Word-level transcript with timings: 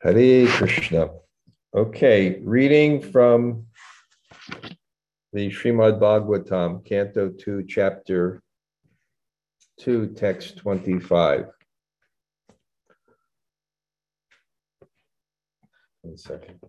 Hare 0.00 0.46
Krishna. 0.46 1.10
Okay, 1.74 2.38
reading 2.44 3.02
from 3.02 3.66
the 5.32 5.50
Srimad 5.50 5.98
Bhagavatam, 5.98 6.84
Canto 6.84 7.30
2, 7.30 7.64
Chapter 7.68 8.40
2, 9.80 10.14
Text 10.14 10.58
25. 10.58 11.46
One 16.02 16.16
second. 16.16 16.60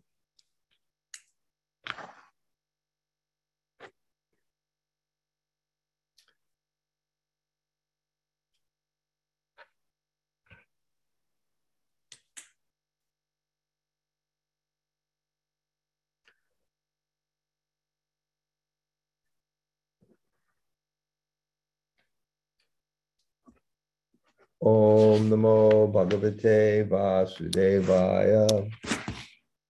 Om 24.62 25.30
Namo 25.30 25.88
Bhagavate 25.88 26.84
Vasudevaya. 26.90 28.46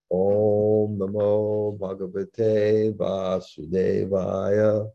Om 0.10 0.98
Namo 0.98 1.78
Bhagavate 1.78 2.98
Vasudevaya. 2.98 4.90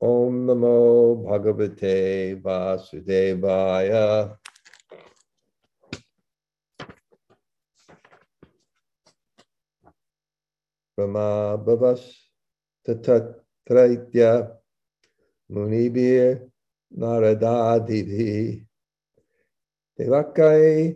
Om 0.00 0.46
Namo 0.46 1.24
Bhagavate 1.26 2.40
Vasudevaya. 2.40 4.38
Brahma 10.96 11.58
Bhavas 11.58 12.00
Tatatraitya 12.82 14.50
Munibir 15.52 16.50
Naradadidhi 16.96 18.64
Devakai 19.98 20.94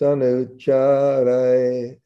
Sanucharai. 0.00 1.98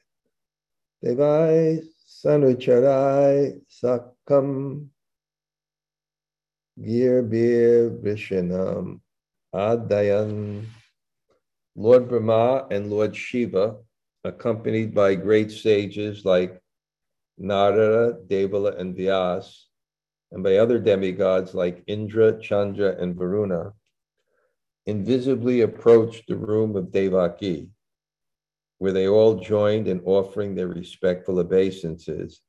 Devai 1.05 1.83
Sanucharai 2.07 3.61
Sakam 3.71 4.89
Gir 6.83 7.23
Bir 7.23 7.91
Vishanam 7.91 9.01
Adayan. 9.55 10.67
Lord 11.79 12.09
Brahma 12.09 12.67
and 12.71 12.91
Lord 12.91 13.15
Shiva, 13.15 13.77
accompanied 14.25 14.95
by 14.95 15.15
great 15.15 15.51
sages 15.51 16.25
like 16.25 16.61
Narada, 17.39 18.17
Devala, 18.27 18.81
and 18.81 18.97
Vyas, 18.97 19.67
and 20.33 20.43
by 20.43 20.57
other 20.57 20.79
demigods 20.79 21.55
like 21.55 21.85
Indra, 21.87 22.41
Chandra, 22.41 22.97
and 23.01 23.17
Varuna, 23.17 23.73
invisibly 24.87 25.63
approached 25.63 26.25
the 26.29 26.37
room 26.37 26.77
of 26.77 26.93
Devaki, 26.93 27.71
where 28.79 28.93
they 28.93 29.09
all 29.09 29.37
joined 29.37 29.89
in 29.89 30.01
offering 30.01 30.55
their 30.55 30.69
respectful 30.69 31.39
obeisances 31.39 32.41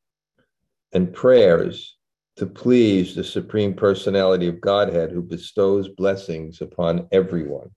and 0.94 1.14
prayers 1.14 1.98
to 2.38 2.46
please 2.46 3.16
the 3.16 3.24
Supreme 3.24 3.74
Personality 3.74 4.48
of 4.48 4.62
Godhead 4.62 5.12
who 5.12 5.22
bestows 5.22 5.90
blessings 5.90 6.62
upon 6.62 7.08
everyone. 7.12 7.72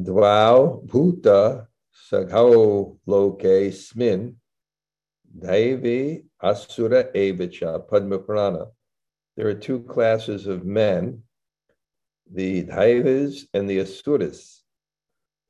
Dvau 0.00 0.84
Bhuta 0.86 1.68
Saghao 1.94 2.98
Loke 3.06 3.72
Smin 3.72 4.34
Daivi 5.38 6.24
Asura 6.42 7.04
Evicha 7.14 7.88
Padmapurana. 7.88 8.70
There 9.36 9.48
are 9.48 9.54
two 9.54 9.80
classes 9.82 10.46
of 10.46 10.64
men, 10.64 11.22
the 12.30 12.64
Daivas 12.64 13.46
and 13.52 13.68
the 13.68 13.80
Asuras, 13.80 14.62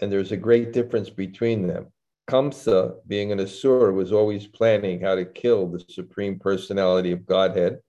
and 0.01 0.11
there's 0.11 0.33
a 0.33 0.37
great 0.37 0.73
difference 0.73 1.11
between 1.11 1.67
them. 1.67 1.93
Kamsa, 2.29 2.97
being 3.07 3.33
an 3.33 3.41
Asura, 3.41 3.93
was 3.93 4.13
always 4.13 4.47
planning 4.47 5.01
how 5.01 5.15
to 5.15 5.25
kill 5.25 5.67
the 5.67 5.85
Supreme 5.91 6.39
Personality 6.39 7.13
of 7.13 7.27
Godhead 7.27 7.81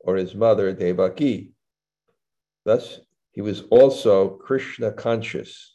or 0.00 0.16
his 0.16 0.34
mother, 0.34 0.72
Devaki. 0.72 1.52
Thus, 2.64 3.00
he 3.32 3.40
was 3.40 3.62
also 3.70 4.28
Krishna 4.28 4.92
conscious. 4.92 5.71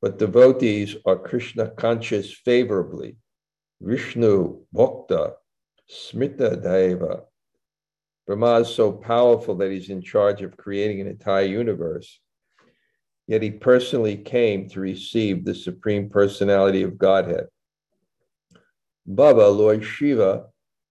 But 0.00 0.18
devotees 0.18 0.96
are 1.04 1.18
Krishna 1.18 1.70
conscious 1.70 2.32
favorably. 2.32 3.16
Vishnu, 3.80 4.60
Bhakta, 4.72 5.34
Smita 5.90 6.62
Deva. 6.62 7.24
Brahma 8.26 8.60
is 8.60 8.68
so 8.68 8.92
powerful 8.92 9.56
that 9.56 9.70
he's 9.70 9.90
in 9.90 10.02
charge 10.02 10.42
of 10.42 10.56
creating 10.56 11.00
an 11.00 11.06
entire 11.06 11.44
universe. 11.44 12.20
Yet 13.26 13.42
he 13.42 13.50
personally 13.50 14.16
came 14.16 14.68
to 14.70 14.80
receive 14.80 15.44
the 15.44 15.54
Supreme 15.54 16.08
Personality 16.08 16.82
of 16.82 16.98
Godhead. 16.98 17.46
Baba, 19.06 19.48
Lord 19.48 19.84
Shiva, 19.84 20.46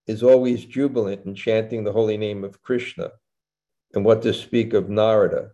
is 0.07 0.23
always 0.23 0.65
jubilant 0.65 1.25
in 1.25 1.35
chanting 1.35 1.83
the 1.83 1.91
holy 1.91 2.17
name 2.17 2.43
of 2.43 2.61
Krishna. 2.61 3.11
And 3.93 4.03
what 4.03 4.21
to 4.23 4.33
speak 4.33 4.73
of 4.73 4.89
Narada? 4.89 5.51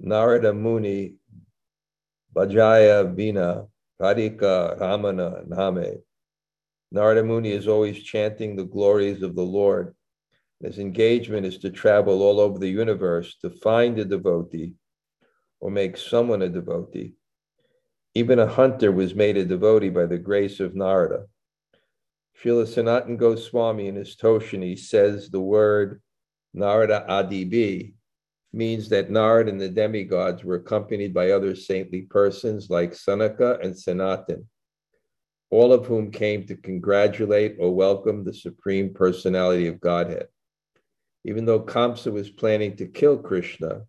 Narada 0.00 0.54
Muni, 0.54 1.17
Bajaya 2.34 3.14
Vina, 3.14 3.66
Radhika 4.00 4.78
Ramana 4.78 5.46
Name. 5.48 6.02
Narada 6.90 7.22
Muni 7.22 7.50
is 7.50 7.68
always 7.68 8.02
chanting 8.02 8.56
the 8.56 8.64
glories 8.64 9.22
of 9.22 9.34
the 9.34 9.42
Lord. 9.42 9.94
His 10.62 10.78
engagement 10.78 11.46
is 11.46 11.58
to 11.58 11.70
travel 11.70 12.22
all 12.22 12.40
over 12.40 12.58
the 12.58 12.68
universe 12.68 13.36
to 13.42 13.50
find 13.50 13.98
a 13.98 14.04
devotee 14.04 14.72
or 15.60 15.70
make 15.70 15.96
someone 15.96 16.42
a 16.42 16.48
devotee. 16.48 17.14
Even 18.14 18.38
a 18.38 18.46
hunter 18.46 18.90
was 18.90 19.14
made 19.14 19.36
a 19.36 19.44
devotee 19.44 19.90
by 19.90 20.06
the 20.06 20.18
grace 20.18 20.60
of 20.60 20.74
Narada. 20.74 21.26
Srila 22.42 22.66
Sanatan 22.66 23.16
Goswami 23.16 23.88
in 23.88 23.96
his 23.96 24.16
Toshini 24.16 24.78
says 24.78 25.30
the 25.30 25.40
word 25.40 26.00
Narada 26.54 27.04
Adibi 27.08 27.94
means 28.52 28.88
that 28.88 29.10
Narad 29.10 29.48
and 29.48 29.60
the 29.60 29.68
demigods 29.68 30.42
were 30.42 30.56
accompanied 30.56 31.12
by 31.12 31.30
other 31.30 31.54
saintly 31.54 32.02
persons 32.02 32.70
like 32.70 32.92
Sanaka 32.92 33.58
and 33.62 33.78
Sanatan, 33.78 34.48
all 35.50 35.72
of 35.72 35.86
whom 35.86 36.10
came 36.10 36.46
to 36.46 36.56
congratulate 36.56 37.56
or 37.58 37.74
welcome 37.74 38.24
the 38.24 38.34
Supreme 38.34 38.94
Personality 38.94 39.66
of 39.66 39.80
Godhead. 39.80 40.28
Even 41.24 41.44
though 41.44 41.60
Kamsa 41.60 42.10
was 42.10 42.30
planning 42.30 42.76
to 42.76 42.86
kill 42.86 43.18
Krishna, 43.18 43.82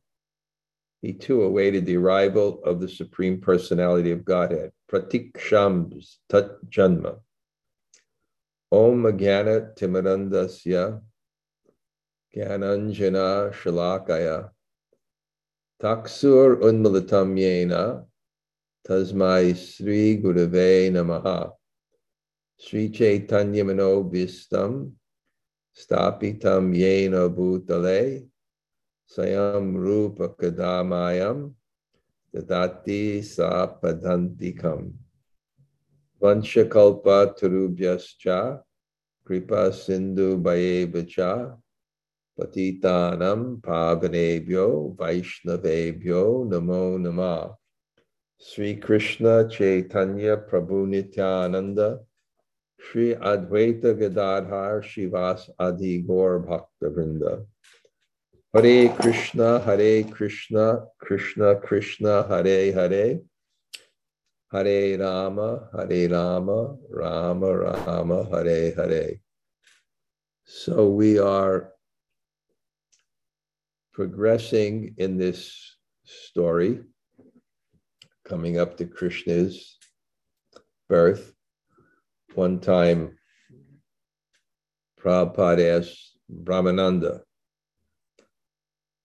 he 1.02 1.14
too 1.14 1.44
awaited 1.44 1.86
the 1.86 1.98
arrival 1.98 2.62
of 2.66 2.82
the 2.82 2.90
Supreme 2.90 3.40
Personality 3.40 4.12
of 4.12 4.26
Godhead, 4.26 4.72
Pratikshams 4.92 6.18
Tat 6.28 6.50
Janma. 6.70 7.20
Om 8.72 9.04
Jnana 9.04 9.74
Timarandasya 9.76 11.02
Gyananjana 12.36 13.52
Shalakaya. 13.52 14.52
Taksur 15.82 16.62
Unmalatam 16.62 17.36
Yena. 17.36 18.06
Tasmai 18.88 19.56
Sri 19.58 20.22
Gurave 20.22 20.92
Namaha. 20.92 21.52
Sri 22.58 22.90
Chaitanya 22.90 23.66
Mano 23.66 24.04
Vistam 24.04 24.92
Stapitam 25.76 26.76
Yena 26.78 27.28
Bhutale. 27.34 28.28
Sayam 29.12 29.76
Rupa 29.76 30.30
Kadamayam. 30.30 31.52
Dadati 32.36 33.20
Sapadantikam 33.22 34.94
Vanshakalpa 36.22 37.36
Turubhyascha. 37.40 38.62
Kripa 39.26 39.74
Sindhu 39.74 40.38
Bayevacha 40.38 41.58
Patitanam 42.40 43.60
Pavanebhyo 43.60 44.96
Vaishnavebhyo 44.96 46.48
Namo 46.48 46.98
Nama 46.98 47.54
Sri 48.38 48.78
Krishna 48.78 49.50
Chaitanya 49.50 50.38
Prabhu 50.38 50.88
Nityananda 50.88 52.00
Sri 52.80 53.14
Advaita 53.16 53.94
Gadadhar 54.00 54.82
Shivas 54.82 55.50
Adi 55.60 56.02
Gaur 56.02 56.40
Bhakta 56.40 56.90
Vrinda 56.96 57.46
Hare 58.54 58.88
Krishna 58.96 59.60
Hare 59.60 60.04
Krishna 60.04 60.86
Krishna 60.98 61.58
Krishna 61.58 62.24
Hare 62.24 62.72
Hare 62.72 63.20
Hare 64.50 64.98
Rama 64.98 65.70
Hare 65.76 66.08
Rama 66.08 66.78
Rama 66.90 67.58
Rama 67.58 68.24
Hare 68.32 68.74
Hare 68.76 69.20
So 70.46 70.88
we 70.88 71.20
are 71.20 71.74
progressing 74.00 74.96
in 74.96 75.18
this 75.18 75.76
story, 76.06 76.80
coming 78.24 78.58
up 78.58 78.78
to 78.78 78.86
Krishna's 78.86 79.78
birth, 80.88 81.34
one 82.34 82.62
time 82.62 83.18
Prabhupada 85.02 85.80
asked 85.80 86.18
Brahmananda 86.32 87.20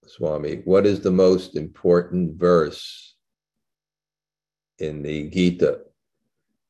Swami, 0.06 0.62
what 0.64 0.86
is 0.86 1.00
the 1.00 1.10
most 1.10 1.56
important 1.56 2.38
verse 2.38 3.16
in 4.78 5.02
the 5.02 5.28
Gita? 5.28 5.80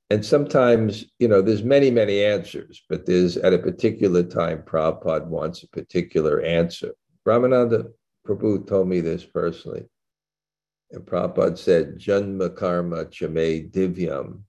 And 0.09 0.25
sometimes, 0.25 1.05
you 1.19 1.29
know, 1.29 1.43
there's 1.43 1.63
many, 1.63 1.91
many 1.91 2.25
answers, 2.25 2.85
but 2.89 3.05
there's 3.05 3.37
at 3.37 3.53
a 3.53 3.59
particular 3.59 4.23
time, 4.23 4.63
Prabhupada 4.63 5.27
wants 5.27 5.63
a 5.63 5.69
particular 5.69 6.41
answer. 6.41 6.93
Brahmananda 7.27 7.91
Prabhu 8.27 8.67
told 8.67 8.89
me 8.89 9.01
this 9.01 9.25
personally. 9.25 9.85
And 10.91 11.05
Prabhupada 11.05 11.59
said, 11.59 11.99
Janma 11.99 12.55
karma 12.57 13.07
chame 13.07 13.71
divyam 13.71 14.43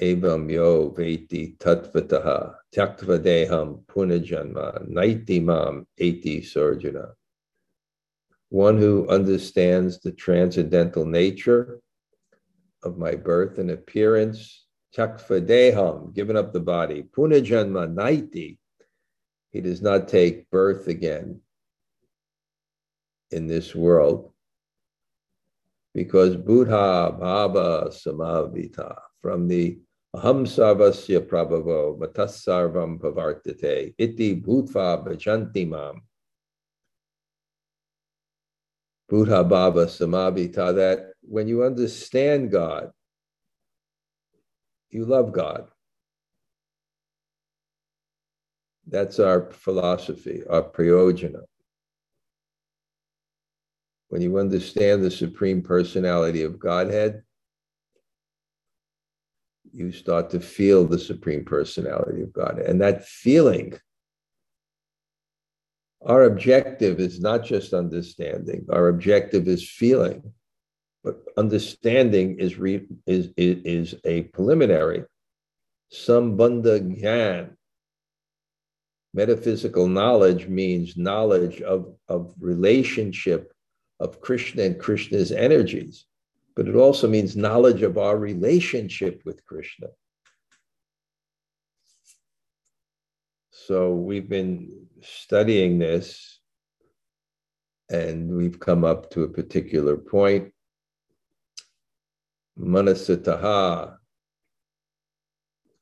evam 0.00 0.50
yo 0.50 0.90
veti 0.90 1.56
tatvataha 1.58 2.54
tyaktva 2.74 3.18
deham 3.18 3.84
punajanma 3.86 4.88
naiti 4.88 5.42
mam 5.42 5.86
eti 5.98 6.40
sarjana. 6.40 7.12
One 8.48 8.78
who 8.78 9.08
understands 9.08 10.00
the 10.00 10.12
transcendental 10.12 11.06
nature 11.06 11.80
of 12.82 12.98
my 12.98 13.14
birth 13.14 13.58
and 13.58 13.70
appearance, 13.70 14.66
tyaktva 14.96 15.46
deham, 15.46 16.14
giving 16.14 16.36
up 16.36 16.52
the 16.52 16.60
body, 16.60 17.02
punajanma 17.02 17.94
naiti, 17.94 18.58
he 19.50 19.60
does 19.60 19.82
not 19.82 20.08
take 20.08 20.50
birth 20.50 20.88
again 20.88 21.40
in 23.32 23.46
this 23.46 23.74
world 23.74 24.32
because 25.94 26.36
Buddha 26.36 27.16
Bhava 27.20 27.88
Samavita 27.88 28.96
from 29.20 29.48
the 29.48 29.78
Aham 30.14 30.46
Sarvasya 30.46 31.26
Prabhavo 31.26 31.98
Matasarvam 31.98 32.98
Pavartate 32.98 33.94
Iti 33.98 34.40
Bhutva 34.40 35.06
Bhajanti 35.06 35.68
Mam 35.68 36.02
Buddha 39.08 39.44
Bhava 39.44 39.86
Samavita 39.86 40.74
that 40.74 41.12
when 41.22 41.48
you 41.48 41.62
understand 41.62 42.50
God, 42.50 42.90
you 44.90 45.04
love 45.04 45.32
God. 45.32 45.68
That's 48.86 49.20
our 49.20 49.50
philosophy, 49.52 50.42
our 50.50 50.62
prayojana 50.62 51.42
when 54.12 54.20
you 54.20 54.38
understand 54.38 55.02
the 55.02 55.10
Supreme 55.10 55.62
Personality 55.62 56.42
of 56.42 56.58
Godhead, 56.58 57.22
you 59.72 59.90
start 59.90 60.28
to 60.32 60.38
feel 60.38 60.84
the 60.84 60.98
Supreme 60.98 61.46
Personality 61.46 62.20
of 62.20 62.30
Godhead. 62.30 62.66
And 62.66 62.78
that 62.82 63.06
feeling, 63.06 63.72
our 66.04 66.24
objective 66.24 67.00
is 67.00 67.20
not 67.20 67.42
just 67.42 67.72
understanding, 67.72 68.66
our 68.70 68.88
objective 68.88 69.48
is 69.48 69.66
feeling. 69.66 70.22
But 71.02 71.16
understanding 71.38 72.38
is, 72.38 72.58
re, 72.58 72.86
is, 73.06 73.30
is, 73.38 73.62
is 73.64 74.00
a 74.04 74.24
preliminary. 74.24 75.04
Sambandha 75.90 77.00
Gyan. 77.00 77.56
Metaphysical 79.14 79.88
knowledge 79.88 80.48
means 80.48 80.98
knowledge 80.98 81.62
of, 81.62 81.94
of 82.08 82.34
relationship 82.38 83.52
of 84.02 84.20
Krishna 84.20 84.64
and 84.64 84.80
Krishna's 84.80 85.30
energies, 85.30 86.06
but 86.56 86.66
it 86.66 86.74
also 86.74 87.08
means 87.08 87.36
knowledge 87.36 87.82
of 87.82 87.96
our 87.98 88.18
relationship 88.18 89.22
with 89.24 89.46
Krishna. 89.46 89.86
So 93.52 93.94
we've 93.94 94.28
been 94.28 94.86
studying 95.02 95.78
this 95.78 96.40
and 97.90 98.28
we've 98.36 98.58
come 98.58 98.84
up 98.84 99.08
to 99.10 99.22
a 99.22 99.28
particular 99.28 99.96
point. 99.96 100.52
Manasataha, 102.58 103.98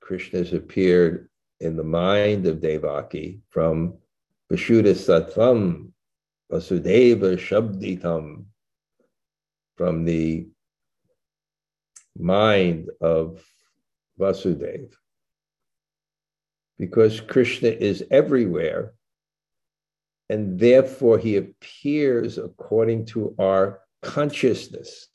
Krishna 0.00 0.40
has 0.40 0.52
appeared 0.52 1.30
in 1.60 1.74
the 1.74 1.84
mind 1.84 2.46
of 2.46 2.60
Devaki 2.60 3.40
from 3.48 3.94
Vashuddha 4.52 4.94
Sattvam 4.94 5.92
Vasudeva 6.50 7.36
Shabditam 7.36 8.44
from 9.76 10.04
the 10.04 10.48
mind 12.18 12.90
of 13.00 13.44
Vasudeva. 14.18 14.92
Because 16.78 17.20
Krishna 17.20 17.68
is 17.68 18.04
everywhere, 18.10 18.94
and 20.28 20.58
therefore 20.58 21.18
he 21.18 21.36
appears 21.36 22.38
according 22.38 23.06
to 23.06 23.34
our 23.38 23.80
consciousness. 24.02 25.08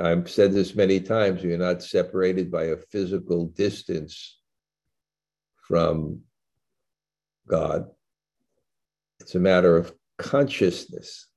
I've 0.00 0.30
said 0.30 0.52
this 0.52 0.74
many 0.74 1.00
times 1.00 1.42
we 1.42 1.52
are 1.52 1.58
not 1.58 1.82
separated 1.82 2.50
by 2.50 2.64
a 2.64 2.76
physical 2.76 3.46
distance 3.46 4.38
from 5.66 6.20
God. 7.48 7.86
It's 9.24 9.34
a 9.34 9.40
matter 9.40 9.74
of 9.74 9.94
consciousness. 10.18 11.28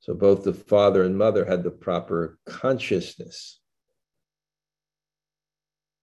So 0.00 0.12
both 0.12 0.44
the 0.44 0.52
father 0.52 1.02
and 1.02 1.16
mother 1.16 1.46
had 1.46 1.62
the 1.62 1.70
proper 1.70 2.38
consciousness. 2.44 3.58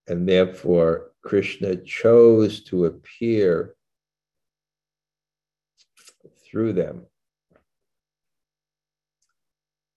And 0.07 0.27
therefore, 0.27 1.11
Krishna 1.21 1.75
chose 1.75 2.63
to 2.63 2.85
appear 2.85 3.75
through 6.43 6.73
them. 6.73 7.05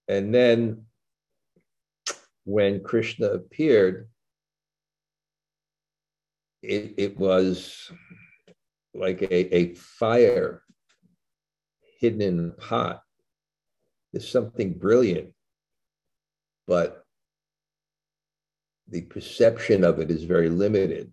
And 0.07 0.35
then, 0.35 0.85
when 2.45 2.83
Krishna 2.83 3.29
appeared, 3.29 4.11
it, 6.61 6.93
it 6.99 7.19
was 7.19 7.91
like 8.95 9.23
a, 9.23 9.55
a 9.55 9.75
fire 9.75 10.63
hidden 11.99 12.23
in 12.23 12.49
a 12.49 12.61
pot. 12.61 13.03
There's 14.13 14.29
something 14.29 14.75
brilliant, 14.75 15.33
but 16.67 17.05
the 18.89 19.03
perception 19.03 19.83
of 19.83 19.99
it 19.99 20.11
is 20.11 20.25
very 20.25 20.49
limited. 20.49 21.13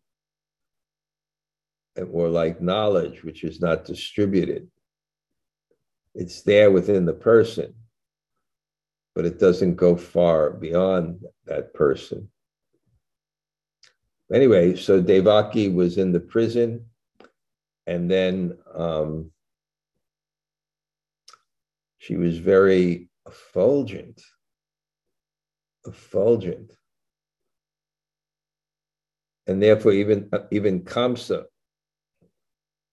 More 1.98 2.30
like 2.30 2.62
knowledge, 2.62 3.24
which 3.24 3.44
is 3.44 3.60
not 3.60 3.86
distributed. 3.86 4.70
It's 6.14 6.42
there 6.44 6.72
within 6.72 7.06
the 7.06 7.14
person, 7.14 7.74
but 9.16 9.26
it 9.26 9.40
doesn't 9.40 9.76
go 9.76 9.96
far 9.96 10.52
beyond 10.52 11.26
that 11.46 11.74
person. 11.74 12.30
Anyway, 14.34 14.76
so 14.76 15.02
Devaki 15.02 15.68
was 15.68 15.98
in 15.98 16.12
the 16.12 16.20
prison 16.20 16.86
and 17.88 18.10
then 18.10 18.58
um, 18.74 19.32
she 21.98 22.16
was 22.16 22.38
very 22.38 23.10
effulgent, 23.28 24.22
effulgent. 25.86 26.74
And 29.48 29.62
therefore, 29.62 29.94
even, 29.94 30.30
even 30.52 30.82
Kamsa 30.82 31.46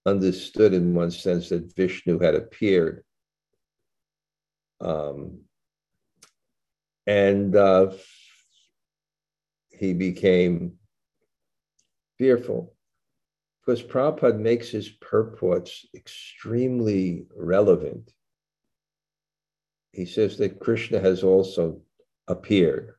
understood 0.07 0.73
in 0.73 0.95
one 0.95 1.11
sense 1.11 1.51
that 1.51 1.75
Vishnu 1.77 2.19
had 2.19 2.35
appeared. 2.35 3.05
Um, 4.81 5.41
and 7.07 7.55
uh, 7.55 7.93
he 9.71 9.93
became 9.93 10.75
fearful 12.19 12.75
because 13.69 13.83
Prabhupada 13.83 14.39
makes 14.39 14.71
his 14.71 14.89
purports 14.89 15.85
extremely 15.95 17.27
relevant. 17.37 18.11
He 19.93 20.07
says 20.07 20.39
that 20.39 20.59
Krishna 20.59 21.01
has 21.01 21.23
also 21.23 21.83
appeared. 22.29 22.95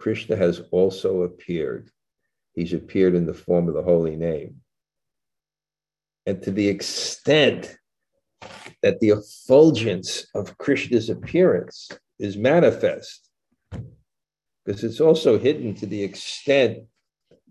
Krishna 0.00 0.34
has 0.34 0.62
also 0.70 1.24
appeared. 1.24 1.90
He's 2.54 2.72
appeared 2.72 3.14
in 3.14 3.26
the 3.26 3.34
form 3.34 3.68
of 3.68 3.74
the 3.74 3.82
holy 3.82 4.16
name. 4.16 4.62
And 6.24 6.42
to 6.42 6.52
the 6.52 6.68
extent 6.68 7.76
that 8.82 8.98
the 9.00 9.10
effulgence 9.10 10.26
of 10.34 10.56
Krishna's 10.56 11.10
appearance 11.10 11.90
is 12.18 12.38
manifest, 12.38 13.28
because 14.64 14.82
it's 14.84 15.02
also 15.02 15.38
hidden 15.38 15.74
to 15.74 15.86
the 15.86 16.02
extent 16.02 16.78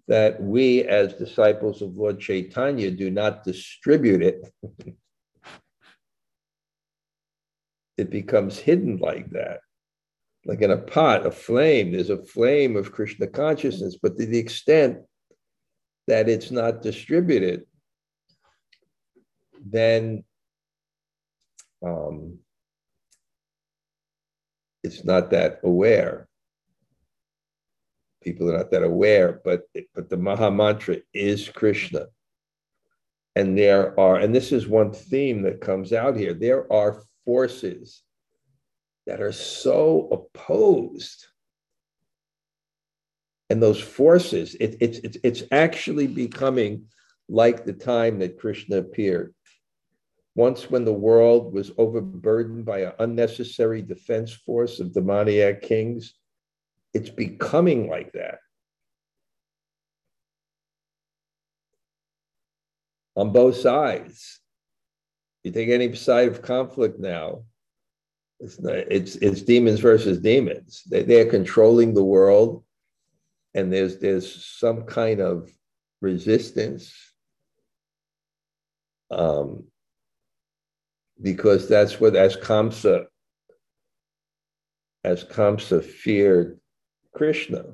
that 0.08 0.42
we, 0.42 0.84
as 0.84 1.14
disciples 1.14 1.82
of 1.82 1.98
Lord 1.98 2.20
Chaitanya, 2.20 2.92
do 2.92 3.10
not 3.10 3.44
distribute 3.44 4.22
it. 4.22 4.54
it 7.98 8.10
becomes 8.10 8.60
hidden 8.60 8.98
like 8.98 9.30
that. 9.32 9.60
Like 10.46 10.62
in 10.62 10.72
a 10.72 10.78
pot, 10.78 11.26
a 11.26 11.32
flame, 11.32 11.94
there's 11.94 12.10
a 12.10 12.24
flame 12.24 12.76
of 12.76 12.92
Krishna 12.92 13.28
consciousness, 13.28 13.98
but 14.02 14.18
to 14.18 14.26
the 14.26 14.38
extent 14.38 15.00
that 16.08 16.28
it's 16.28 16.52
not 16.52 16.82
distributed, 16.82 17.64
then 19.66 20.26
um, 21.86 22.40
it's 24.84 25.06
not 25.06 25.32
that 25.32 25.62
aware. 25.64 26.28
People 28.24 28.50
are 28.50 28.58
not 28.58 28.72
that 28.72 28.84
aware, 28.84 29.42
but 29.44 29.64
but 29.94 30.10
the 30.10 30.18
Maha 30.18 30.50
Mantra 30.50 30.98
is 31.14 31.50
Krishna. 31.50 32.08
And 33.36 33.58
there 33.58 34.00
are, 34.00 34.18
and 34.18 34.34
this 34.34 34.52
is 34.52 34.68
one 34.68 34.92
theme 34.92 35.42
that 35.42 35.60
comes 35.60 35.92
out 35.92 36.16
here. 36.16 36.34
There 36.34 36.72
are 36.72 37.04
forces 37.26 38.04
that 39.08 39.22
are 39.22 39.32
so 39.32 40.08
opposed. 40.12 41.26
And 43.50 43.62
those 43.62 43.82
forces, 43.82 44.56
it, 44.56 44.78
it's, 44.80 45.00
it's, 45.00 45.18
it's 45.24 45.44
actually 45.52 46.08
becoming 46.08 46.86
like 47.28 47.66
the 47.66 47.74
time 47.74 48.20
that 48.20 48.40
Krishna 48.40 48.78
appeared. 48.78 49.34
Once, 50.36 50.70
when 50.70 50.86
the 50.86 50.94
world 50.94 51.54
was 51.54 51.72
overburdened 51.78 52.66
by 52.66 52.80
an 52.80 52.94
unnecessary 53.00 53.82
defense 53.82 54.32
force 54.32 54.80
of 54.80 54.94
demoniac 54.94 55.62
kings, 55.62 56.16
it's 56.94 57.10
becoming 57.10 57.90
like 57.90 58.12
that. 58.14 58.40
On 63.16 63.32
both 63.32 63.58
sides. 63.58 64.40
You 65.44 65.52
take 65.52 65.70
any 65.70 65.94
side 65.96 66.30
of 66.30 66.42
conflict 66.42 67.00
now, 67.00 67.44
it's, 68.40 68.60
not, 68.60 68.76
it's, 68.76 69.16
it's 69.18 69.42
demons 69.42 69.80
versus 69.80 70.20
demons. 70.20 70.84
They, 70.90 71.04
they're 71.04 71.30
controlling 71.30 71.94
the 71.94 72.04
world, 72.04 72.64
and 73.54 73.72
there's, 73.72 74.00
there's 74.00 74.46
some 74.46 74.84
kind 74.84 75.20
of 75.20 75.52
resistance 76.02 76.94
um, 79.12 79.66
because 81.22 81.68
that's 81.68 82.00
what, 82.00 82.16
as 82.16 82.36
Kamsa, 82.36 83.06
as 85.04 85.24
Kamsa 85.26 85.84
feared 85.84 86.60
Krishna, 87.14 87.66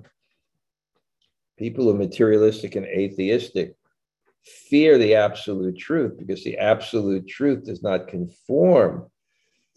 people 1.57 1.85
who 1.85 1.91
are 1.91 1.97
materialistic 1.97 2.75
and 2.75 2.85
atheistic 2.85 3.75
fear 4.43 4.97
the 4.97 5.15
absolute 5.15 5.77
truth 5.77 6.17
because 6.17 6.43
the 6.43 6.57
absolute 6.57 7.27
truth 7.27 7.65
does 7.65 7.83
not 7.83 8.07
conform 8.07 9.09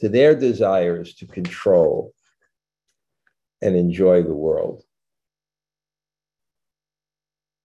to 0.01 0.09
their 0.09 0.35
desires 0.35 1.15
to 1.15 1.27
control 1.27 2.13
and 3.61 3.77
enjoy 3.77 4.23
the 4.23 4.35
world. 4.35 4.83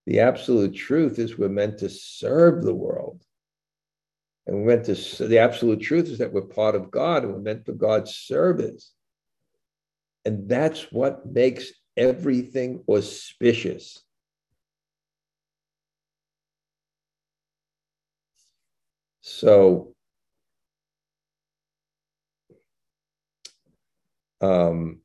The 0.05 0.21
absolute 0.21 0.73
truth 0.73 1.19
is 1.19 1.37
we're 1.37 1.49
meant 1.49 1.79
to 1.79 1.89
serve 1.89 2.63
the 2.63 2.73
world. 2.73 3.23
And 4.45 4.55
we're 4.55 4.75
meant 4.75 4.85
to, 4.85 5.27
the 5.27 5.39
absolute 5.39 5.81
truth 5.81 6.07
is 6.07 6.19
that 6.19 6.31
we're 6.31 6.41
part 6.41 6.75
of 6.75 6.91
God 6.91 7.23
and 7.23 7.33
we're 7.33 7.41
meant 7.41 7.65
for 7.65 7.73
God's 7.73 8.15
service. 8.15 8.93
And 10.23 10.47
that's 10.47 10.91
what 10.91 11.25
makes 11.25 11.71
everything 11.97 12.83
auspicious. 12.87 14.03
So, 19.21 19.93
um, 24.41 25.01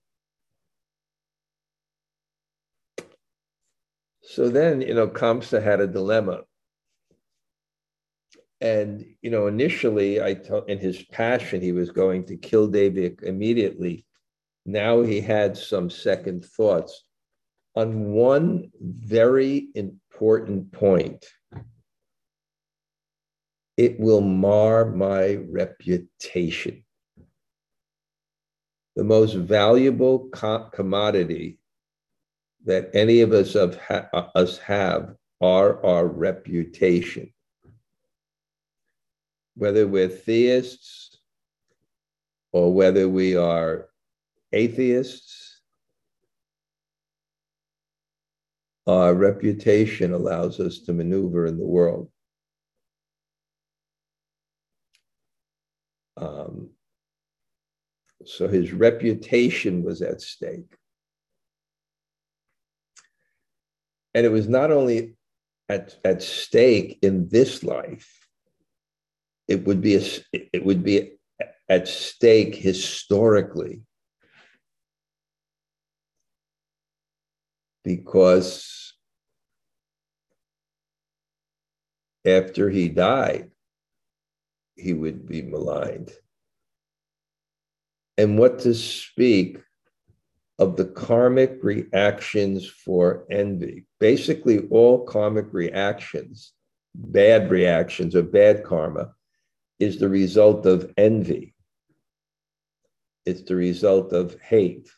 so 4.23 4.49
then, 4.49 4.81
you 4.81 4.95
know, 4.95 5.09
Kamsa 5.09 5.63
had 5.63 5.81
a 5.81 5.87
dilemma. 5.87 6.43
And, 8.61 9.05
you 9.23 9.31
know, 9.31 9.49
initially, 9.49 10.23
I 10.23 10.35
told 10.35 10.71
in 10.71 10.79
his 10.79 11.03
passion, 11.03 11.61
he 11.61 11.73
was 11.73 11.91
going 11.91 12.25
to 12.27 12.37
kill 12.37 12.69
Devaki 12.69 13.17
immediately. 13.27 14.07
Now 14.65 15.03
he 15.03 15.21
had 15.21 15.57
some 15.57 15.91
second 15.91 16.45
thoughts 16.45 17.05
on 17.75 18.13
one 18.13 18.71
very 18.81 19.69
important 19.75 20.73
point 20.73 21.27
it 23.77 23.99
will 23.99 24.21
mar 24.21 24.85
my 24.85 25.37
reputation. 25.51 26.85
The 28.97 29.05
most 29.05 29.35
valuable 29.35 30.29
co- 30.29 30.69
commodity 30.73 31.59
that 32.65 32.91
any 32.95 33.23
of 33.23 33.33
us, 33.33 33.55
of 33.55 33.77
ha- 33.77 34.09
uh, 34.13 34.29
us 34.35 34.59
have 34.59 35.15
are 35.41 35.85
our 35.85 36.07
reputation. 36.07 37.33
Whether 39.57 39.89
we're 39.89 40.09
theists 40.09 41.19
or 42.53 42.73
whether 42.73 43.09
we 43.09 43.37
are 43.37 43.89
atheists, 44.53 45.61
our 48.87 49.15
reputation 49.15 50.13
allows 50.13 50.61
us 50.61 50.81
to 50.81 50.93
maneuver 50.93 51.47
in 51.47 51.59
the 51.59 51.67
world. 51.67 52.11
Um, 56.17 56.71
so 58.25 58.49
his 58.49 58.73
reputation 58.73 59.83
was 59.83 60.03
at 60.03 60.21
stake. 60.21 60.77
And 64.15 64.27
it 64.27 64.31
was 64.31 64.49
not 64.49 64.71
only 64.71 65.17
at, 65.69 65.97
at 66.05 66.23
stake 66.23 66.99
in 67.03 67.29
this 67.29 67.65
life, 67.65 68.29
it 69.49 69.65
would 69.67 69.81
be 69.81 69.97
a, 69.97 70.03
it 70.33 70.65
would 70.65 70.85
be 70.85 71.13
at 71.69 71.89
stake 71.89 72.55
historically. 72.55 73.83
Because 77.85 78.95
after 82.25 82.71
he 82.71 82.89
died, 82.89 83.51
he 84.77 84.93
would 84.93 85.27
be 85.27 85.43
maligned. 85.43 86.13
And 88.17 88.39
what 88.39 88.61
to 88.61 88.75
speak 88.75 89.59
of 90.59 90.77
the 90.77 90.85
karmic 90.85 91.59
reactions 91.63 92.69
for 92.69 93.27
envy. 93.31 93.85
Basically, 93.99 94.69
all 94.69 95.05
karmic 95.05 95.47
reactions, 95.53 96.53
bad 96.95 97.51
reactions 97.51 98.15
or 98.15 98.23
bad 98.23 98.63
karma, 98.63 99.13
is 99.81 99.99
the 99.99 100.09
result 100.09 100.67
of 100.67 100.93
envy. 100.97 101.55
It's 103.27 103.43
the 103.43 103.57
result 103.57 104.13
of 104.13 104.41
hate. 104.41 104.89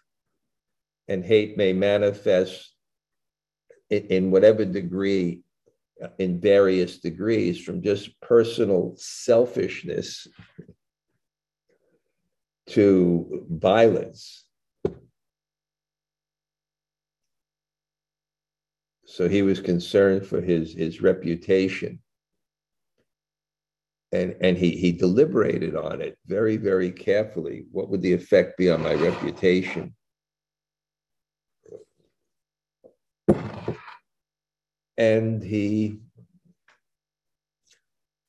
And 1.08 1.24
hate 1.24 1.56
may 1.56 1.72
manifest 1.72 2.73
in, 3.96 4.30
whatever 4.30 4.64
degree 4.64 5.42
in 6.18 6.40
various 6.40 6.98
degrees 6.98 7.60
from 7.60 7.82
just 7.82 8.20
personal 8.20 8.94
selfishness 8.96 10.26
to 12.66 13.46
violence. 13.50 14.44
So 19.06 19.28
he 19.28 19.42
was 19.42 19.60
concerned 19.60 20.26
for 20.26 20.40
his, 20.40 20.74
his 20.74 21.00
reputation. 21.00 22.00
And, 24.12 24.36
and 24.40 24.56
he, 24.56 24.76
he 24.76 24.92
deliberated 24.92 25.76
on 25.76 26.00
it 26.00 26.18
very, 26.26 26.56
very 26.56 26.90
carefully. 26.90 27.66
What 27.70 27.88
would 27.90 28.02
the 28.02 28.12
effect 28.12 28.56
be 28.56 28.70
on 28.70 28.82
my 28.82 28.94
reputation? 28.94 29.94
And 34.96 35.42
he 35.42 36.00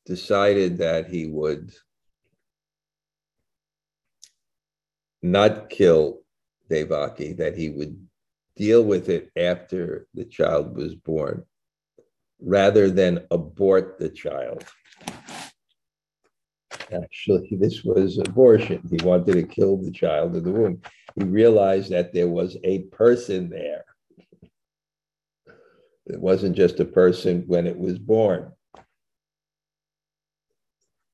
decided 0.05 0.77
that 0.77 1.07
he 1.07 1.27
would 1.27 1.74
not 5.22 5.69
kill 5.69 6.22
Devaki, 6.69 7.34
that 7.34 7.57
he 7.57 7.69
would 7.69 8.07
deal 8.55 8.84
with 8.84 9.10
it 9.10 9.31
after 9.36 10.07
the 10.13 10.25
child 10.25 10.75
was 10.75 10.95
born, 10.95 11.43
rather 12.39 12.89
than 12.89 13.25
abort 13.31 13.98
the 14.00 14.10
child. 14.10 14.63
Actually, 16.91 17.50
this 17.60 17.84
was 17.84 18.19
abortion. 18.19 18.81
He 18.89 19.03
wanted 19.03 19.34
to 19.34 19.43
kill 19.43 19.77
the 19.77 19.91
child 19.91 20.36
in 20.36 20.43
the 20.43 20.51
womb. 20.51 20.81
He 21.15 21.24
realized 21.24 21.89
that 21.91 22.13
there 22.13 22.27
was 22.27 22.57
a 22.63 22.84
person 22.84 23.50
there 23.50 23.84
It 26.06 26.20
wasn't 26.20 26.56
just 26.56 26.80
a 26.80 26.86
person 26.86 27.44
when 27.48 27.66
it 27.66 27.78
was 27.78 27.98
born. 27.98 28.52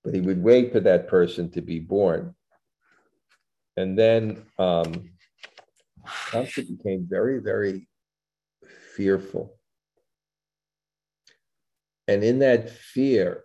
But 0.04 0.14
he 0.14 0.22
would 0.22 0.44
wait 0.44 0.72
for 0.72 0.80
that 0.82 1.08
person 1.08 1.50
to 1.52 1.62
be 1.62 1.80
born. 1.80 2.36
And 3.78 3.98
then 3.98 4.44
um, 4.58 5.12
Kamsa 6.06 6.68
became 6.68 7.08
very, 7.10 7.40
very 7.40 7.88
fearful. 8.96 9.58
And 12.08 12.24
in 12.24 12.40
that 12.40 12.70
fear, 12.70 13.44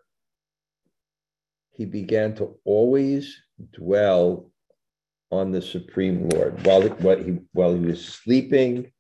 he 1.71 1.85
began 1.85 2.35
to 2.37 2.59
always 2.65 3.41
dwell 3.73 4.51
on 5.31 5.53
the 5.53 5.63
Supreme 5.63 6.29
Lord 6.31 6.65
while, 6.67 6.83
while, 6.83 7.19
he, 7.19 7.39
while 7.53 7.75
he 7.75 7.81
was 7.81 8.05
sleeping, 8.05 8.91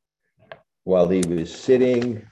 while 0.84 1.08
he 1.08 1.22
was 1.22 1.52
sitting, 1.52 2.24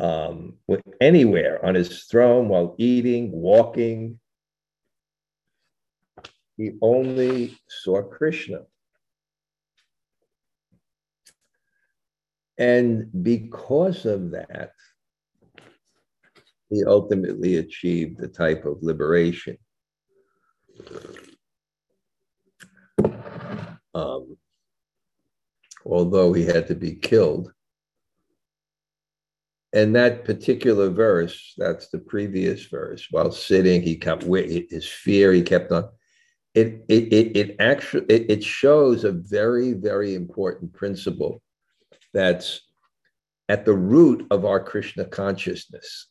um, 0.00 0.54
anywhere 1.00 1.64
on 1.64 1.74
his 1.74 2.04
throne, 2.04 2.48
while 2.48 2.74
eating, 2.78 3.30
walking. 3.32 4.18
He 6.56 6.72
only 6.82 7.58
saw 7.68 8.02
Krishna. 8.02 8.62
And 12.58 13.10
because 13.22 14.04
of 14.04 14.32
that, 14.32 14.72
he 16.68 16.84
ultimately 16.84 17.56
achieved 17.56 18.18
the 18.18 18.28
type 18.28 18.64
of 18.64 18.82
liberation. 18.82 19.56
Um, 23.94 24.36
although 25.84 26.32
he 26.32 26.44
had 26.44 26.68
to 26.68 26.74
be 26.74 26.94
killed. 26.94 27.52
And 29.72 29.94
that 29.94 30.24
particular 30.24 30.90
verse, 30.90 31.54
that's 31.56 31.88
the 31.88 31.98
previous 31.98 32.64
verse, 32.66 33.06
while 33.10 33.30
sitting, 33.30 33.82
he 33.82 33.96
kept 33.96 34.24
his 34.24 34.88
fear, 34.88 35.32
he 35.32 35.42
kept 35.42 35.70
on. 35.70 35.88
It, 36.54 36.84
it, 36.88 37.12
it, 37.12 37.36
it 37.36 37.56
actually 37.60 38.06
it, 38.08 38.28
it 38.28 38.44
shows 38.44 39.04
a 39.04 39.12
very, 39.12 39.72
very 39.72 40.16
important 40.16 40.72
principle 40.72 41.40
that's 42.12 42.62
at 43.48 43.64
the 43.64 43.74
root 43.74 44.26
of 44.32 44.44
our 44.44 44.58
Krishna 44.58 45.04
consciousness. 45.04 46.08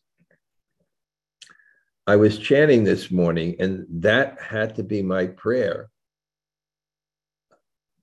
I 2.07 2.15
was 2.15 2.39
chanting 2.39 2.85
this 2.85 3.11
morning, 3.11 3.57
and 3.59 3.85
that 3.89 4.41
had 4.41 4.75
to 4.75 4.83
be 4.83 5.01
my 5.01 5.27
prayer. 5.27 5.89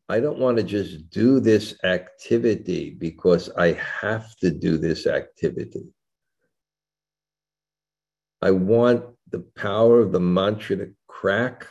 I 0.09 0.21
don't 0.21 0.39
want 0.39 0.57
to 0.59 0.63
just 0.63 1.11
do 1.11 1.41
this 1.41 1.75
activity 1.83 2.91
because 2.91 3.51
I 3.57 3.73
have 3.73 4.37
to 4.37 4.51
do 4.51 4.79
this 4.79 5.07
activity. 5.07 5.85
I 8.41 8.53
want 8.53 9.05
the 9.31 9.41
power 9.57 10.01
of 10.01 10.13
the 10.13 10.21
mantra 10.21 10.77
to 10.77 10.95
crack 11.09 11.67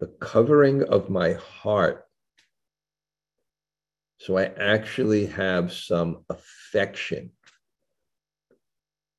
the 0.00 0.08
covering 0.20 0.82
of 0.84 1.08
my 1.08 1.32
heart 1.34 2.06
so 4.22 4.38
I 4.38 4.44
actually 4.44 5.26
have 5.26 5.72
some 5.72 6.24
affection. 6.30 7.32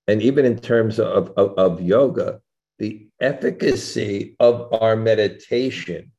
And 0.07 0.21
even 0.21 0.45
in 0.45 0.57
terms 0.57 0.97
of, 0.97 1.33
of, 1.35 1.57
of 1.57 1.81
yoga, 1.81 2.39
the 2.79 3.09
efficacy 3.19 4.37
of 4.39 4.71
our 4.71 4.95
meditation 4.95 6.12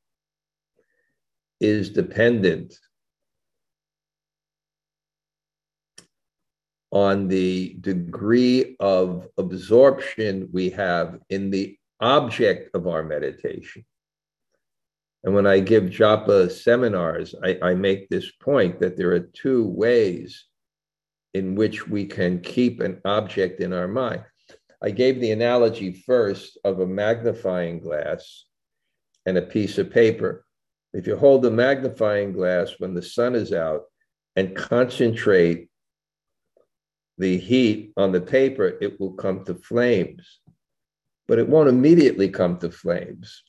is 1.59 1.89
dependent 1.89 2.77
on 6.91 7.27
the 7.27 7.75
degree 7.81 8.75
of 8.79 9.27
absorption 9.37 10.47
we 10.53 10.69
have 10.69 11.19
in 11.29 11.49
the 11.49 11.77
object 11.99 12.73
of 12.73 12.87
our 12.87 13.03
meditation. 13.03 13.83
And 15.25 15.33
when 15.33 15.47
I 15.47 15.59
give 15.59 15.85
japa 15.85 16.51
seminars, 16.51 17.33
I, 17.43 17.57
I, 17.61 17.73
make 17.73 18.07
this 18.07 18.31
point 18.31 18.79
that 18.79 18.95
there 18.95 19.11
are 19.11 19.19
two 19.19 19.65
ways 19.65 20.45
in 21.33 21.55
which 21.55 21.87
we 21.87 22.05
can 22.05 22.39
keep 22.39 22.79
an 22.79 23.01
object 23.03 23.59
in 23.59 23.73
our 23.73 23.87
mind. 23.87 24.23
I 24.81 24.91
gave 24.91 25.19
the 25.19 25.31
analogy 25.31 26.03
first 26.05 26.59
of 26.63 26.79
a 26.79 26.87
magnifying 26.87 27.79
glass 27.79 28.45
and 29.25 29.37
a 29.37 29.41
piece 29.41 29.79
of 29.79 29.89
paper. 29.89 30.44
If 30.95 31.07
you 31.07 31.15
hold 31.17 31.41
the 31.41 31.51
magnifying 31.51 32.31
glass 32.33 32.73
when 32.79 32.93
the 32.93 33.01
sun 33.01 33.35
is 33.35 33.51
out 33.53 33.83
and 34.35 34.55
concentrate 34.55 35.69
the 37.17 37.37
heat 37.37 37.93
on 37.97 38.11
the 38.11 38.21
paper, 38.21 38.77
it 38.81 38.99
will 38.99 39.13
come 39.13 39.45
to 39.45 39.55
flames, 39.55 40.39
but 41.27 41.39
it 41.39 41.47
won't 41.47 41.69
immediately 41.69 42.29
come 42.29 42.57
to 42.59 42.71
flames 42.71 43.43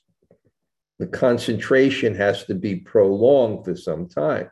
the 0.98 1.06
concentration 1.06 2.14
has 2.14 2.44
to 2.44 2.54
be 2.54 2.76
prolonged 2.76 3.64
for 3.64 3.76
some 3.76 4.08
time. 4.08 4.50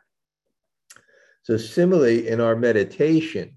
So, 1.43 1.57
similarly, 1.57 2.27
in 2.27 2.41
our 2.41 2.55
meditation, 2.55 3.55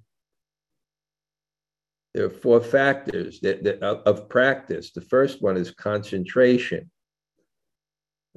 there 2.14 2.24
are 2.24 2.30
four 2.30 2.60
factors 2.60 3.40
that, 3.40 3.62
that, 3.64 3.82
of 3.82 4.28
practice. 4.28 4.92
The 4.92 5.00
first 5.00 5.42
one 5.42 5.56
is 5.56 5.70
concentration. 5.70 6.90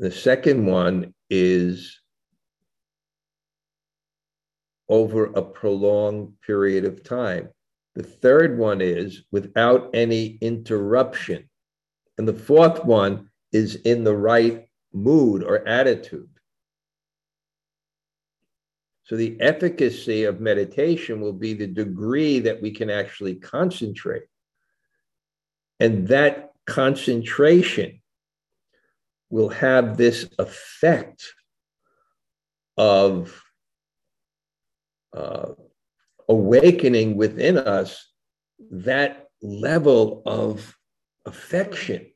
The 0.02 0.12
second 0.12 0.66
one 0.66 1.14
is 1.30 2.02
over 4.90 5.26
a 5.26 5.44
prolonged 5.44 6.42
period 6.42 6.86
of 6.86 7.04
time. 7.04 7.50
The 7.94 8.02
third 8.02 8.58
one 8.58 8.82
is 8.82 9.22
without 9.32 9.92
any 9.94 10.40
interruption. 10.42 11.48
And 12.18 12.28
the 12.28 12.34
fourth 12.34 12.84
one 12.84 13.30
is 13.52 13.76
in 13.76 14.04
the 14.04 14.18
right 14.18 14.66
mood 14.92 15.44
or 15.44 15.68
attitude. 15.68 16.30
So, 19.04 19.16
the 19.16 19.40
efficacy 19.40 20.24
of 20.24 20.42
meditation 20.42 21.22
will 21.22 21.34
be 21.34 21.54
the 21.54 21.68
degree 21.68 22.40
that 22.40 22.60
we 22.60 22.72
can 22.72 22.90
actually 22.90 23.36
concentrate. 23.36 24.24
And 25.80 26.08
that 26.08 26.54
concentration 26.66 28.01
will 29.32 29.50
have 29.50 29.98
this 29.98 30.30
effect 30.38 31.26
of 32.78 33.41
uh, 35.13 35.50
awakening 36.30 37.15
within 37.15 37.58
us 37.58 38.12
that 38.70 39.28
level 39.41 40.22
of 40.26 40.78
affection 41.26 42.08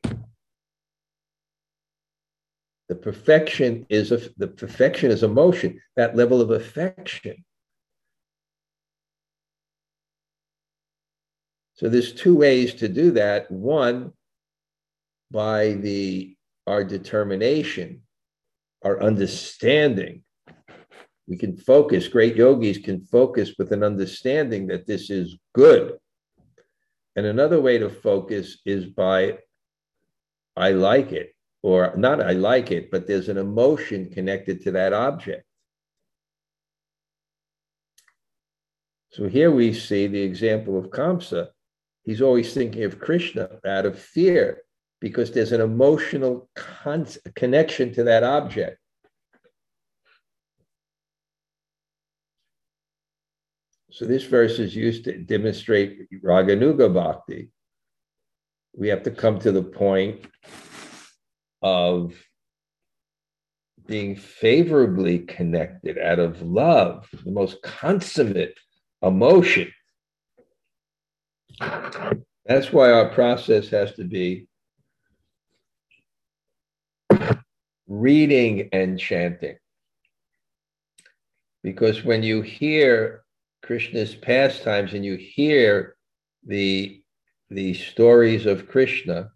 the 2.88 2.94
perfection 2.94 3.86
is 3.88 4.12
a, 4.12 4.20
the 4.36 4.46
perfection 4.46 5.10
is 5.10 5.22
emotion, 5.22 5.80
that 5.96 6.16
level 6.16 6.40
of 6.40 6.50
affection. 6.50 7.44
So 11.74 11.88
there's 11.88 12.12
two 12.12 12.36
ways 12.36 12.74
to 12.74 12.88
do 12.88 13.10
that. 13.12 13.50
One, 13.50 14.12
by 15.30 15.72
the 15.72 16.35
our 16.66 16.84
determination, 16.84 18.02
our 18.84 19.02
understanding. 19.02 20.22
We 21.28 21.36
can 21.36 21.56
focus, 21.56 22.08
great 22.08 22.36
yogis 22.36 22.78
can 22.78 23.00
focus 23.00 23.54
with 23.58 23.72
an 23.72 23.82
understanding 23.82 24.66
that 24.68 24.86
this 24.86 25.10
is 25.10 25.36
good. 25.54 25.98
And 27.16 27.26
another 27.26 27.60
way 27.60 27.78
to 27.78 27.88
focus 27.88 28.58
is 28.64 28.86
by 28.86 29.38
I 30.56 30.70
like 30.70 31.12
it 31.12 31.34
or 31.62 31.94
not 31.96 32.22
I 32.22 32.32
like 32.32 32.70
it, 32.70 32.90
but 32.90 33.06
there's 33.06 33.28
an 33.28 33.38
emotion 33.38 34.10
connected 34.10 34.62
to 34.62 34.70
that 34.72 34.92
object. 34.92 35.44
So 39.10 39.28
here 39.28 39.50
we 39.50 39.72
see 39.72 40.06
the 40.06 40.20
example 40.20 40.78
of 40.78 40.90
Kamsa. 40.90 41.48
He's 42.04 42.22
always 42.22 42.52
thinking 42.52 42.84
of 42.84 43.00
Krishna 43.00 43.48
out 43.66 43.86
of 43.86 43.98
fear 43.98 44.62
because 45.00 45.30
there's 45.30 45.52
an 45.52 45.60
emotional 45.60 46.48
con- 46.54 47.06
connection 47.34 47.92
to 47.94 48.04
that 48.04 48.24
object. 48.24 48.78
So 53.90 54.04
this 54.04 54.24
verse 54.24 54.58
is 54.58 54.74
used 54.76 55.04
to 55.04 55.16
demonstrate 55.18 56.08
Raganuga 56.22 56.92
Bhakti. 56.92 57.50
We 58.74 58.88
have 58.88 59.02
to 59.04 59.10
come 59.10 59.38
to 59.40 59.52
the 59.52 59.62
point 59.62 60.26
of 61.62 62.14
being 63.86 64.16
favorably 64.16 65.20
connected 65.20 65.98
out 65.98 66.18
of 66.18 66.42
love, 66.42 67.08
the 67.24 67.30
most 67.30 67.62
consummate 67.62 68.58
emotion. 69.02 69.72
That's 71.60 72.72
why 72.72 72.90
our 72.90 73.08
process 73.10 73.68
has 73.70 73.92
to 73.94 74.04
be 74.04 74.48
reading 77.86 78.68
and 78.72 78.98
chanting. 78.98 79.56
Because 81.62 82.04
when 82.04 82.22
you 82.22 82.42
hear 82.42 83.24
Krishna's 83.62 84.14
pastimes 84.14 84.94
and 84.94 85.04
you 85.04 85.16
hear 85.16 85.96
the 86.44 87.02
the 87.50 87.74
stories 87.74 88.44
of 88.44 88.68
Krishna, 88.68 89.30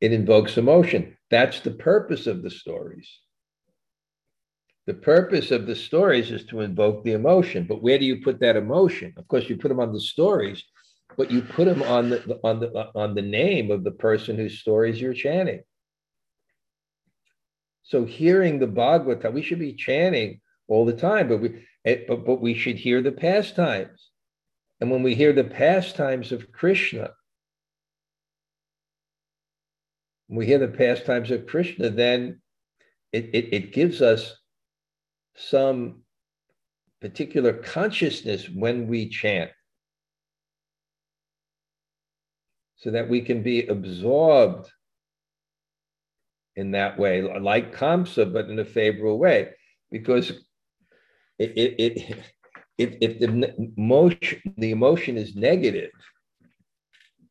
it 0.00 0.12
invokes 0.12 0.56
emotion. 0.56 1.16
That's 1.30 1.60
the 1.60 1.72
purpose 1.72 2.26
of 2.26 2.42
the 2.42 2.50
stories. 2.50 3.08
The 4.86 4.94
purpose 4.94 5.50
of 5.50 5.66
the 5.66 5.74
stories 5.74 6.30
is 6.30 6.44
to 6.46 6.60
invoke 6.60 7.02
the 7.04 7.12
emotion. 7.12 7.66
But 7.66 7.82
where 7.82 7.98
do 7.98 8.04
you 8.04 8.22
put 8.22 8.38
that 8.40 8.56
emotion? 8.56 9.14
Of 9.16 9.26
course, 9.28 9.48
you 9.48 9.56
put 9.56 9.68
them 9.68 9.80
on 9.80 9.92
the 9.92 10.00
stories, 10.00 10.62
but 11.16 11.30
you 11.30 11.42
put 11.42 11.66
them 11.66 11.82
on 11.82 12.10
the 12.10 12.40
on 12.42 12.60
the 12.60 12.90
on 12.94 13.14
the 13.14 13.22
name 13.22 13.70
of 13.70 13.84
the 13.84 13.90
person 13.90 14.36
whose 14.36 14.58
stories 14.58 15.00
you're 15.00 15.14
chanting. 15.14 15.62
So 17.82 18.04
hearing 18.04 18.58
the 18.58 18.66
Bhagavata, 18.66 19.32
we 19.32 19.42
should 19.42 19.58
be 19.58 19.74
chanting 19.74 20.40
all 20.68 20.86
the 20.86 20.96
time, 20.96 21.28
but 21.28 21.38
we 21.38 21.66
but, 21.84 22.24
but 22.24 22.40
we 22.40 22.54
should 22.54 22.76
hear 22.76 23.02
the 23.02 23.12
pastimes. 23.12 24.10
And 24.80 24.90
when 24.90 25.02
we 25.02 25.14
hear 25.14 25.32
the 25.32 25.44
pastimes 25.44 26.32
of 26.32 26.50
Krishna, 26.50 27.10
we 30.28 30.46
hear 30.46 30.58
the 30.58 30.68
pastimes 30.68 31.30
of 31.30 31.46
Krishna, 31.46 31.90
then 31.90 32.40
it, 33.12 33.30
it, 33.32 33.54
it 33.54 33.72
gives 33.72 34.02
us 34.02 34.34
some 35.36 36.02
particular 37.00 37.52
consciousness 37.52 38.48
when 38.48 38.88
we 38.88 39.08
chant 39.08 39.50
so 42.84 42.90
that 42.90 43.08
we 43.08 43.22
can 43.22 43.42
be 43.42 43.66
absorbed 43.66 44.70
in 46.54 46.72
that 46.72 46.98
way, 46.98 47.22
like 47.22 47.74
Kamsa, 47.74 48.30
but 48.30 48.50
in 48.50 48.58
a 48.58 48.64
favorable 48.64 49.18
way. 49.18 49.52
Because 49.90 50.30
it, 51.38 51.52
it, 51.56 51.74
it 51.78 52.16
if, 52.76 52.94
if 53.00 53.18
the 53.20 53.54
emotion, 53.78 54.42
the 54.58 54.70
emotion 54.70 55.16
is 55.16 55.34
negative, 55.34 55.92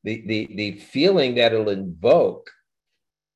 the, 0.04 0.24
the, 0.26 0.56
the 0.56 0.72
feeling 0.80 1.36
that 1.36 1.54
it'll 1.54 1.70
invoke 1.70 2.50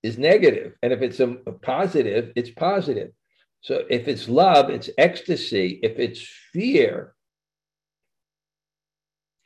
is 0.02 0.18
negative. 0.18 0.74
And 0.82 0.92
if 0.92 1.04
it's 1.04 1.20
a, 1.20 1.38
a 1.46 1.52
positive, 1.52 2.34
it's 2.36 2.50
positive. 2.50 3.12
So 3.62 3.84
if 3.92 4.08
it's 4.08 4.28
love, 4.28 4.72
it's 4.72 4.90
ecstasy. 4.98 5.80
If 5.84 6.00
it's 6.00 6.28
fear, 6.52 7.14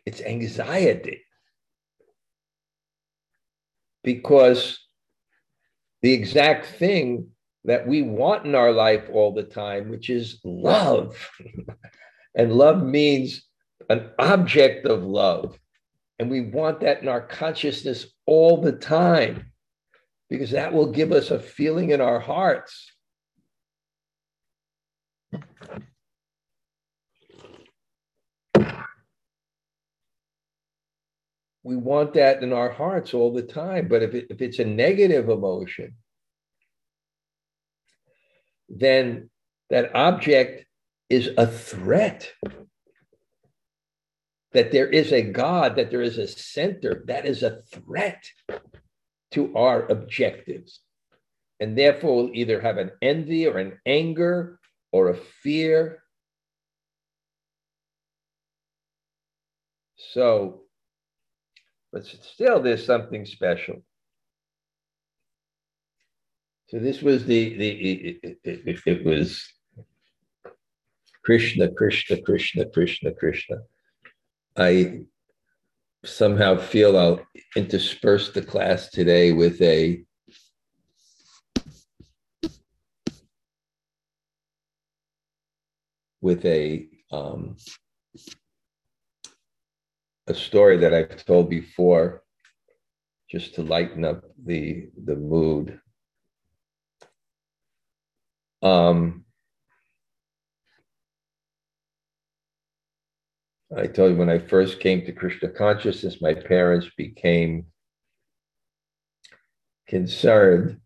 it's 0.05 0.21
anxiety. 0.21 1.23
Because 4.03 4.79
the 6.01 6.13
exact 6.13 6.65
thing 6.65 7.29
that 7.65 7.87
we 7.87 8.01
want 8.01 8.45
in 8.45 8.55
our 8.55 8.71
life 8.71 9.07
all 9.11 9.33
the 9.33 9.43
time, 9.43 9.89
which 9.89 10.09
is 10.09 10.39
love. 10.43 11.29
and 12.35 12.53
love 12.53 12.83
means 12.83 13.43
an 13.89 14.09
object 14.17 14.85
of 14.85 15.03
love. 15.03 15.57
And 16.17 16.29
we 16.29 16.41
want 16.41 16.81
that 16.81 17.01
in 17.01 17.07
our 17.07 17.21
consciousness 17.21 18.07
all 18.25 18.61
the 18.61 18.71
time 18.71 19.51
because 20.29 20.51
that 20.51 20.73
will 20.73 20.91
give 20.91 21.11
us 21.11 21.29
a 21.29 21.39
feeling 21.39 21.89
in 21.89 21.99
our 21.99 22.19
hearts. 22.19 22.91
We 31.63 31.75
want 31.75 32.13
that 32.13 32.41
in 32.41 32.53
our 32.53 32.71
hearts 32.71 33.13
all 33.13 33.33
the 33.33 33.43
time. 33.43 33.87
But 33.87 34.01
if, 34.01 34.13
it, 34.13 34.27
if 34.29 34.41
it's 34.41 34.59
a 34.59 34.65
negative 34.65 35.29
emotion, 35.29 35.93
then 38.67 39.29
that 39.69 39.95
object 39.95 40.65
is 41.09 41.29
a 41.37 41.45
threat. 41.45 42.31
That 44.53 44.71
there 44.71 44.87
is 44.87 45.13
a 45.13 45.21
God, 45.21 45.75
that 45.77 45.91
there 45.91 46.01
is 46.01 46.17
a 46.17 46.27
center, 46.27 47.03
that 47.07 47.25
is 47.25 47.43
a 47.43 47.61
threat 47.71 48.23
to 49.31 49.55
our 49.55 49.87
objectives. 49.89 50.81
And 51.59 51.77
therefore, 51.77 52.15
we'll 52.15 52.33
either 52.33 52.59
have 52.59 52.77
an 52.77 52.91
envy 53.01 53.47
or 53.47 53.59
an 53.59 53.79
anger 53.85 54.59
or 54.91 55.09
a 55.09 55.15
fear. 55.15 56.03
So, 59.95 60.63
but 61.91 62.05
still, 62.05 62.61
there's 62.61 62.85
something 62.85 63.25
special. 63.25 63.83
So 66.69 66.79
this 66.79 67.01
was 67.01 67.25
the 67.25 67.57
the 67.57 67.69
it, 67.69 68.37
it, 68.43 68.79
it, 68.85 69.05
was 69.05 69.45
Krishna, 71.23 71.69
Krishna, 71.69 72.21
Krishna, 72.21 72.65
Krishna, 72.65 73.11
Krishna. 73.13 73.57
I 74.55 75.01
somehow 76.05 76.57
feel 76.57 76.97
I'll 76.97 77.21
intersperse 77.57 78.31
the 78.31 78.41
class 78.41 78.89
today 78.89 79.33
with 79.33 79.61
a 79.61 80.03
with 86.21 86.45
a 86.45 86.87
um, 87.11 87.57
a 90.31 90.35
story 90.35 90.77
that 90.77 90.93
I've 90.93 91.25
told 91.25 91.49
before, 91.49 92.23
just 93.29 93.55
to 93.55 93.61
lighten 93.61 94.03
up 94.05 94.23
the 94.43 94.89
the 95.05 95.15
mood. 95.15 95.79
Um, 98.61 99.25
I 103.75 103.87
told 103.87 104.11
you 104.11 104.17
when 104.17 104.29
I 104.29 104.39
first 104.39 104.79
came 104.79 105.05
to 105.05 105.11
Krishna 105.11 105.49
consciousness, 105.49 106.21
my 106.21 106.33
parents 106.33 106.87
became 106.97 107.67
concerned 109.87 110.79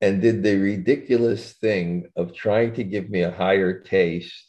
and 0.00 0.22
did 0.22 0.42
the 0.42 0.56
ridiculous 0.56 1.52
thing 1.54 2.08
of 2.16 2.34
trying 2.34 2.72
to 2.74 2.84
give 2.84 3.10
me 3.10 3.22
a 3.22 3.32
higher 3.32 3.80
taste. 3.80 4.47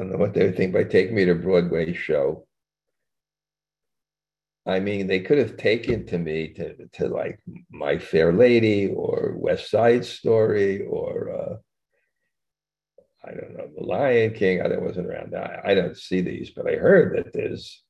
I 0.00 0.02
don't 0.02 0.12
know 0.12 0.18
what 0.18 0.32
they 0.32 0.46
would 0.46 0.56
think 0.56 0.72
by 0.72 0.84
taking 0.84 1.14
me 1.14 1.26
to 1.26 1.32
a 1.32 1.34
Broadway 1.34 1.92
show. 1.92 2.46
I 4.64 4.80
mean, 4.80 5.06
they 5.06 5.20
could 5.20 5.36
have 5.36 5.58
taken 5.58 6.06
to 6.06 6.16
me 6.16 6.54
to, 6.54 6.88
to 6.94 7.08
like 7.08 7.38
My 7.70 7.98
Fair 7.98 8.32
Lady 8.32 8.88
or 8.88 9.34
West 9.36 9.70
Side 9.70 10.06
Story 10.06 10.86
or 10.86 11.30
uh, 11.30 11.56
I 13.28 13.32
don't 13.32 13.54
know, 13.54 13.68
The 13.76 13.84
Lion 13.84 14.32
King. 14.32 14.62
I 14.62 14.74
wasn't 14.78 15.06
around. 15.06 15.34
I, 15.34 15.60
I 15.64 15.74
don't 15.74 15.98
see 15.98 16.22
these, 16.22 16.48
but 16.48 16.66
I 16.66 16.76
heard 16.76 17.18
that 17.18 17.34
there's 17.34 17.82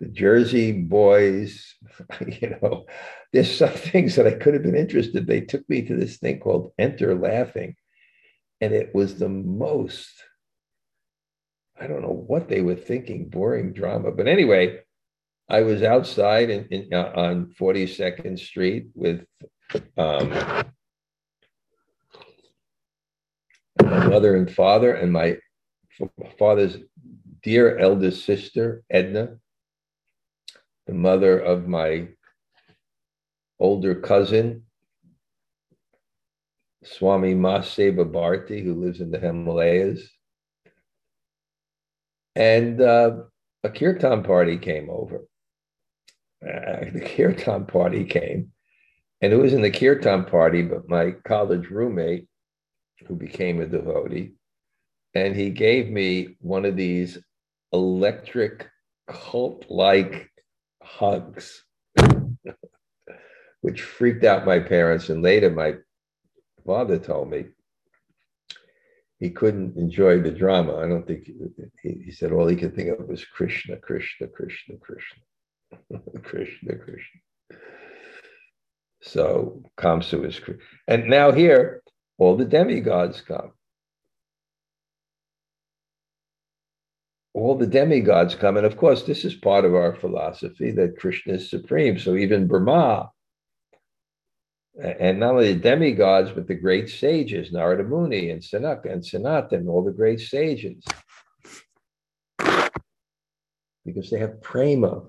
the 0.00 0.08
Jersey 0.08 0.72
Boys. 0.72 1.76
You 2.26 2.58
know, 2.60 2.86
there's 3.32 3.56
some 3.56 3.68
things 3.72 4.16
that 4.16 4.26
I 4.26 4.32
could 4.32 4.54
have 4.54 4.64
been 4.64 4.74
interested. 4.74 5.28
They 5.28 5.42
took 5.42 5.68
me 5.68 5.82
to 5.82 5.94
this 5.94 6.16
thing 6.16 6.40
called 6.40 6.72
Enter 6.76 7.14
Laughing, 7.14 7.76
and 8.60 8.72
it 8.72 8.92
was 8.92 9.20
the 9.20 9.28
most. 9.28 10.10
I 11.80 11.86
don't 11.86 12.02
know 12.02 12.24
what 12.26 12.48
they 12.48 12.60
were 12.60 12.74
thinking, 12.74 13.28
boring 13.28 13.72
drama. 13.72 14.10
But 14.10 14.26
anyway, 14.26 14.80
I 15.48 15.62
was 15.62 15.82
outside 15.82 16.50
in, 16.50 16.66
in 16.70 16.92
uh, 16.92 17.12
on 17.14 17.54
42nd 17.58 18.38
Street 18.38 18.88
with 18.94 19.24
um, 19.96 20.30
my 23.82 24.06
mother 24.06 24.36
and 24.36 24.50
father, 24.50 24.94
and 24.94 25.12
my 25.12 25.38
father's 26.38 26.76
dear 27.42 27.78
eldest 27.78 28.24
sister, 28.24 28.82
Edna, 28.90 29.38
the 30.86 30.94
mother 30.94 31.38
of 31.38 31.68
my 31.68 32.08
older 33.60 33.94
cousin, 33.94 34.64
Swami 36.84 37.34
Maseba 37.34 38.10
Bharti, 38.10 38.62
who 38.62 38.74
lives 38.74 39.00
in 39.00 39.10
the 39.10 39.18
Himalayas. 39.18 40.08
And 42.38 42.80
uh, 42.80 43.16
a 43.62 43.68
kirtan 43.68 44.22
party 44.22 44.56
came 44.56 44.88
over 44.88 45.28
uh, 46.42 46.84
the 46.92 47.00
kirtan 47.00 47.66
party 47.66 48.04
came, 48.04 48.52
and 49.20 49.32
it 49.32 49.36
was 49.36 49.52
in 49.52 49.62
the 49.62 49.70
kirtan 49.70 50.24
party, 50.24 50.62
but 50.62 50.88
my 50.88 51.12
college 51.24 51.68
roommate, 51.68 52.28
who 53.06 53.16
became 53.16 53.60
a 53.60 53.66
devotee, 53.66 54.32
and 55.14 55.34
he 55.34 55.50
gave 55.50 55.88
me 55.88 56.36
one 56.40 56.64
of 56.64 56.76
these 56.76 57.18
electric 57.72 58.68
cult-like 59.08 60.30
hugs, 60.82 61.64
which 63.60 63.82
freaked 63.82 64.24
out 64.24 64.46
my 64.46 64.58
parents. 64.58 65.08
And 65.08 65.22
later, 65.22 65.50
my 65.50 65.74
father 66.64 66.98
told 66.98 67.30
me 67.30 67.46
he 69.18 69.30
couldn't 69.30 69.76
enjoy 69.76 70.20
the 70.20 70.30
drama. 70.30 70.76
I 70.76 70.88
don't 70.88 71.06
think 71.06 71.30
he, 71.82 72.02
he 72.04 72.12
said 72.12 72.32
all 72.32 72.46
he 72.46 72.56
could 72.56 72.74
think 72.74 72.90
of 72.90 73.08
was 73.08 73.24
Krishna, 73.24 73.76
Krishna, 73.76 74.28
Krishna, 74.28 74.76
Krishna. 74.76 75.22
Krishna, 76.22 76.76
Krishna. 76.76 77.20
So 79.02 79.62
Kamsa 79.76 80.24
is, 80.26 80.40
and 80.86 81.08
now 81.08 81.32
here, 81.32 81.82
all 82.18 82.36
the 82.36 82.44
demigods 82.44 83.20
come. 83.20 83.52
all 87.38 87.56
the 87.56 87.66
demigods 87.66 88.34
come. 88.34 88.56
And 88.56 88.66
of 88.66 88.76
course, 88.76 89.04
this 89.04 89.24
is 89.24 89.34
part 89.34 89.64
of 89.64 89.74
our 89.74 89.94
philosophy 89.94 90.70
that 90.72 90.98
Krishna 90.98 91.34
is 91.34 91.48
supreme. 91.48 91.98
So 91.98 92.16
even 92.16 92.48
Brahma, 92.48 93.10
and 94.78 95.18
not 95.18 95.32
only 95.32 95.52
the 95.52 95.60
demigods, 95.60 96.30
but 96.30 96.46
the 96.46 96.54
great 96.54 96.88
sages, 96.88 97.50
Narada 97.52 97.82
Muni 97.82 98.30
and 98.30 98.40
Sanaka 98.40 98.92
and 98.92 99.02
Sanat 99.02 99.52
and 99.52 99.68
all 99.68 99.84
the 99.84 99.90
great 99.90 100.20
sages, 100.20 100.84
because 103.84 104.10
they 104.10 104.18
have 104.18 104.40
prema. 104.40 105.02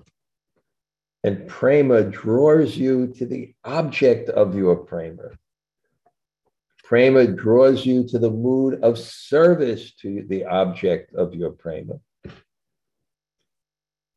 And 1.22 1.46
prema 1.46 2.02
draws 2.02 2.76
you 2.76 3.08
to 3.18 3.26
the 3.26 3.54
object 3.64 4.30
of 4.30 4.54
your 4.54 4.76
prema. 4.76 5.30
Prema 6.82 7.26
draws 7.26 7.84
you 7.86 8.08
to 8.08 8.18
the 8.18 8.30
mood 8.30 8.82
of 8.82 8.98
service 8.98 9.92
to 9.96 10.24
the 10.28 10.46
object 10.46 11.14
of 11.14 11.34
your 11.34 11.50
prema. 11.50 12.00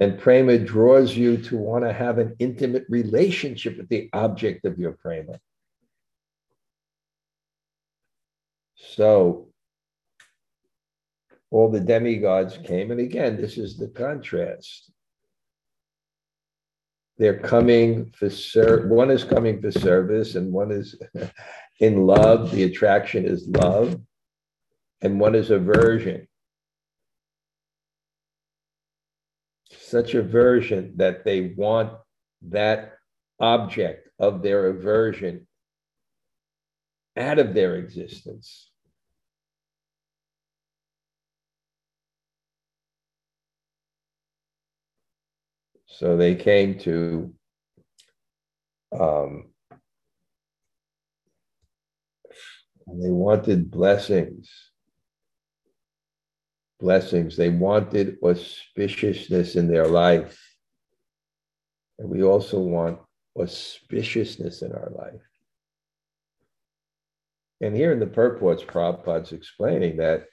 And 0.03 0.19
prema 0.19 0.57
draws 0.57 1.15
you 1.15 1.37
to 1.37 1.55
want 1.55 1.85
to 1.85 1.93
have 1.93 2.17
an 2.17 2.35
intimate 2.37 2.83
relationship 2.89 3.77
with 3.77 3.87
the 3.87 4.09
object 4.11 4.65
of 4.65 4.77
your 4.77 4.91
prema. 4.91 5.39
So 8.75 9.47
all 11.51 11.71
the 11.71 11.79
demigods 11.79 12.57
came, 12.57 12.91
and 12.91 12.99
again, 12.99 13.37
this 13.37 13.57
is 13.57 13.77
the 13.77 13.87
contrast. 13.87 14.91
They're 17.17 17.39
coming 17.39 18.11
for 18.11 18.29
ser- 18.29 18.89
one 18.89 19.09
is 19.09 19.23
coming 19.23 19.61
for 19.61 19.71
service, 19.71 20.35
and 20.35 20.51
one 20.51 20.71
is 20.71 20.99
in 21.79 22.05
love. 22.05 22.51
The 22.51 22.63
attraction 22.63 23.23
is 23.25 23.47
love, 23.47 24.01
and 25.01 25.17
one 25.17 25.33
is 25.33 25.49
aversion. 25.49 26.27
Such 29.93 30.15
aversion 30.15 30.91
that 30.95 31.23
they 31.23 31.53
want 31.55 31.93
that 32.41 32.93
object 33.39 34.09
of 34.17 34.41
their 34.41 34.65
aversion 34.65 35.45
out 37.15 37.37
of 37.37 37.53
their 37.53 37.75
existence. 37.75 38.71
So 45.85 46.17
they 46.17 46.33
came 46.33 46.79
to 46.79 47.31
um, 48.99 49.51
they 52.87 53.11
wanted 53.11 53.69
blessings 53.69 54.72
blessings. 56.83 57.37
They 57.37 57.49
wanted 57.49 58.19
auspiciousness 58.21 59.55
in 59.55 59.69
their 59.69 59.87
life. 59.87 60.37
And 61.97 62.09
we 62.09 62.23
also 62.23 62.59
want 62.59 62.99
auspiciousness 63.37 64.61
in 64.61 64.73
our 64.73 64.91
life. 64.93 65.21
And 67.61 67.73
here 67.73 67.93
in 67.93 67.99
the 67.99 68.05
purports, 68.05 68.63
Prabhupada's 68.63 69.31
explaining 69.31 69.97
that 69.97 70.25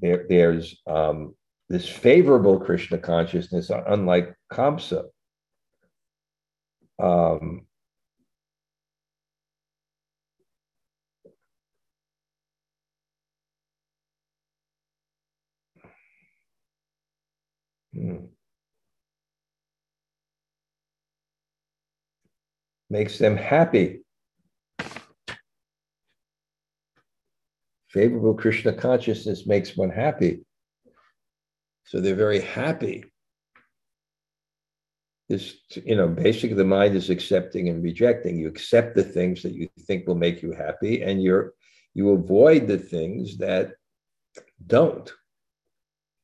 there, 0.00 0.26
there's 0.28 0.80
um, 0.86 1.34
this 1.68 1.88
favorable 1.88 2.60
Krishna 2.60 2.98
consciousness, 2.98 3.70
unlike 3.70 4.32
Kamsa. 4.52 5.06
Um, 7.02 7.66
Hmm. 17.96 18.26
Makes 22.90 23.18
them 23.18 23.36
happy. 23.36 24.02
Favorable 27.88 28.34
Krishna 28.34 28.74
consciousness 28.74 29.46
makes 29.46 29.76
one 29.76 29.90
happy. 29.90 30.44
So 31.86 32.00
they're 32.00 32.14
very 32.14 32.40
happy. 32.40 33.04
This, 35.28 35.56
you 35.74 35.96
know, 35.96 36.06
basically 36.06 36.56
the 36.56 36.64
mind 36.64 36.94
is 36.94 37.10
accepting 37.10 37.68
and 37.70 37.82
rejecting. 37.82 38.38
You 38.38 38.48
accept 38.48 38.94
the 38.94 39.02
things 39.02 39.42
that 39.42 39.54
you 39.54 39.68
think 39.80 40.06
will 40.06 40.14
make 40.14 40.42
you 40.42 40.52
happy, 40.52 41.02
and 41.02 41.22
you're 41.22 41.54
you 41.94 42.10
avoid 42.10 42.68
the 42.68 42.78
things 42.78 43.38
that 43.38 43.72
don't 44.66 45.10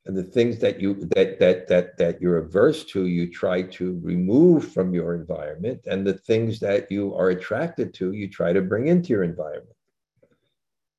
and 0.06 0.16
the 0.16 0.24
things 0.24 0.58
that 0.58 0.80
you 0.80 0.94
that 1.14 1.38
that 1.38 1.68
that 1.68 1.96
that 1.98 2.20
you're 2.20 2.38
averse 2.38 2.84
to 2.86 3.06
you 3.06 3.30
try 3.30 3.62
to 3.62 4.00
remove 4.02 4.72
from 4.72 4.92
your 4.92 5.14
environment. 5.14 5.86
And 5.86 6.06
the 6.06 6.14
things 6.14 6.58
that 6.60 6.90
you 6.90 7.14
are 7.14 7.30
attracted 7.30 7.94
to 7.94 8.12
you 8.12 8.28
try 8.28 8.52
to 8.52 8.60
bring 8.60 8.88
into 8.88 9.10
your 9.10 9.22
environment. 9.22 9.76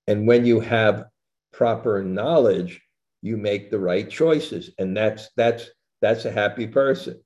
And 0.07 0.27
when 0.27 0.45
you 0.45 0.59
have 0.61 1.05
proper 1.51 2.03
knowledge 2.03 2.81
you 3.23 3.37
make 3.37 3.71
the 3.71 3.79
right 3.79 4.07
choices. 4.07 4.69
And 4.77 4.95
that's 4.95 5.29
that's 5.35 5.69
that's 6.01 6.25
a 6.25 6.31
happy 6.31 6.67
person. 6.67 7.19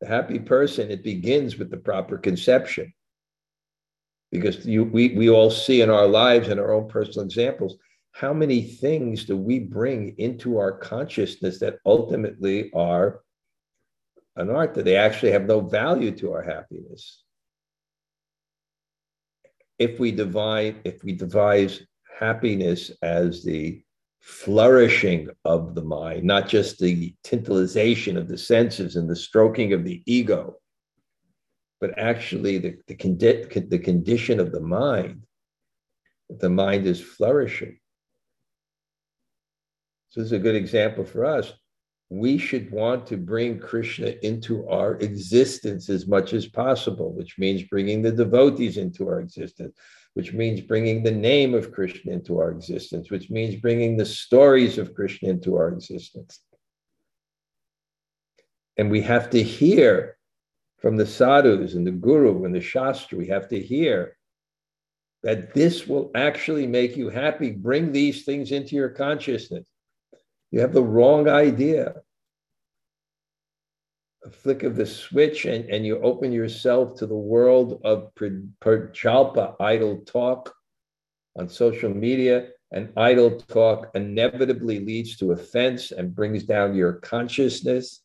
The 0.00 0.06
happy 0.06 0.38
person 0.38 0.90
it 0.90 1.02
begins 1.02 1.56
with 1.56 1.70
the 1.70 1.78
proper 1.78 2.18
conception. 2.18 2.92
Because 4.30 4.64
you 4.64 4.84
we, 4.84 5.16
we 5.16 5.28
all 5.30 5.50
see 5.50 5.80
in 5.80 5.90
our 5.90 6.06
lives 6.06 6.48
and 6.48 6.60
our 6.60 6.72
own 6.72 6.88
personal 6.88 7.24
examples 7.24 7.76
how 8.12 8.32
many 8.32 8.62
things 8.62 9.24
do 9.24 9.36
we 9.36 9.58
bring 9.58 10.14
into 10.18 10.58
our 10.58 10.72
consciousness 10.72 11.58
that 11.60 11.78
ultimately 11.86 12.70
are 12.72 13.20
anartha? 14.38 14.84
They 14.84 14.96
actually 14.96 15.32
have 15.32 15.46
no 15.46 15.60
value 15.60 16.10
to 16.18 16.32
our 16.32 16.42
happiness. 16.42 17.22
If 19.78 19.98
we 19.98 20.12
divide, 20.12 20.80
if 20.84 21.02
we 21.02 21.12
devise 21.12 21.80
happiness 22.18 22.90
as 23.02 23.42
the 23.42 23.82
flourishing 24.20 25.30
of 25.46 25.74
the 25.74 25.82
mind, 25.82 26.24
not 26.24 26.48
just 26.48 26.78
the 26.78 27.14
tantalization 27.24 28.16
of 28.16 28.28
the 28.28 28.36
senses 28.36 28.96
and 28.96 29.08
the 29.08 29.16
stroking 29.16 29.72
of 29.72 29.84
the 29.84 30.02
ego, 30.04 30.56
but 31.80 31.98
actually 31.98 32.58
the, 32.58 32.76
the, 32.86 32.94
condi- 32.94 33.70
the 33.70 33.78
condition 33.78 34.38
of 34.38 34.52
the 34.52 34.60
mind, 34.60 35.22
the 36.28 36.50
mind 36.50 36.86
is 36.86 37.00
flourishing. 37.00 37.79
So 40.10 40.20
this 40.20 40.26
is 40.26 40.32
a 40.32 40.38
good 40.38 40.56
example 40.56 41.04
for 41.04 41.24
us. 41.24 41.52
We 42.08 42.36
should 42.38 42.72
want 42.72 43.06
to 43.06 43.16
bring 43.16 43.60
Krishna 43.60 44.14
into 44.22 44.68
our 44.68 44.94
existence 44.96 45.88
as 45.88 46.08
much 46.08 46.32
as 46.32 46.46
possible, 46.46 47.12
which 47.12 47.38
means 47.38 47.62
bringing 47.62 48.02
the 48.02 48.10
devotees 48.10 48.76
into 48.76 49.08
our 49.08 49.20
existence, 49.20 49.76
which 50.14 50.32
means 50.32 50.60
bringing 50.62 51.04
the 51.04 51.12
name 51.12 51.54
of 51.54 51.70
Krishna 51.70 52.12
into 52.12 52.38
our 52.38 52.50
existence, 52.50 53.10
which 53.10 53.30
means 53.30 53.60
bringing 53.60 53.96
the 53.96 54.04
stories 54.04 54.76
of 54.76 54.94
Krishna 54.94 55.28
into 55.28 55.56
our 55.56 55.68
existence. 55.68 56.40
And 58.76 58.90
we 58.90 59.02
have 59.02 59.30
to 59.30 59.42
hear 59.42 60.16
from 60.78 60.96
the 60.96 61.06
sadhus 61.06 61.74
and 61.74 61.86
the 61.86 61.92
guru 61.92 62.44
and 62.44 62.54
the 62.54 62.60
shastra, 62.60 63.16
we 63.18 63.28
have 63.28 63.48
to 63.48 63.60
hear 63.60 64.16
that 65.22 65.54
this 65.54 65.86
will 65.86 66.10
actually 66.14 66.66
make 66.66 66.96
you 66.96 67.10
happy. 67.10 67.50
Bring 67.50 67.92
these 67.92 68.24
things 68.24 68.50
into 68.50 68.74
your 68.74 68.88
consciousness. 68.88 69.64
You 70.50 70.60
have 70.60 70.72
the 70.72 70.82
wrong 70.82 71.28
idea. 71.28 71.94
A 74.24 74.30
flick 74.30 74.64
of 74.64 74.76
the 74.76 74.86
switch, 74.86 75.46
and, 75.46 75.64
and 75.70 75.86
you 75.86 76.00
open 76.02 76.32
yourself 76.32 76.96
to 76.96 77.06
the 77.06 77.14
world 77.14 77.80
of 77.84 78.12
prajalpa, 78.14 79.56
idle 79.60 80.02
talk 80.04 80.54
on 81.36 81.48
social 81.48 81.90
media. 81.90 82.48
And 82.72 82.92
idle 82.96 83.40
talk 83.40 83.90
inevitably 83.94 84.78
leads 84.78 85.16
to 85.16 85.32
offense 85.32 85.90
and 85.90 86.14
brings 86.14 86.44
down 86.44 86.76
your 86.76 86.94
consciousness. 86.94 88.02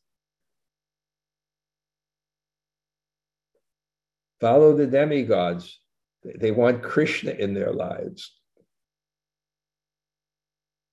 Follow 4.42 4.76
the 4.76 4.88
demigods. 4.88 5.80
They 6.24 6.52
want 6.52 6.82
Krishna 6.82 7.32
in 7.32 7.54
their 7.54 7.72
lives. 7.72 8.34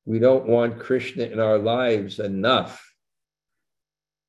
We 0.04 0.18
don't 0.18 0.46
want 0.46 0.80
Krishna 0.80 1.24
in 1.24 1.38
our 1.38 1.58
lives 1.58 2.18
enough. 2.18 2.84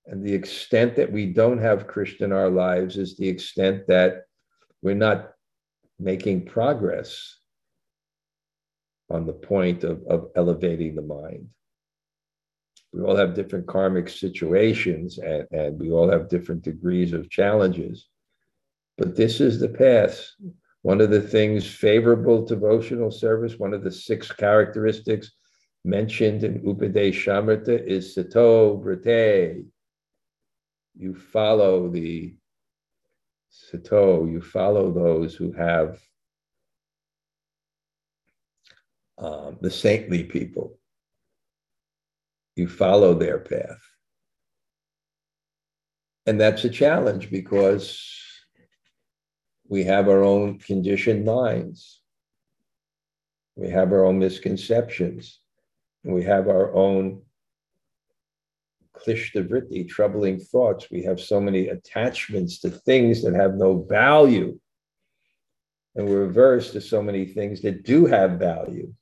And 0.05 0.23
the 0.23 0.33
extent 0.33 0.95
that 0.97 1.12
we 1.12 1.27
don't 1.27 1.59
have 1.59 1.88
Krishna 1.88 2.25
in 2.27 2.31
our 2.33 2.49
lives 2.49 2.97
is 2.97 3.15
the 3.15 3.27
extent 3.27 3.88
that 3.88 4.23
we're 4.81 4.95
not 4.95 5.31
making 5.99 6.45
progress 6.45 7.39
on 9.09 9.25
the 9.25 9.33
point 9.33 9.83
of, 9.83 10.03
of 10.07 10.27
elevating 10.36 10.95
the 10.95 11.01
mind. 11.01 11.47
We 12.91 13.01
all 13.01 13.15
have 13.15 13.33
different 13.33 13.65
karmic 13.65 14.09
situations 14.09 15.17
and, 15.17 15.47
and 15.51 15.79
we 15.79 15.91
all 15.91 16.09
have 16.09 16.29
different 16.29 16.63
degrees 16.63 17.13
of 17.13 17.29
challenges. 17.29 18.07
But 18.97 19.15
this 19.15 19.41
is 19.41 19.59
the 19.59 19.69
path. 19.69 20.27
One 20.83 21.01
of 21.01 21.09
the 21.09 21.21
things 21.21 21.65
favorable 21.65 22.45
devotional 22.45 23.09
service, 23.09 23.57
one 23.57 23.73
of 23.73 23.83
the 23.83 23.91
six 23.91 24.31
characteristics 24.31 25.31
mentioned 25.83 26.43
in 26.43 26.61
Upadeshamrita 26.61 27.85
is 27.85 28.13
Sato 28.13 28.77
Vritte. 28.77 29.65
You 30.95 31.15
follow 31.15 31.89
the 31.89 32.35
Sato, 33.49 34.25
you 34.25 34.41
follow 34.41 34.91
those 34.91 35.35
who 35.35 35.51
have 35.51 35.99
um, 39.17 39.57
the 39.61 39.69
saintly 39.69 40.23
people. 40.23 40.77
You 42.55 42.67
follow 42.67 43.13
their 43.13 43.39
path. 43.39 43.81
And 46.25 46.39
that's 46.39 46.63
a 46.63 46.69
challenge 46.69 47.29
because 47.29 47.99
we 49.67 49.83
have 49.83 50.07
our 50.07 50.23
own 50.23 50.59
conditioned 50.59 51.25
minds. 51.25 52.01
We 53.55 53.69
have 53.69 53.91
our 53.91 54.05
own 54.05 54.19
misconceptions. 54.19 55.39
We 56.03 56.23
have 56.23 56.47
our 56.47 56.73
own 56.73 57.21
klishtavriti, 58.93 59.87
troubling 59.87 60.39
thoughts. 60.39 60.89
We 60.91 61.03
have 61.03 61.19
so 61.19 61.39
many 61.39 61.69
attachments 61.69 62.59
to 62.59 62.69
things 62.69 63.23
that 63.23 63.33
have 63.33 63.55
no 63.55 63.83
value. 63.83 64.59
And 65.95 66.07
we're 66.07 66.23
averse 66.23 66.71
to 66.71 66.81
so 66.81 67.01
many 67.01 67.25
things 67.25 67.61
that 67.61 67.83
do 67.83 68.05
have 68.05 68.39
value. 68.39 68.93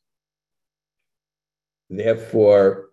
Therefore, 1.89 2.89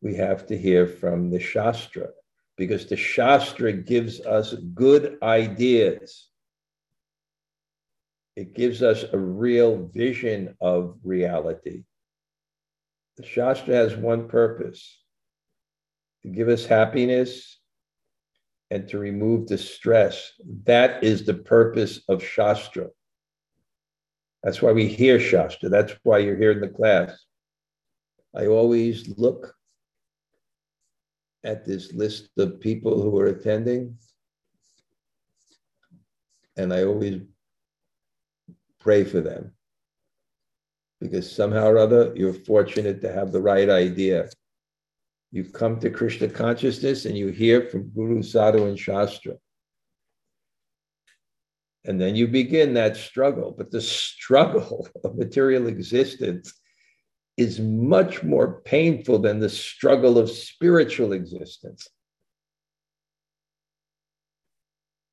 we 0.00 0.14
have 0.16 0.46
to 0.46 0.56
hear 0.56 0.86
from 0.86 1.30
the 1.30 1.40
Shastra 1.40 2.08
because 2.56 2.86
the 2.86 2.96
Shastra 2.96 3.72
gives 3.72 4.20
us 4.20 4.54
good 4.74 5.18
ideas. 5.22 6.28
It 8.34 8.54
gives 8.54 8.82
us 8.82 9.04
a 9.12 9.18
real 9.18 9.88
vision 9.92 10.56
of 10.60 10.98
reality. 11.02 11.84
The 13.16 13.24
Shastra 13.24 13.74
has 13.74 13.96
one 13.96 14.28
purpose 14.28 15.02
to 16.22 16.28
give 16.28 16.48
us 16.48 16.66
happiness 16.66 17.58
and 18.70 18.88
to 18.88 18.98
remove 18.98 19.46
distress. 19.46 20.32
That 20.64 21.02
is 21.02 21.24
the 21.24 21.34
purpose 21.34 22.02
of 22.08 22.22
Shastra. 22.22 22.88
That's 24.42 24.60
why 24.60 24.72
we 24.72 24.86
hear 24.86 25.18
Shastra. 25.18 25.68
That's 25.70 25.94
why 26.02 26.18
you're 26.18 26.36
here 26.36 26.52
in 26.52 26.60
the 26.60 26.68
class. 26.68 27.18
I 28.34 28.46
always 28.46 29.08
look 29.16 29.54
at 31.42 31.64
this 31.64 31.92
list 31.92 32.28
of 32.36 32.60
people 32.60 33.00
who 33.00 33.18
are 33.18 33.26
attending, 33.26 33.96
and 36.56 36.72
I 36.72 36.84
always 36.84 37.22
pray 38.78 39.04
for 39.04 39.20
them 39.20 39.55
because 41.00 41.30
somehow 41.30 41.66
or 41.66 41.78
other 41.78 42.12
you're 42.16 42.32
fortunate 42.32 43.00
to 43.02 43.12
have 43.12 43.32
the 43.32 43.40
right 43.40 43.68
idea. 43.68 44.28
You 45.32 45.44
come 45.44 45.78
to 45.80 45.90
Krishna 45.90 46.28
consciousness 46.28 47.04
and 47.04 47.16
you 47.16 47.28
hear 47.28 47.68
from 47.68 47.90
Guru, 47.90 48.22
Sadhu, 48.22 48.66
and 48.66 48.78
Shastra. 48.78 49.34
And 51.84 52.00
then 52.00 52.16
you 52.16 52.26
begin 52.26 52.74
that 52.74 52.96
struggle. 52.96 53.54
But 53.56 53.70
the 53.70 53.80
struggle 53.80 54.88
of 55.04 55.16
material 55.16 55.66
existence 55.68 56.52
is 57.36 57.60
much 57.60 58.22
more 58.22 58.62
painful 58.62 59.18
than 59.18 59.40
the 59.40 59.48
struggle 59.48 60.18
of 60.18 60.30
spiritual 60.30 61.12
existence. 61.12 61.86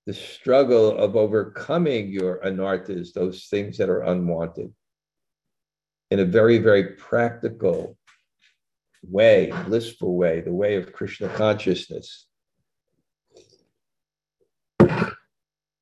The 0.05 0.13
struggle 0.13 0.97
of 0.97 1.15
overcoming 1.15 2.11
your 2.11 2.39
anarthas, 2.43 3.13
those 3.13 3.47
things 3.47 3.77
that 3.77 3.89
are 3.89 4.01
unwanted, 4.01 4.73
in 6.13 6.19
a 6.19 6.25
very, 6.25 6.59
very 6.59 6.89
practical 6.93 7.97
way, 9.01 9.51
blissful 9.65 10.15
way, 10.15 10.41
the 10.41 10.53
way 10.53 10.75
of 10.75 10.93
Krishna 10.93 11.27
consciousness, 11.29 12.27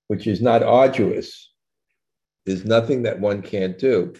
which 0.08 0.28
is 0.28 0.42
not 0.42 0.64
arduous. 0.64 1.52
There's 2.46 2.64
nothing 2.64 3.04
that 3.04 3.20
one 3.20 3.42
can't 3.42 3.78
do 3.78 4.14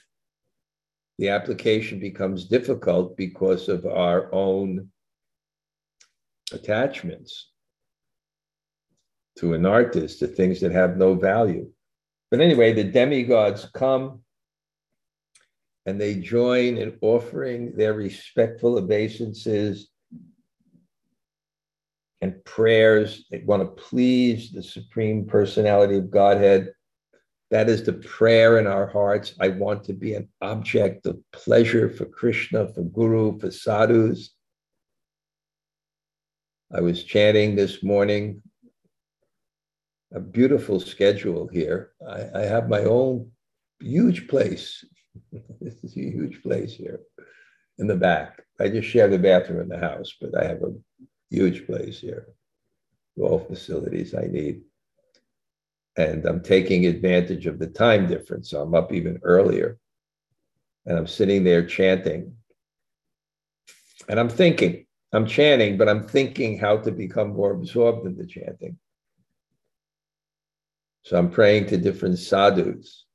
the 1.18 1.30
application 1.30 1.98
becomes 2.00 2.50
difficult 2.50 3.16
because 3.16 3.70
of 3.70 3.86
our 3.86 4.28
own 4.34 4.90
attachments 6.52 7.52
to 9.38 9.54
anarthas, 9.54 10.20
to 10.20 10.28
things 10.28 10.60
that 10.60 10.74
have 10.74 10.98
no 10.98 11.14
value. 11.14 11.70
But 12.32 12.42
anyway, 12.42 12.74
the 12.74 12.84
demigods 12.84 13.70
come 13.74 14.24
and 15.86 16.00
they 16.00 16.16
join 16.16 16.78
in 16.78 16.98
offering 17.02 17.76
their 17.76 17.94
respectful 17.94 18.78
obeisances 18.78 19.90
and 22.22 22.44
prayers. 22.46 23.26
They 23.32 23.40
want 23.40 23.64
to 23.64 23.84
please 23.84 24.52
the 24.52 24.62
Supreme 24.62 25.26
Personality 25.26 25.98
of 25.98 26.12
Godhead. 26.12 26.74
That 27.50 27.68
is 27.68 27.84
the 27.84 27.94
prayer 27.94 28.60
in 28.60 28.68
our 28.68 28.88
hearts. 28.88 29.34
I 29.40 29.50
want 29.50 29.84
to 29.86 29.94
be 29.94 30.14
an 30.14 30.30
object 30.42 31.06
of 31.06 31.20
pleasure 31.34 31.90
for 31.90 32.06
Krishna, 32.06 32.72
for 32.74 32.84
Guru, 32.84 33.40
for 33.40 33.52
sadhus. 33.52 34.30
I 36.74 36.80
was 36.80 37.04
chanting 37.04 37.56
this 37.56 37.84
morning, 37.84 38.42
a 40.14 40.20
beautiful 40.22 40.80
schedule 40.80 41.50
here. 41.52 41.92
I, 42.08 42.28
I 42.36 42.42
have 42.44 42.70
my 42.70 42.84
own 42.84 43.32
huge 43.82 44.30
place. 44.30 44.86
this 45.62 45.76
is 45.84 45.96
a 45.96 46.00
huge 46.00 46.42
place 46.42 46.74
here 46.74 47.00
in 47.78 47.88
the 47.88 47.96
back. 47.96 48.42
I 48.60 48.70
just 48.70 48.88
share 48.88 49.08
the 49.08 49.20
bathroom 49.20 49.62
in 49.62 49.70
the 49.70 49.80
house, 49.80 50.14
but 50.20 50.38
I 50.38 50.48
have 50.48 50.62
a 50.62 50.74
huge 51.30 51.66
place 51.66 52.00
here, 52.00 52.28
all 53.18 53.40
facilities 53.40 54.14
I 54.16 54.28
need 54.28 54.62
and 55.98 56.26
I'm 56.26 56.42
taking 56.42 56.86
advantage 56.86 57.48
of 57.48 57.60
the 57.60 57.68
time 57.68 58.08
difference. 58.08 58.50
So 58.50 58.62
I'm 58.62 58.74
up 58.74 58.94
even 58.94 59.20
earlier. 59.24 59.78
And 60.86 60.98
I'm 60.98 61.08
sitting 61.08 61.44
there 61.44 61.66
chanting. 61.66 62.36
And 64.10 64.20
I'm 64.20 64.30
thinking, 64.30 64.86
I'm 65.14 65.28
chanting, 65.28 65.78
but 65.78 65.90
I'm 65.90 66.08
thinking 66.08 66.58
how 66.58 66.78
to 66.78 66.92
become 66.92 67.34
more 67.34 67.52
absorbed 67.52 68.06
in 68.08 68.18
the 68.18 68.26
chanting. 68.26 68.78
So 71.04 71.18
I'm 71.18 71.30
praying 71.30 71.68
to 71.68 71.78
different 71.78 72.20
sadhus 72.20 73.06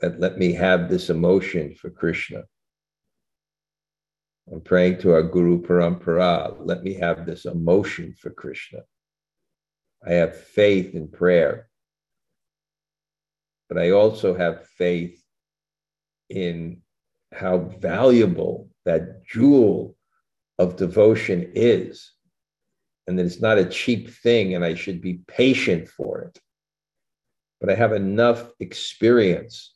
that 0.00 0.20
let 0.20 0.38
me 0.38 0.52
have 0.52 0.88
this 0.88 1.10
emotion 1.10 1.74
for 1.74 1.90
Krishna. 1.90 2.42
I'm 4.52 4.60
praying 4.60 4.98
to 4.98 5.12
our 5.12 5.22
Guru 5.22 5.60
Parampara, 5.60 6.56
let 6.60 6.82
me 6.82 6.94
have 6.94 7.26
this 7.26 7.46
emotion 7.46 8.14
for 8.20 8.30
Krishna. 8.30 8.80
I 10.06 10.12
have 10.12 10.36
faith 10.36 10.94
in 10.94 11.08
prayer, 11.08 11.68
but 13.68 13.78
I 13.78 13.90
also 13.90 14.34
have 14.34 14.68
faith 14.78 15.20
in 16.28 16.82
how 17.32 17.58
valuable 17.58 18.68
that 18.84 19.24
jewel 19.26 19.96
of 20.58 20.76
devotion 20.76 21.50
is, 21.54 22.12
and 23.06 23.18
that 23.18 23.26
it's 23.26 23.40
not 23.40 23.58
a 23.58 23.64
cheap 23.64 24.10
thing, 24.10 24.54
and 24.54 24.64
I 24.64 24.74
should 24.74 25.00
be 25.00 25.20
patient 25.26 25.88
for 25.88 26.22
it. 26.22 26.40
But 27.60 27.70
I 27.70 27.74
have 27.74 27.92
enough 27.92 28.50
experience, 28.60 29.74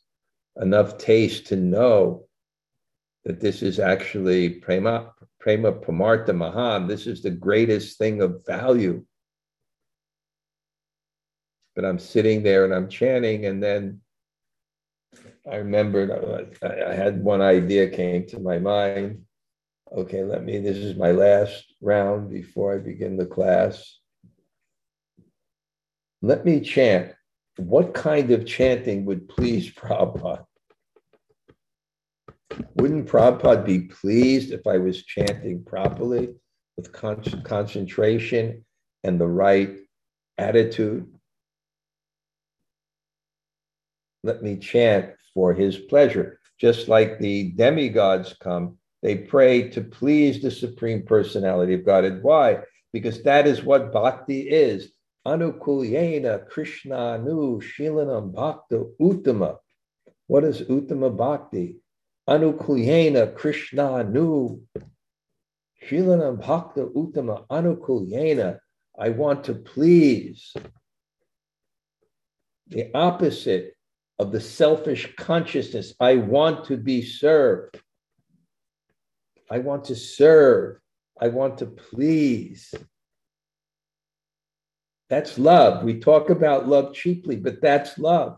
enough 0.59 0.97
taste 0.97 1.47
to 1.47 1.55
know 1.55 2.25
that 3.25 3.39
this 3.39 3.61
is 3.61 3.79
actually 3.79 4.49
prema, 4.49 5.11
prema 5.39 5.71
pramartha 5.71 6.35
mahan. 6.35 6.87
This 6.87 7.07
is 7.07 7.21
the 7.21 7.29
greatest 7.29 7.97
thing 7.97 8.21
of 8.21 8.45
value 8.45 9.05
but 11.75 11.85
I'm 11.85 11.99
sitting 11.99 12.43
there 12.43 12.65
and 12.65 12.73
I'm 12.73 12.89
chanting, 12.89 13.45
and 13.45 13.61
then 13.61 14.01
I 15.49 15.57
remembered 15.57 16.11
I, 16.61 16.91
I 16.91 16.93
had 16.93 17.23
one 17.23 17.41
idea 17.41 17.89
came 17.89 18.27
to 18.27 18.39
my 18.39 18.59
mind. 18.59 19.23
Okay, 19.91 20.23
let 20.23 20.43
me. 20.43 20.59
This 20.59 20.77
is 20.77 20.97
my 20.97 21.11
last 21.11 21.65
round 21.81 22.29
before 22.29 22.75
I 22.75 22.77
begin 22.77 23.17
the 23.17 23.25
class. 23.25 23.99
Let 26.21 26.45
me 26.45 26.61
chant. 26.61 27.13
What 27.57 27.93
kind 27.93 28.31
of 28.31 28.45
chanting 28.45 29.05
would 29.05 29.27
please 29.27 29.71
Prabhupada? 29.75 30.45
Wouldn't 32.75 33.07
Prabhupada 33.07 33.65
be 33.65 33.81
pleased 33.81 34.51
if 34.51 34.65
I 34.67 34.77
was 34.77 35.03
chanting 35.03 35.63
properly 35.63 36.35
with 36.77 36.91
con- 36.91 37.43
concentration 37.43 38.65
and 39.03 39.19
the 39.19 39.27
right 39.27 39.77
attitude? 40.37 41.07
let 44.23 44.43
me 44.43 44.57
chant 44.57 45.11
for 45.33 45.53
his 45.53 45.77
pleasure. 45.77 46.39
Just 46.59 46.87
like 46.87 47.19
the 47.19 47.51
demigods 47.53 48.35
come, 48.39 48.77
they 49.01 49.15
pray 49.15 49.69
to 49.69 49.81
please 49.81 50.41
the 50.41 50.51
Supreme 50.51 51.03
Personality 51.03 51.73
of 51.73 51.85
Godhead. 51.85 52.21
Why? 52.21 52.59
Because 52.93 53.23
that 53.23 53.47
is 53.47 53.63
what 53.63 53.91
bhakti 53.91 54.41
is. 54.41 54.91
Anukulyena 55.25 56.47
Krishna 56.49 57.17
Nu 57.17 57.61
Shilanam 57.61 58.33
Bhakta 58.33 58.85
Uttama. 58.99 59.57
What 60.27 60.43
is 60.43 60.61
Uttama 60.61 61.15
Bhakti? 61.15 61.80
Anukulyena 62.31 63.35
Krishna 63.35 64.03
Nu 64.03 64.61
Shilanam 65.83 66.39
Bhakta 66.39 66.85
Uttama 66.85 67.45
Anukulyena. 67.47 68.57
I 68.97 69.09
want 69.09 69.43
to 69.45 69.55
please. 69.55 70.53
The 72.69 72.89
opposite 72.93 73.75
of 74.17 74.31
the 74.31 74.39
selfish 74.39 75.13
consciousness. 75.17 75.93
I 75.99 76.15
want 76.15 76.63
to 76.65 76.77
be 76.77 77.01
served. 77.01 77.81
I 79.49 79.59
want 79.59 79.83
to 79.85 79.95
serve. 79.95 80.77
I 81.19 81.27
want 81.27 81.57
to 81.57 81.65
please. 81.65 82.73
That's 85.09 85.37
love. 85.37 85.83
We 85.83 85.99
talk 85.99 86.29
about 86.29 86.69
love 86.69 86.93
cheaply, 86.93 87.35
but 87.35 87.61
that's 87.61 87.97
love. 87.97 88.37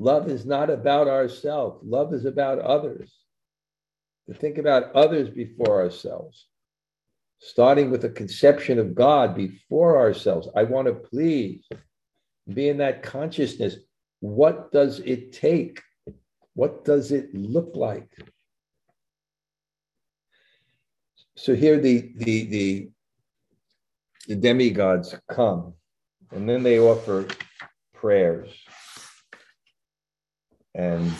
Love 0.00 0.30
is 0.30 0.46
not 0.46 0.70
about 0.70 1.08
ourselves, 1.08 1.78
love 1.84 2.14
is 2.14 2.24
about 2.24 2.58
others. 2.58 3.12
To 4.28 4.34
think 4.34 4.56
about 4.56 4.94
others 4.94 5.28
before 5.28 5.82
ourselves, 5.82 6.46
starting 7.38 7.90
with 7.90 8.02
a 8.06 8.08
conception 8.08 8.78
of 8.78 8.94
God 8.94 9.34
before 9.34 9.98
ourselves. 9.98 10.48
I 10.56 10.62
want 10.62 10.86
to 10.86 10.94
please, 10.94 11.68
be 12.48 12.70
in 12.70 12.78
that 12.78 13.02
consciousness. 13.02 13.76
What 14.20 14.72
does 14.72 15.00
it 15.00 15.32
take? 15.32 15.82
What 16.54 16.82
does 16.82 17.12
it 17.12 17.34
look 17.34 17.72
like? 17.74 18.08
So 21.36 21.54
here 21.54 21.78
the 21.78 22.12
the 22.16 22.44
the 22.46 22.90
the 24.28 24.36
demigods 24.36 25.14
come 25.28 25.74
and 26.30 26.48
then 26.48 26.62
they 26.62 26.78
offer 26.78 27.26
prayers. 27.92 28.50
And, 30.74 31.12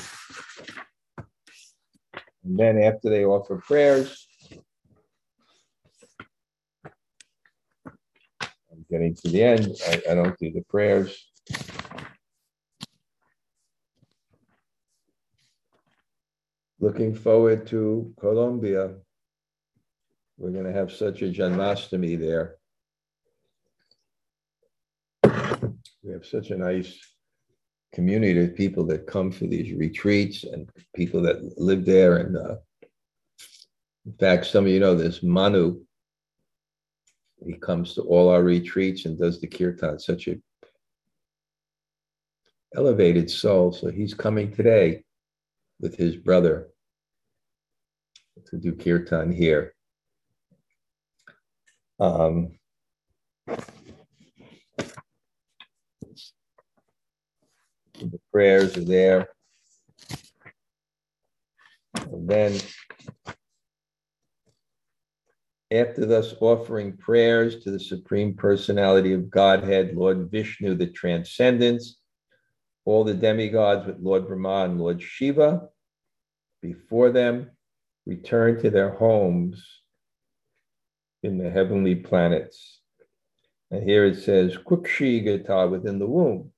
and 2.44 2.58
then 2.58 2.78
after 2.82 3.10
they 3.10 3.24
offer 3.24 3.56
prayers, 3.56 4.26
I'm 8.42 8.84
getting 8.90 9.14
to 9.16 9.28
the 9.28 9.42
end. 9.42 9.76
I, 9.88 10.02
I 10.10 10.14
don't 10.14 10.38
do 10.38 10.50
the 10.52 10.64
prayers. 10.68 11.26
Looking 16.78 17.14
forward 17.14 17.66
to 17.68 18.14
Colombia. 18.18 18.94
We're 20.38 20.52
going 20.52 20.64
to 20.64 20.72
have 20.72 20.90
such 20.90 21.20
a 21.20 21.26
Janmashtami 21.26 22.18
there. 22.18 22.56
we 26.02 26.12
have 26.12 26.24
such 26.24 26.50
a 26.50 26.56
nice 26.56 26.98
community 27.92 28.40
of 28.42 28.54
people 28.54 28.84
that 28.86 29.06
come 29.06 29.30
for 29.30 29.46
these 29.46 29.74
retreats 29.76 30.44
and 30.44 30.70
people 30.94 31.20
that 31.22 31.58
live 31.58 31.84
there. 31.84 32.18
And 32.18 32.36
uh, 32.36 32.56
in 34.06 34.12
fact, 34.18 34.46
some 34.46 34.64
of 34.64 34.70
you 34.70 34.80
know 34.80 34.94
this 34.94 35.22
Manu. 35.22 35.80
He 37.44 37.54
comes 37.54 37.94
to 37.94 38.02
all 38.02 38.28
our 38.28 38.42
retreats 38.42 39.06
and 39.06 39.18
does 39.18 39.40
the 39.40 39.46
kirtan. 39.46 39.98
Such 39.98 40.28
a 40.28 40.36
elevated 42.76 43.30
soul. 43.30 43.72
So 43.72 43.90
he's 43.90 44.14
coming 44.14 44.52
today 44.52 45.02
with 45.80 45.96
his 45.96 46.16
brother 46.16 46.68
to 48.46 48.56
do 48.56 48.72
kirtan 48.72 49.32
here. 49.32 49.74
Um, 51.98 52.52
prayers 58.32 58.76
are 58.76 58.84
there. 58.84 59.28
And 61.94 62.28
then 62.28 62.60
after 65.72 66.04
thus 66.04 66.34
offering 66.40 66.96
prayers 66.96 67.62
to 67.62 67.70
the 67.70 67.78
Supreme 67.80 68.34
Personality 68.34 69.12
of 69.12 69.30
Godhead, 69.30 69.94
Lord 69.94 70.30
Vishnu, 70.30 70.74
the 70.74 70.88
Transcendence, 70.88 71.98
all 72.84 73.04
the 73.04 73.14
demigods 73.14 73.86
with 73.86 74.00
Lord 74.00 74.26
Brahma 74.26 74.64
and 74.64 74.80
Lord 74.80 75.00
Shiva 75.00 75.68
before 76.60 77.10
them 77.10 77.50
return 78.06 78.60
to 78.62 78.70
their 78.70 78.90
homes 78.90 79.64
in 81.22 81.38
the 81.38 81.50
heavenly 81.50 81.94
planets. 81.94 82.80
And 83.70 83.82
here 83.82 84.04
it 84.04 84.16
says, 84.16 84.56
Kukshi 84.56 85.24
Gata 85.24 85.68
within 85.68 85.98
the 85.98 86.06
womb. 86.06 86.52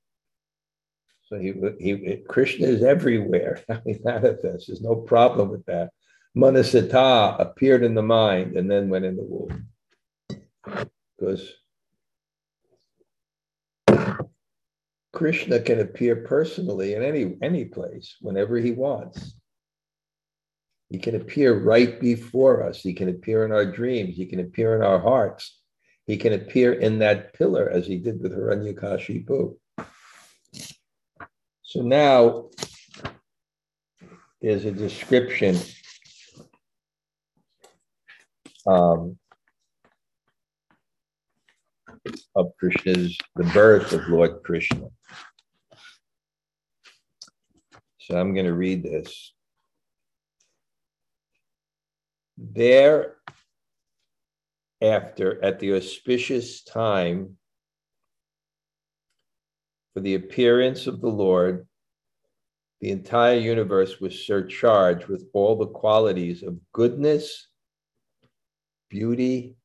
So 1.25 1.37
he, 1.37 1.53
he 1.79 2.17
Krishna 2.27 2.67
is 2.67 2.83
everywhere. 2.83 3.61
he 3.85 3.97
manifests. 4.03 4.67
There's 4.67 4.81
no 4.81 4.95
problem 4.95 5.49
with 5.49 5.65
that. 5.65 5.91
Manasita 6.35 7.39
appeared 7.39 7.83
in 7.83 7.93
the 7.93 8.01
mind 8.01 8.55
and 8.55 8.69
then 8.69 8.89
went 8.89 9.05
in 9.05 9.15
the 9.15 9.23
womb. 9.23 9.67
Because 11.17 11.53
Krishna 15.13 15.59
can 15.59 15.79
appear 15.79 16.17
personally 16.17 16.95
in 16.95 17.03
any 17.03 17.37
any 17.41 17.65
place 17.65 18.15
whenever 18.19 18.57
he 18.57 18.71
wants. 18.71 19.35
He 20.89 20.97
can 20.97 21.15
appear 21.15 21.57
right 21.57 21.99
before 21.99 22.63
us. 22.63 22.81
He 22.81 22.93
can 22.93 23.09
appear 23.09 23.45
in 23.45 23.51
our 23.51 23.65
dreams. 23.65 24.15
He 24.15 24.25
can 24.25 24.39
appear 24.39 24.75
in 24.75 24.81
our 24.81 24.99
hearts. 24.99 25.59
He 26.05 26.17
can 26.17 26.33
appear 26.33 26.73
in 26.73 26.99
that 26.99 27.33
pillar 27.33 27.69
as 27.69 27.87
he 27.87 27.97
did 27.97 28.21
with 28.21 28.33
Hiranyakashipu. 28.33 29.55
So 31.73 31.81
now 31.81 32.49
there's 34.43 34.63
a 34.65 34.71
description 34.71 35.57
um, 38.67 39.17
of 42.35 42.51
Krishna's, 42.59 43.17
the 43.35 43.45
birth 43.45 43.91
of 43.91 44.07
Lord 44.07 44.43
Krishna. 44.43 44.85
So 48.01 48.19
I'm 48.19 48.35
going 48.35 48.45
to 48.45 48.53
read 48.53 48.83
this. 48.83 49.33
There, 52.37 53.15
after, 54.79 55.43
at 55.43 55.57
the 55.57 55.73
auspicious 55.73 56.63
time 56.63 57.37
for 59.93 59.99
the 59.99 60.15
appearance 60.15 60.87
of 60.87 61.01
the 61.01 61.09
Lord, 61.09 61.67
the 62.81 62.89
entire 62.89 63.37
universe 63.37 63.99
was 64.01 64.25
surcharged 64.25 65.07
with 65.07 65.25
all 65.33 65.55
the 65.55 65.67
qualities 65.67 66.43
of 66.43 66.59
goodness, 66.73 67.47
beauty, 68.89 69.55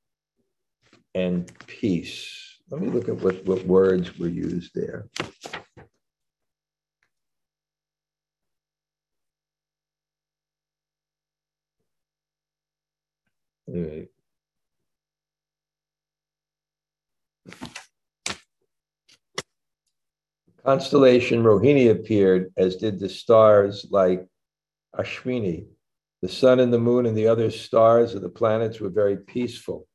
and 1.14 1.50
peace. 1.66 2.60
Let 2.70 2.82
me 2.82 2.88
look 2.88 3.08
at 3.08 3.16
what, 3.16 3.44
what 3.46 3.64
words 3.64 4.18
were 4.18 4.28
used 4.28 4.72
there. 4.74 5.08
Anyway, 13.68 14.08
constellation 20.68 21.42
Rohini 21.42 21.90
appeared, 21.90 22.52
as 22.58 22.76
did 22.76 22.98
the 22.98 23.08
stars 23.08 23.86
like 23.90 24.26
Ashwini. 24.94 25.66
The 26.20 26.28
sun 26.28 26.60
and 26.60 26.70
the 26.70 26.78
moon 26.78 27.06
and 27.06 27.16
the 27.16 27.26
other 27.26 27.50
stars 27.50 28.14
of 28.14 28.20
the 28.20 28.28
planets 28.28 28.78
were 28.78 28.90
very 28.90 29.16
peaceful. 29.16 29.88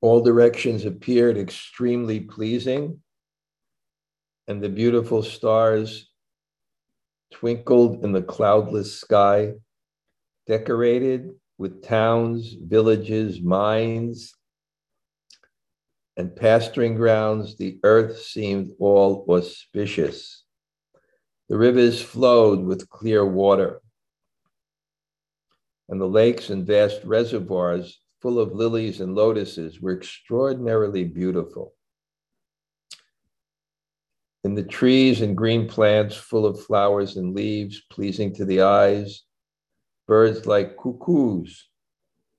All 0.00 0.22
directions 0.22 0.84
appeared 0.84 1.36
extremely 1.36 2.20
pleasing, 2.20 3.00
and 4.46 4.62
the 4.62 4.68
beautiful 4.68 5.24
stars 5.24 6.12
twinkled 7.32 8.04
in 8.04 8.12
the 8.12 8.22
cloudless 8.22 9.00
sky, 9.00 9.54
decorated 10.46 11.30
with 11.58 11.82
towns, 11.82 12.54
villages, 12.54 13.40
mines, 13.40 14.32
and 16.20 16.36
pasturing 16.36 16.96
grounds, 16.96 17.56
the 17.56 17.78
earth 17.82 18.20
seemed 18.20 18.72
all 18.78 19.24
auspicious. 19.30 20.44
The 21.48 21.56
rivers 21.56 22.02
flowed 22.02 22.60
with 22.62 22.90
clear 22.90 23.24
water, 23.24 23.80
and 25.88 25.98
the 25.98 26.06
lakes 26.06 26.50
and 26.50 26.66
vast 26.66 27.02
reservoirs 27.04 28.02
full 28.20 28.38
of 28.38 28.52
lilies 28.52 29.00
and 29.00 29.14
lotuses 29.14 29.80
were 29.80 29.96
extraordinarily 29.96 31.04
beautiful. 31.04 31.72
In 34.44 34.54
the 34.54 34.62
trees 34.62 35.22
and 35.22 35.34
green 35.34 35.66
plants 35.68 36.16
full 36.16 36.44
of 36.44 36.62
flowers 36.62 37.16
and 37.16 37.34
leaves, 37.34 37.80
pleasing 37.90 38.34
to 38.34 38.44
the 38.44 38.60
eyes, 38.60 39.22
birds 40.06 40.44
like 40.44 40.76
cuckoos 40.76 41.69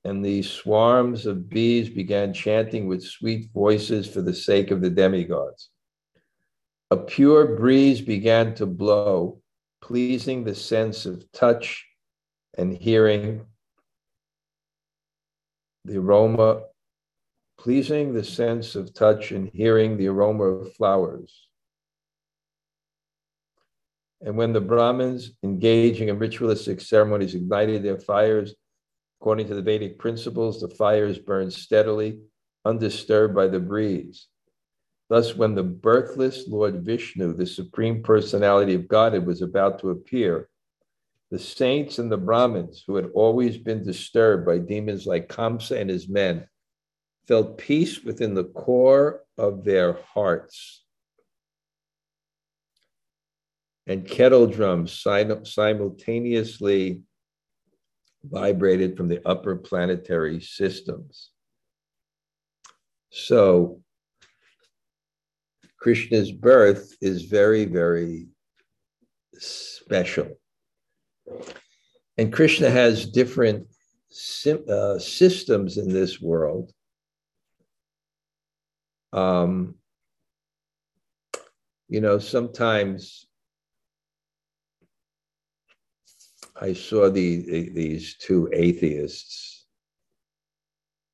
and 0.03 0.25
the 0.25 0.41
swarms 0.41 1.25
of 1.25 1.49
bees 1.49 1.89
began 1.89 2.33
chanting 2.33 2.87
with 2.87 3.03
sweet 3.03 3.49
voices 3.53 4.07
for 4.07 4.21
the 4.21 4.33
sake 4.33 4.71
of 4.71 4.81
the 4.81 4.89
demigods. 4.89 5.69
A 6.89 6.97
pure 6.97 7.55
breeze 7.55 8.01
began 8.01 8.55
to 8.55 8.65
blow, 8.65 9.41
pleasing 9.81 10.43
the 10.43 10.55
sense 10.55 11.05
of 11.05 11.31
touch 11.31 11.85
and 12.57 12.75
hearing, 12.75 13.45
the 15.85 15.97
aroma, 15.97 16.63
pleasing 17.57 18.13
the 18.13 18.23
sense 18.23 18.75
of 18.75 18.93
touch 18.93 19.31
and 19.31 19.49
hearing 19.53 19.97
the 19.97 20.07
aroma 20.07 20.43
of 20.43 20.73
flowers. 20.73 21.47
And 24.21 24.35
when 24.35 24.51
the 24.53 24.61
Brahmins 24.61 25.31
engaging 25.43 26.09
in 26.09 26.19
ritualistic 26.19 26.81
ceremonies 26.81 27.35
ignited 27.35 27.83
their 27.83 27.99
fires, 27.99 28.53
according 29.21 29.47
to 29.47 29.53
the 29.53 29.61
Vedic 29.61 29.99
principles, 29.99 30.59
the 30.59 30.67
fires 30.67 31.19
burned 31.19 31.53
steadily, 31.53 32.19
undisturbed 32.65 33.35
by 33.35 33.47
the 33.47 33.59
breeze. 33.59 34.25
Thus, 35.09 35.35
when 35.35 35.53
the 35.53 35.61
birthless 35.61 36.47
Lord 36.47 36.83
Vishnu, 36.83 37.35
the 37.35 37.45
Supreme 37.45 38.01
Personality 38.01 38.73
of 38.73 38.87
Godhead, 38.87 39.27
was 39.27 39.43
about 39.43 39.77
to 39.81 39.91
appear, 39.91 40.49
the 41.29 41.37
saints 41.37 41.99
and 41.99 42.11
the 42.11 42.17
Brahmins, 42.17 42.83
who 42.87 42.95
had 42.95 43.11
always 43.13 43.59
been 43.59 43.83
disturbed 43.83 44.43
by 44.43 44.57
demons 44.57 45.05
like 45.05 45.29
Kamsa 45.29 45.79
and 45.79 45.91
his 45.91 46.09
men, 46.09 46.47
felt 47.27 47.59
peace 47.59 48.03
within 48.03 48.33
the 48.33 48.45
core 48.45 49.21
of 49.37 49.63
their 49.63 49.99
hearts. 50.15 50.83
And 53.85 54.07
kettle 54.07 54.47
drums 54.47 54.91
simultaneously 54.91 57.03
vibrated 58.23 58.97
from 58.97 59.07
the 59.07 59.21
upper 59.27 59.55
planetary 59.55 60.39
systems. 60.39 61.31
So, 63.09 63.81
Krishna's 65.79 66.31
birth 66.31 66.95
is 67.01 67.23
very, 67.23 67.65
very 67.65 68.27
special. 69.33 70.39
And 72.17 72.31
Krishna 72.31 72.69
has 72.69 73.05
different 73.05 73.67
uh, 74.69 74.99
systems 74.99 75.77
in 75.77 75.91
this 75.91 76.21
world. 76.21 76.71
Um, 79.13 79.75
you 81.89 81.99
know, 81.99 82.19
sometimes 82.19 83.27
I 86.61 86.73
saw 86.73 87.09
the, 87.09 87.37
the, 87.37 87.69
these 87.69 88.17
two 88.17 88.47
atheists, 88.53 89.65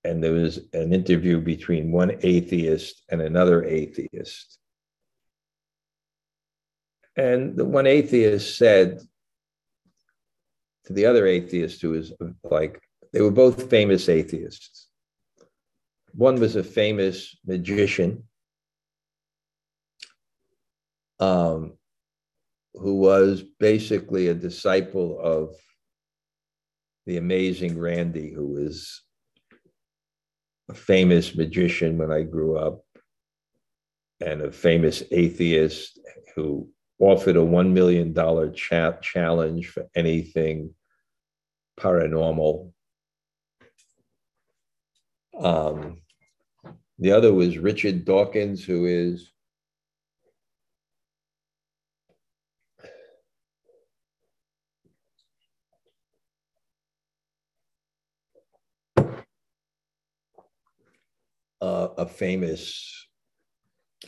and 0.04 0.22
there 0.22 0.34
was 0.34 0.60
an 0.74 0.94
interview 0.94 1.40
between 1.40 1.92
one 1.92 2.18
atheist 2.22 3.02
and 3.10 3.22
another 3.22 3.64
atheist. 3.64 4.60
And 7.16 7.56
the 7.56 7.66
one 7.66 7.88
atheist 7.88 8.58
said, 8.58 9.00
to 10.86 10.94
the 10.94 11.06
other 11.06 11.26
atheist 11.26 11.82
who 11.82 11.92
was 11.92 12.14
like, 12.44 12.82
they 13.14 13.22
were 13.22 13.32
both 13.32 13.70
famous 13.70 14.10
atheists. 14.10 14.88
One 16.14 16.40
was 16.40 16.56
a 16.56 16.64
famous 16.64 17.36
magician 17.46 18.24
um, 21.20 21.78
who 22.80 22.96
was 22.96 23.44
basically 23.60 24.28
a 24.28 24.34
disciple 24.34 25.20
of 25.20 25.56
the 27.06 27.18
amazing 27.18 27.80
Randi, 27.80 28.32
who 28.34 28.48
was 28.48 29.02
a 30.70 30.74
famous 30.74 31.36
magician 31.36 31.98
when 31.98 32.12
I 32.12 32.24
grew 32.24 32.58
up 32.58 32.82
and 34.20 34.42
a 34.42 34.52
famous 34.52 35.04
atheist 35.12 36.00
who 36.36 36.70
offered 37.00 37.38
a 37.38 37.40
$1 37.40 37.72
million 37.72 38.14
cha- 38.54 39.00
challenge 39.00 39.68
for 39.68 39.88
anything 39.96 40.74
paranormal. 41.80 42.72
Um, 45.40 46.02
the 47.00 47.12
other 47.12 47.32
was 47.34 47.60
Richard 47.60 48.06
Dawkins, 48.06 48.64
who 48.64 48.86
is 48.86 49.32
uh, 61.62 61.90
a 61.98 62.06
famous 62.06 63.08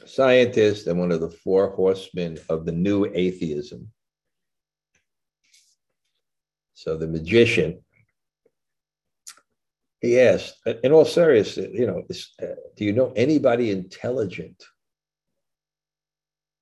scientist 0.06 0.88
and 0.88 1.00
one 1.00 1.12
of 1.12 1.22
the 1.22 1.30
four 1.30 1.72
horsemen 1.72 2.38
of 2.50 2.66
the 2.66 2.72
new 2.72 3.06
atheism. 3.14 3.92
So 6.74 6.96
the 6.96 7.08
magician, 7.08 7.84
he 10.02 10.20
asked, 10.20 10.56
in 10.84 10.94
all 10.94 11.06
seriousness, 11.06 11.68
you 11.74 11.88
know, 11.88 12.04
uh, 12.42 12.56
do 12.78 12.86
you 12.86 12.94
know 12.94 13.12
anybody 13.16 13.72
intelligent 13.72 14.64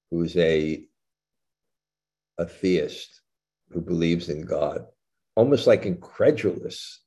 who's 0.10 0.36
a, 0.38 0.86
a 2.40 2.46
theist 2.46 3.22
who 3.70 3.82
believes 3.82 4.30
in 4.30 4.42
God? 4.42 4.86
Almost 5.36 5.68
like 5.68 5.86
incredulous. 5.86 7.04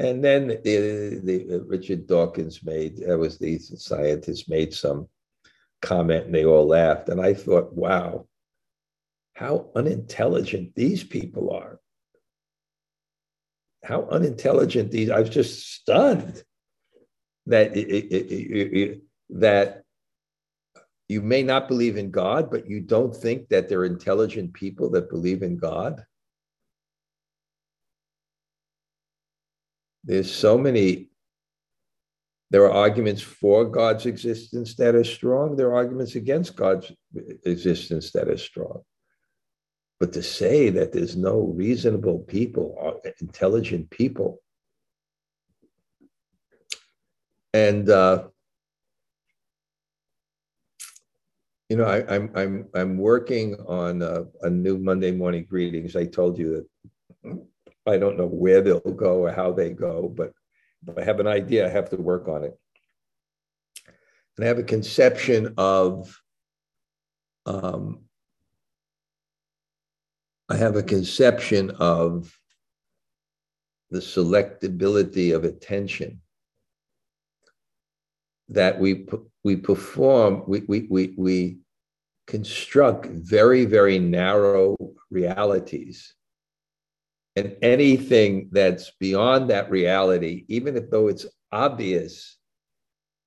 And 0.00 0.22
then 0.22 0.48
the, 0.48 1.20
the 1.24 1.64
Richard 1.66 2.06
Dawkins 2.06 2.62
made, 2.62 2.98
that 2.98 3.18
was 3.18 3.38
the 3.38 3.58
scientist, 3.58 4.48
made 4.48 4.72
some 4.72 5.08
comment 5.82 6.26
and 6.26 6.34
they 6.34 6.44
all 6.44 6.66
laughed. 6.66 7.08
And 7.08 7.20
I 7.20 7.34
thought, 7.34 7.72
wow, 7.72 8.26
how 9.34 9.70
unintelligent 9.74 10.74
these 10.74 11.02
people 11.02 11.50
are. 11.50 11.80
How 13.84 14.08
unintelligent 14.10 14.90
these, 14.90 15.10
I 15.10 15.20
was 15.20 15.30
just 15.30 15.72
stunned 15.72 16.42
that, 17.46 17.76
it, 17.76 17.88
it, 17.88 18.32
it, 18.32 19.00
that 19.30 19.82
you 21.08 21.22
may 21.22 21.42
not 21.42 21.68
believe 21.68 21.96
in 21.96 22.10
God, 22.10 22.50
but 22.50 22.68
you 22.68 22.80
don't 22.80 23.14
think 23.14 23.48
that 23.48 23.68
they're 23.68 23.84
intelligent 23.84 24.52
people 24.52 24.90
that 24.90 25.08
believe 25.08 25.42
in 25.42 25.56
God. 25.56 26.04
There's 30.04 30.32
so 30.32 30.56
many, 30.56 31.10
there 32.50 32.64
are 32.64 32.72
arguments 32.72 33.22
for 33.22 33.64
God's 33.64 34.06
existence 34.06 34.74
that 34.76 34.94
are 34.94 35.04
strong, 35.04 35.56
there 35.56 35.68
are 35.68 35.76
arguments 35.76 36.14
against 36.14 36.56
God's 36.56 36.92
existence 37.44 38.12
that 38.12 38.28
are 38.28 38.38
strong. 38.38 38.82
But 40.00 40.12
to 40.12 40.22
say 40.22 40.70
that 40.70 40.92
there's 40.92 41.16
no 41.16 41.52
reasonable 41.56 42.20
people, 42.20 42.76
uh, 42.80 43.10
intelligent 43.20 43.90
people, 43.90 44.40
and 47.52 47.88
uh, 47.90 48.28
you 51.68 51.76
know, 51.76 51.84
I, 51.84 51.98
am 51.98 52.30
I'm, 52.34 52.36
I'm 52.36 52.68
I'm 52.74 52.98
working 52.98 53.56
on 53.66 54.02
a, 54.02 54.24
a, 54.42 54.48
new 54.48 54.78
Monday 54.78 55.10
morning 55.10 55.44
greetings. 55.48 55.96
I 55.96 56.06
told 56.06 56.38
you 56.38 56.66
that 57.24 57.42
I 57.88 57.98
don't 57.98 58.18
know 58.18 58.26
where 58.26 58.60
they'll 58.60 58.80
go 58.80 59.24
or 59.24 59.32
how 59.32 59.52
they 59.52 59.70
go, 59.70 60.12
but 60.14 60.32
if 60.86 60.96
I 60.96 61.04
have 61.04 61.20
an 61.20 61.26
idea, 61.26 61.66
I 61.66 61.70
have 61.70 61.90
to 61.90 61.96
work 61.96 62.28
on 62.28 62.44
it. 62.44 62.58
And 64.36 64.44
I 64.44 64.48
have 64.48 64.58
a 64.58 64.64
conception 64.64 65.54
of 65.56 66.20
um, 67.46 68.00
I 70.48 70.56
have 70.56 70.76
a 70.76 70.82
conception 70.82 71.70
of 71.72 72.38
the 73.90 73.98
selectability 74.00 75.34
of 75.34 75.44
attention 75.44 76.20
that 78.50 78.78
we 78.78 79.06
we 79.44 79.56
perform 79.56 80.44
we 80.46 80.60
we 80.68 80.86
we, 80.90 81.14
we 81.16 81.58
construct 82.26 83.06
very 83.06 83.64
very 83.64 83.98
narrow 83.98 84.76
realities 85.10 86.14
and 87.38 87.56
anything 87.62 88.48
that's 88.52 88.92
beyond 89.00 89.50
that 89.50 89.70
reality 89.70 90.44
even 90.48 90.76
if 90.76 90.90
though 90.90 91.08
it's 91.08 91.26
obvious 91.52 92.36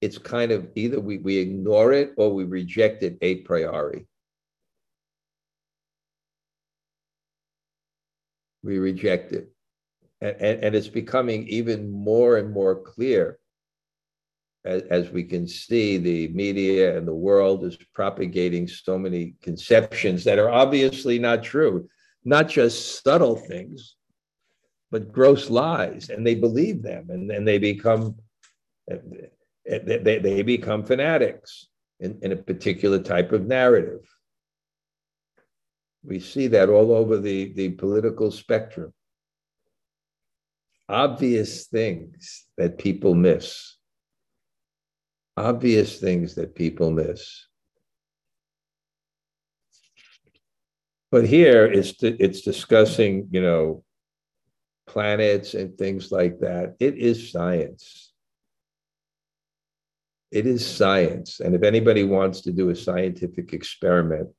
it's 0.02 0.18
kind 0.18 0.52
of 0.52 0.68
either 0.76 1.00
we, 1.00 1.20
we 1.20 1.38
ignore 1.38 1.94
it 1.94 2.14
or 2.18 2.34
we 2.34 2.44
reject 2.44 3.04
it 3.04 3.18
a 3.22 3.36
priori 3.42 4.08
we 8.64 8.78
reject 8.80 9.32
it. 9.32 9.50
And, 10.20 10.36
and, 10.40 10.64
and 10.66 10.76
it's 10.76 10.88
becoming 10.88 11.48
even 11.48 11.92
more 11.92 12.38
and 12.38 12.52
more 12.52 12.82
clear 12.82 13.40
as, 14.66 14.84
as 14.84 15.10
we 15.10 15.24
can 15.24 15.48
see 15.48 15.98
the 15.98 16.28
media 16.30 16.98
and 16.98 17.08
the 17.08 17.14
world 17.14 17.64
is 17.64 17.78
propagating 17.94 18.68
so 18.68 18.98
many 18.98 19.36
conceptions 19.42 20.24
that 20.26 20.38
are 20.40 20.52
obviously 20.52 21.18
not 21.18 21.44
true, 21.44 21.88
not 22.24 22.48
just 22.48 23.04
subtle 23.04 23.36
things, 23.36 23.96
but 24.92 25.12
gross 25.12 25.50
lies, 25.50 26.10
and 26.10 26.26
they 26.28 26.36
believe 26.36 26.84
them, 26.84 27.10
and 27.10 27.30
then 27.30 27.46
they 27.46 27.58
become 27.58 28.16
they, 29.66 30.20
they 30.20 30.42
become 30.42 30.84
fanatics 30.84 31.68
in, 32.00 32.20
in 32.22 32.32
a 32.32 32.36
particular 32.36 33.00
type 33.00 33.32
of 33.32 33.46
narrative. 33.48 34.02
We 36.04 36.20
see 36.20 36.48
that 36.48 36.70
all 36.70 36.92
over 36.92 37.18
the, 37.18 37.54
the 37.54 37.70
political 37.70 38.32
spectrum. 38.32 38.92
Obvious 40.90 41.68
things 41.68 42.48
that 42.58 42.80
people 42.80 43.14
miss. 43.14 43.78
Obvious 45.38 46.00
things 46.00 46.36
that 46.36 46.56
people 46.56 46.92
miss. 46.92 47.46
But 51.12 51.28
here 51.28 51.66
it's, 51.66 51.94
it's 52.02 52.42
discussing, 52.42 53.28
you 53.32 53.42
know, 53.42 53.84
planets 54.88 55.54
and 55.54 55.78
things 55.78 56.12
like 56.12 56.40
that. 56.40 56.76
It 56.80 56.98
is 56.98 57.32
science. 57.32 58.12
It 60.32 60.46
is 60.48 60.66
science. 60.66 61.40
And 61.40 61.56
if 61.56 61.64
anybody 61.64 62.04
wants 62.04 62.42
to 62.42 62.52
do 62.52 62.70
a 62.70 62.76
scientific 62.76 63.54
experiment, 63.54 64.30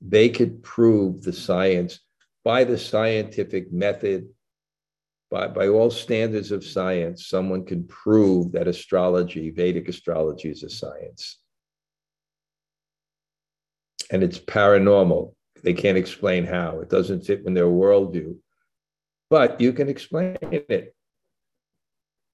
they 0.00 0.28
could 0.28 0.62
prove 0.62 1.22
the 1.22 1.32
science 1.32 2.00
by 2.44 2.62
the 2.62 2.78
scientific 2.78 3.72
method, 3.72 4.28
by, 5.32 5.48
by 5.48 5.66
all 5.66 5.90
standards 5.90 6.52
of 6.52 6.64
science, 6.64 7.26
someone 7.26 7.64
can 7.64 7.84
prove 7.88 8.52
that 8.52 8.68
astrology, 8.68 9.50
Vedic 9.50 9.88
astrology, 9.88 10.50
is 10.50 10.62
a 10.62 10.70
science. 10.70 11.38
And 14.12 14.22
it's 14.22 14.38
paranormal. 14.38 15.34
They 15.64 15.74
can't 15.74 15.98
explain 15.98 16.46
how. 16.46 16.78
It 16.78 16.88
doesn't 16.88 17.26
fit 17.26 17.42
in 17.44 17.54
their 17.54 17.66
worldview. 17.66 18.36
But 19.28 19.60
you 19.60 19.72
can 19.72 19.88
explain 19.88 20.36
it. 20.42 20.94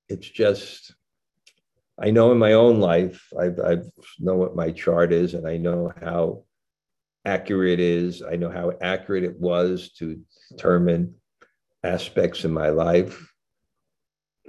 It's 0.09 0.29
just, 0.29 0.95
I 1.99 2.11
know 2.11 2.33
in 2.33 2.39
my 2.39 2.53
own 2.53 2.81
life, 2.81 3.33
I 3.39 3.47
I 3.47 3.77
know 4.19 4.37
what 4.37 4.57
my 4.57 4.71
chart 4.73 5.13
is, 5.13 5.35
and 5.35 5.47
I 5.49 5.57
know 5.57 5.93
how 6.01 6.45
accurate 7.25 7.79
it 7.79 7.81
is. 7.81 8.23
I 8.23 8.37
know 8.37 8.51
how 8.51 8.73
accurate 8.81 9.25
it 9.25 9.39
was 9.41 9.93
to 9.99 10.21
determine 10.51 11.15
aspects 11.83 12.45
in 12.45 12.53
my 12.53 12.69
life. 12.69 13.33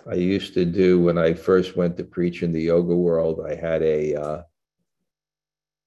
I 0.05 0.15
used 0.15 0.53
to 0.55 0.65
do 0.65 0.99
when 0.99 1.17
I 1.17 1.33
first 1.33 1.77
went 1.77 1.95
to 1.97 2.03
preach 2.03 2.43
in 2.43 2.51
the 2.51 2.61
yoga 2.61 2.95
world. 2.95 3.45
I 3.47 3.55
had 3.55 3.81
a 3.83 4.15
uh, 4.15 4.41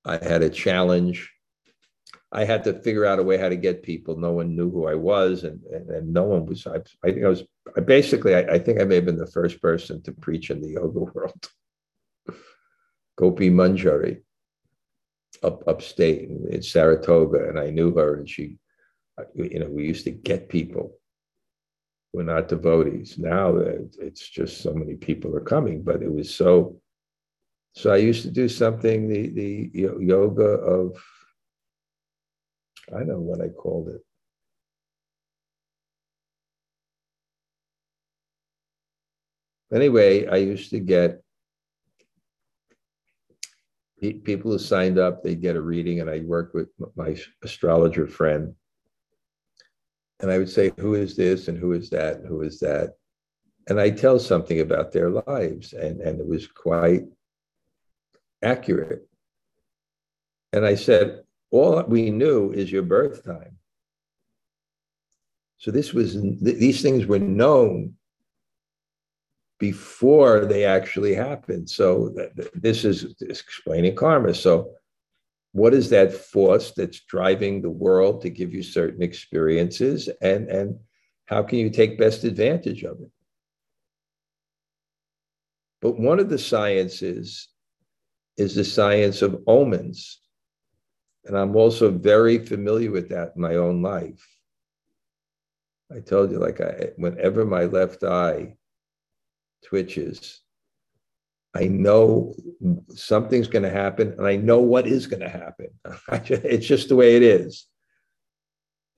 I 0.07 0.25
had 0.25 0.43
a 0.43 0.49
challenge. 0.49 1.31
I 2.37 2.45
had 2.45 2.65
to 2.65 2.75
figure 2.81 3.07
out 3.07 3.19
a 3.19 3.23
way 3.23 3.39
how 3.39 3.49
to 3.49 3.57
get 3.57 3.83
people. 3.83 4.15
No 4.19 4.33
one 4.33 4.55
knew 4.55 4.71
who 4.71 4.87
I 4.87 4.95
was, 4.95 5.45
and 5.45 5.59
and, 5.73 5.89
and 5.89 6.13
no 6.13 6.25
one 6.25 6.45
was. 6.45 6.67
I, 6.67 6.77
I 7.03 7.11
think 7.11 7.25
I 7.25 7.29
was 7.29 7.45
I 7.75 7.81
basically. 7.81 8.35
I, 8.35 8.41
I 8.41 8.59
think 8.59 8.79
I 8.79 8.85
may 8.85 8.97
have 8.97 9.07
been 9.07 9.17
the 9.17 9.35
first 9.39 9.63
person 9.63 10.03
to 10.03 10.13
preach 10.13 10.51
in 10.51 10.61
the 10.61 10.73
yoga 10.73 11.01
world. 11.01 11.49
Gopi 13.17 13.49
Manjari 13.49 14.21
up 15.43 15.67
upstate 15.67 16.29
in, 16.29 16.47
in 16.51 16.63
Saratoga, 16.63 17.49
and 17.49 17.59
I 17.59 17.71
knew 17.71 17.95
her, 17.95 18.17
and 18.17 18.29
she, 18.29 18.59
uh, 19.19 19.25
you 19.35 19.59
know, 19.59 19.71
we 19.71 19.87
used 19.87 20.05
to 20.05 20.11
get 20.11 20.51
people. 20.51 20.93
We're 22.13 22.25
not 22.25 22.49
devotees 22.49 23.17
now. 23.17 23.57
Uh, 23.57 23.79
it's 23.99 24.29
just 24.29 24.61
so 24.61 24.75
many 24.75 24.95
people 24.95 25.35
are 25.35 25.41
coming, 25.55 25.83
but 25.83 26.03
it 26.03 26.13
was 26.13 26.35
so. 26.35 26.77
So 27.75 27.93
I 27.93 27.97
used 27.97 28.23
to 28.25 28.31
do 28.31 28.47
something 28.47 29.09
the 29.09 29.29
the 29.31 29.71
yoga 30.01 30.45
of. 30.45 31.03
I 32.95 32.99
don't 32.99 33.09
know 33.09 33.19
what 33.19 33.41
I 33.41 33.49
called 33.49 33.89
it. 33.89 34.01
Anyway, 39.75 40.27
I 40.27 40.37
used 40.37 40.71
to 40.71 40.79
get 40.79 41.23
people 44.01 44.53
who 44.53 44.59
signed 44.59 44.99
up, 44.99 45.23
they'd 45.23 45.41
get 45.41 45.57
a 45.57 45.61
reading, 45.61 46.01
and 46.01 46.09
I 46.09 46.21
worked 46.21 46.55
with 46.55 46.69
my 46.95 47.17
astrologer 47.43 48.07
friend. 48.07 48.55
And 50.21 50.31
I 50.31 50.39
would 50.39 50.49
say, 50.49 50.73
Who 50.79 50.95
is 50.95 51.17
this? 51.17 51.49
And 51.49 51.59
who 51.59 51.73
is 51.73 51.91
that? 51.91 52.17
And 52.17 52.29
who 52.29 52.43
is 52.43 52.61
that? 52.61 52.95
And 53.69 53.81
I 53.81 53.91
tell 53.91 54.19
something 54.19 54.61
about 54.61 54.93
their 54.93 55.11
lives. 55.11 55.73
And, 55.73 56.01
and 56.01 56.21
it 56.21 56.27
was 56.27 56.47
quite 56.47 57.03
accurate. 58.43 59.09
And 60.53 60.65
I 60.65 60.77
said, 60.77 61.23
All 61.51 61.83
we 61.85 62.11
knew 62.11 62.53
is 62.53 62.71
your 62.71 62.83
birth 62.83 63.25
time. 63.25 63.59
So 65.59 65.71
this 65.71 65.93
was, 65.93 66.17
these 66.41 66.83
things 66.83 67.07
were 67.07 67.19
known 67.19 67.95
before 69.59 70.45
they 70.45 70.65
actually 70.65 71.15
happened. 71.15 71.71
So 71.71 72.15
this 72.55 72.85
is 72.85 73.15
explaining 73.21 73.97
karma. 73.97 74.35
So 74.35 74.73
what 75.53 75.73
is 75.73 75.89
that 75.91 76.13
force 76.13 76.73
that's 76.73 77.01
driving 77.01 77.63
the 77.63 77.71
world 77.71 78.21
to 78.21 78.31
give 78.31 78.53
you 78.53 78.63
certain 78.63 79.03
experiences 79.03 80.11
and 80.21 80.49
and 80.49 80.79
how 81.25 81.43
can 81.43 81.59
you 81.59 81.71
take 81.71 81.99
best 81.99 82.25
advantage 82.25 82.85
of 82.85 83.01
it? 83.01 83.11
But 85.81 85.99
one 85.99 86.21
of 86.21 86.29
the 86.29 86.39
sciences 86.39 87.49
is 88.37 88.55
the 88.55 88.65
science 88.65 89.23
of 89.23 89.43
omens. 89.47 90.21
And 91.27 91.37
I'm 91.37 91.57
also 91.57 91.91
very 91.91 92.39
familiar 92.39 92.91
with 92.91 93.09
that 93.11 93.33
in 93.35 93.43
my 93.43 93.57
own 93.57 93.83
life. 93.83 94.27
I 95.95 96.01
told 96.01 96.31
you, 96.31 96.39
like, 96.39 96.61
I, 96.61 96.91
whenever 96.97 97.45
my 97.45 97.65
left 97.65 98.03
eye 98.05 98.57
twitches. 99.65 100.41
I 101.55 101.67
know 101.69 102.35
something's 102.95 103.49
going 103.49 103.63
to 103.63 103.71
happen, 103.71 104.15
and 104.19 104.27
I 104.27 104.37
know 104.37 104.61
what 104.61 104.87
is 104.87 105.07
going 105.07 105.23
to 105.23 105.29
happen. 105.29 105.69
it's 106.09 106.67
just 106.67 106.89
the 106.89 106.97
way 106.97 107.17
it 107.17 107.23
is. 107.23 107.67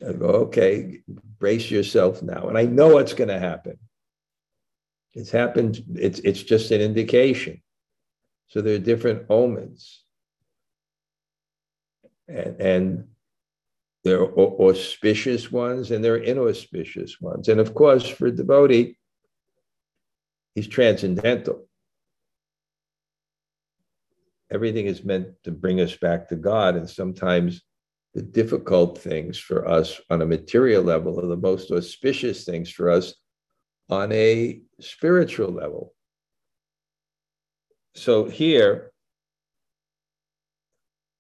I 0.07 0.13
go, 0.13 0.27
okay, 0.27 1.01
brace 1.39 1.71
yourself 1.71 2.23
now. 2.23 2.49
And 2.49 2.59
I 2.59 2.65
know 2.65 2.95
what's 2.95 3.15
going 3.15 3.29
to 3.29 3.39
happen. 3.39 3.79
It's 5.15 5.31
happened, 5.31 5.83
it's, 5.95 6.21
it's 6.21 6.43
just 6.43 6.71
an 6.71 6.81
indication. 6.81 7.63
So 8.49 8.61
there 8.61 8.75
are 8.75 8.79
different 8.79 9.27
omens. 9.29 10.05
And, 12.29 12.61
and 12.61 13.05
there 14.05 14.23
are 14.23 14.39
auspicious 14.39 15.51
ones 15.51 15.91
and 15.91 16.05
there 16.05 16.15
are 16.15 16.23
inauspicious 16.23 17.21
ones. 17.21 17.49
And 17.49 17.61
of 17.61 17.75
course, 17.75 18.09
for 18.09 18.27
a 18.27 18.33
devotee, 18.33 18.97
He's 20.55 20.67
transcendental. 20.67 21.69
Everything 24.51 24.87
is 24.87 25.05
meant 25.05 25.29
to 25.45 25.51
bring 25.51 25.81
us 25.81 25.95
back 25.97 26.29
to 26.29 26.37
God. 26.37 26.75
And 26.75 26.89
sometimes 26.89 27.63
the 28.15 28.23
difficult 28.23 28.99
things 28.99 29.39
for 29.39 29.69
us 29.69 30.01
on 30.11 30.23
a 30.23 30.27
material 30.27 30.83
level 30.83 31.21
are 31.21 31.27
the 31.29 31.37
most 31.37 31.71
auspicious 31.71 32.45
things 32.45 32.71
for 32.71 32.91
us 32.91 33.15
on 33.91 34.11
a 34.13 34.61
spiritual 34.81 35.51
level. 35.51 35.95
So 37.95 38.25
here, 38.25 38.93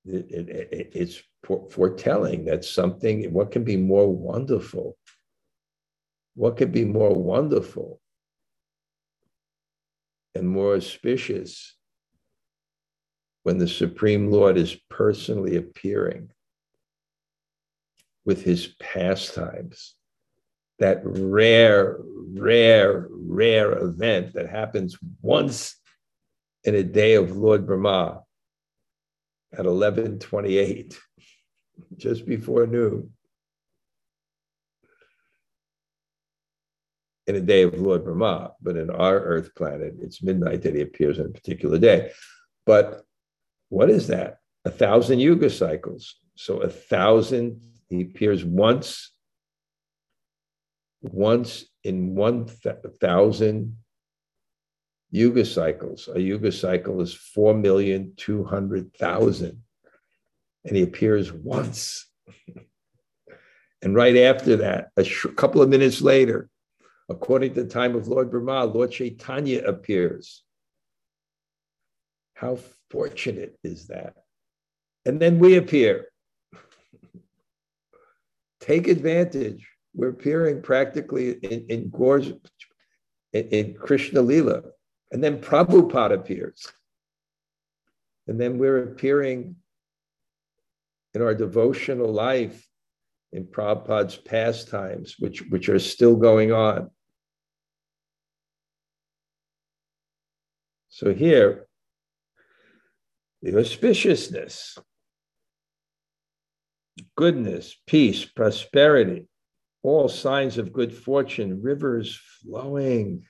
it, 0.08 0.48
it, 0.48 0.90
it's 0.92 1.22
foretelling 1.70 2.44
that 2.46 2.64
something, 2.64 3.32
what 3.32 3.50
can 3.50 3.64
be 3.64 3.76
more 3.76 4.12
wonderful? 4.12 4.96
What 6.34 6.56
could 6.56 6.72
be 6.72 6.84
more 6.84 7.14
wonderful 7.14 8.00
and 10.34 10.48
more 10.48 10.74
auspicious 10.74 11.74
when 13.42 13.58
the 13.58 13.68
Supreme 13.68 14.30
Lord 14.30 14.56
is 14.56 14.76
personally 14.88 15.56
appearing 15.56 16.30
with 18.24 18.42
his 18.42 18.74
pastimes. 18.78 19.94
That 20.78 21.00
rare, 21.02 21.96
rare, 22.34 23.08
rare 23.10 23.72
event 23.78 24.34
that 24.34 24.48
happens 24.48 24.96
once 25.22 25.76
in 26.64 26.74
a 26.74 26.82
day 26.82 27.14
of 27.14 27.36
Lord 27.36 27.66
Brahma 27.66 28.20
at 29.52 29.64
1128, 29.64 30.98
just 31.96 32.26
before 32.26 32.66
noon. 32.66 33.12
in 37.28 37.36
a 37.36 37.40
day 37.42 37.62
of 37.62 37.78
Lord 37.78 38.04
Brahma, 38.04 38.52
but 38.62 38.76
in 38.78 38.88
our 38.88 39.20
Earth 39.20 39.54
planet, 39.54 39.94
it's 40.00 40.22
midnight 40.22 40.62
that 40.62 40.74
he 40.74 40.80
appears 40.80 41.20
on 41.20 41.26
a 41.26 41.28
particular 41.28 41.78
day. 41.78 42.10
But 42.64 43.02
what 43.68 43.90
is 43.90 44.06
that? 44.06 44.38
A 44.64 44.70
thousand 44.70 45.20
yuga 45.20 45.50
cycles. 45.50 46.16
So 46.36 46.62
a 46.62 46.70
thousand, 46.70 47.60
he 47.90 48.00
appears 48.00 48.46
once, 48.46 49.12
once 51.02 51.66
in 51.84 52.14
one 52.14 52.46
th- 52.46 52.76
thousand 52.98 53.76
yuga 55.10 55.44
cycles. 55.44 56.08
A 56.14 56.20
yuga 56.20 56.52
cycle 56.52 57.00
is 57.00 57.12
4,200,000. 57.14 59.56
And 60.64 60.76
he 60.76 60.82
appears 60.82 61.32
once. 61.32 62.06
and 63.82 63.94
right 63.94 64.16
after 64.16 64.56
that, 64.56 64.88
a 64.96 65.04
sh- 65.04 65.26
couple 65.36 65.62
of 65.62 65.68
minutes 65.68 66.02
later, 66.02 66.50
According 67.08 67.54
to 67.54 67.62
the 67.62 67.70
time 67.70 67.96
of 67.96 68.06
Lord 68.06 68.30
Brahma, 68.30 68.66
Lord 68.66 68.92
Chaitanya 68.92 69.64
appears. 69.64 70.42
How 72.34 72.58
fortunate 72.90 73.58
is 73.64 73.86
that? 73.86 74.14
And 75.06 75.18
then 75.18 75.38
we 75.38 75.56
appear. 75.56 76.08
Take 78.60 78.88
advantage. 78.88 79.66
We're 79.94 80.10
appearing 80.10 80.60
practically 80.60 81.32
in, 81.32 81.66
in 81.68 81.90
in, 83.32 83.32
in 83.32 83.74
Krishna 83.74 84.20
Lila. 84.20 84.64
And 85.10 85.22
then 85.22 85.40
Prabhupada 85.40 86.14
appears. 86.14 86.66
And 88.26 88.38
then 88.38 88.58
we're 88.58 88.82
appearing 88.82 89.56
in 91.14 91.22
our 91.22 91.34
devotional 91.34 92.12
life 92.12 92.66
in 93.32 93.44
Prabhupada's 93.44 94.16
pastimes, 94.16 95.16
which, 95.18 95.42
which 95.48 95.68
are 95.68 95.78
still 95.78 96.16
going 96.16 96.52
on. 96.52 96.90
So 100.90 101.14
here, 101.14 101.66
the 103.42 103.52
auspiciousness, 103.52 104.78
goodness, 107.16 107.76
peace, 107.86 108.24
prosperity, 108.24 109.28
all 109.82 110.08
signs 110.08 110.58
of 110.58 110.72
good 110.72 110.92
fortune, 110.92 111.62
rivers 111.62 112.20
flowing. 112.42 113.24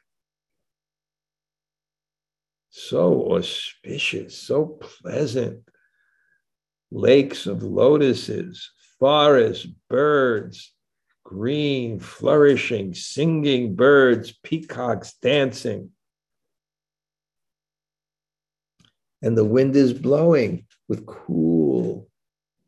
So 2.81 3.33
auspicious, 3.33 4.39
so 4.39 4.64
pleasant. 4.66 5.68
Lakes 6.93 7.47
of 7.47 7.64
lotuses, 7.64 8.70
forests, 9.01 9.66
birds, 9.91 10.72
green, 11.24 11.99
flourishing, 11.99 12.95
singing 12.95 13.74
birds, 13.74 14.33
peacocks 14.45 15.14
dancing. 15.14 15.91
And 19.22 19.37
the 19.37 19.45
wind 19.45 19.74
is 19.74 19.93
blowing 19.93 20.64
with 20.87 21.05
cool. 21.05 22.09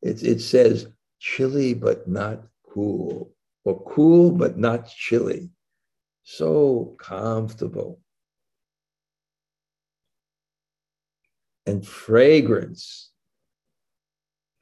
It, 0.02 0.24
it 0.24 0.40
says 0.40 0.88
chilly 1.20 1.72
but 1.72 2.08
not 2.08 2.42
cool, 2.68 3.32
or 3.64 3.80
cool 3.84 4.32
but 4.32 4.58
not 4.58 4.88
chilly. 4.88 5.50
So 6.24 6.96
comfortable. 6.98 7.99
And 11.70 11.86
fragrance 11.86 13.12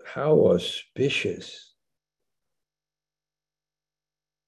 how 0.04 0.48
auspicious. 0.48 1.72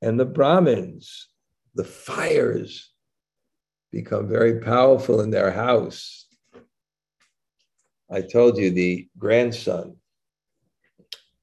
And 0.02 0.20
the 0.20 0.26
Brahmins, 0.26 1.28
the 1.74 1.84
fires, 1.84 2.92
become 3.90 4.28
very 4.28 4.61
powerful 4.61 5.22
in 5.22 5.30
their 5.30 5.50
house. 5.50 6.26
I 8.11 8.20
told 8.20 8.58
you 8.58 8.70
the 8.70 9.08
grandson 9.16 9.96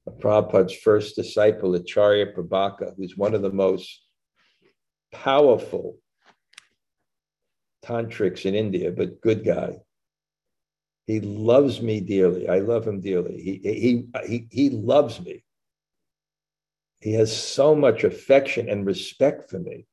of 0.06 0.20
Prabhupada's 0.20 0.76
first 0.76 1.16
disciple, 1.16 1.74
Acharya 1.74 2.26
Prabhakar, 2.26 2.94
who's 2.96 3.16
one 3.16 3.34
of 3.34 3.42
the 3.42 3.50
most 3.50 4.04
powerful 5.10 5.98
tantrics 7.84 8.46
in 8.46 8.54
India, 8.54 8.92
but 8.92 9.20
good 9.20 9.44
guy. 9.44 9.78
He 11.08 11.20
loves 11.20 11.80
me 11.80 12.00
dearly. 12.00 12.50
I 12.50 12.58
love 12.58 12.86
him 12.86 13.00
dearly. 13.00 13.40
He, 13.40 13.60
he, 13.64 14.08
he, 14.26 14.46
he 14.50 14.68
loves 14.68 15.18
me. 15.18 15.42
He 17.00 17.14
has 17.14 17.34
so 17.34 17.74
much 17.74 18.04
affection 18.04 18.68
and 18.68 18.84
respect 18.84 19.48
for 19.48 19.58
me. 19.58 19.86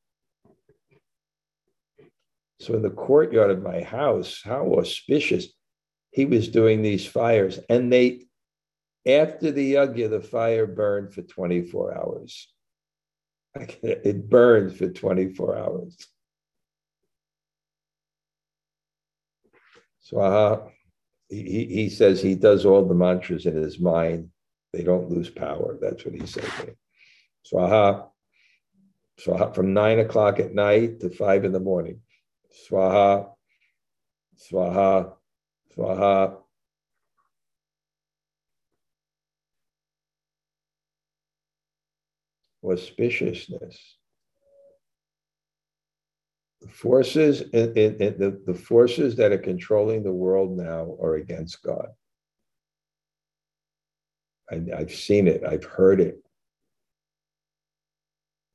So, 2.59 2.73
in 2.73 2.81
the 2.81 2.89
courtyard 2.89 3.49
of 3.49 3.63
my 3.63 3.81
house, 3.81 4.41
how 4.43 4.73
auspicious 4.73 5.47
he 6.11 6.25
was 6.25 6.49
doing 6.49 6.81
these 6.81 7.05
fires. 7.05 7.59
And 7.69 7.93
they, 7.93 8.25
after 9.07 9.51
the 9.53 9.75
yagya, 9.75 10.09
the 10.09 10.21
fire 10.21 10.67
burned 10.67 11.13
for 11.13 11.21
24 11.21 11.97
hours. 11.97 12.53
It 13.81 14.29
burned 14.29 14.75
for 14.75 14.89
24 14.89 15.57
hours. 15.57 15.95
Swaha 20.11 20.57
uh-huh. 20.57 20.69
He, 21.29 21.65
he 21.65 21.89
says 21.89 22.21
he 22.21 22.35
does 22.35 22.65
all 22.65 22.85
the 22.85 22.93
mantras 22.93 23.45
in 23.45 23.55
his 23.55 23.79
mind. 23.79 24.29
They 24.73 24.83
don't 24.83 25.09
lose 25.09 25.29
power. 25.29 25.77
That's 25.81 26.05
what 26.05 26.13
he 26.13 26.21
me. 26.21 26.73
Swaha. 27.51 28.07
Swaha 29.19 29.55
from 29.55 29.73
nine 29.73 29.99
o'clock 29.99 30.39
at 30.39 30.53
night 30.53 30.99
to 30.99 31.09
five 31.09 31.45
in 31.45 31.51
the 31.51 31.59
morning. 31.59 32.01
Swaha. 32.69 33.29
Swaha. 34.37 35.13
Swaha. 35.75 36.37
Auspiciousness 42.63 43.94
forces 46.69 47.41
in, 47.41 47.73
in, 47.73 47.95
in 48.01 48.17
the, 48.19 48.41
the 48.45 48.53
forces 48.53 49.15
that 49.15 49.31
are 49.31 49.37
controlling 49.37 50.03
the 50.03 50.11
world 50.11 50.57
now 50.57 50.97
are 51.01 51.15
against 51.15 51.61
God. 51.63 51.89
I, 54.49 54.61
I've 54.75 54.93
seen 54.93 55.27
it, 55.27 55.43
I've 55.43 55.63
heard 55.63 55.99
it. 55.99 56.17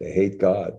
They 0.00 0.12
hate 0.12 0.38
God. 0.38 0.78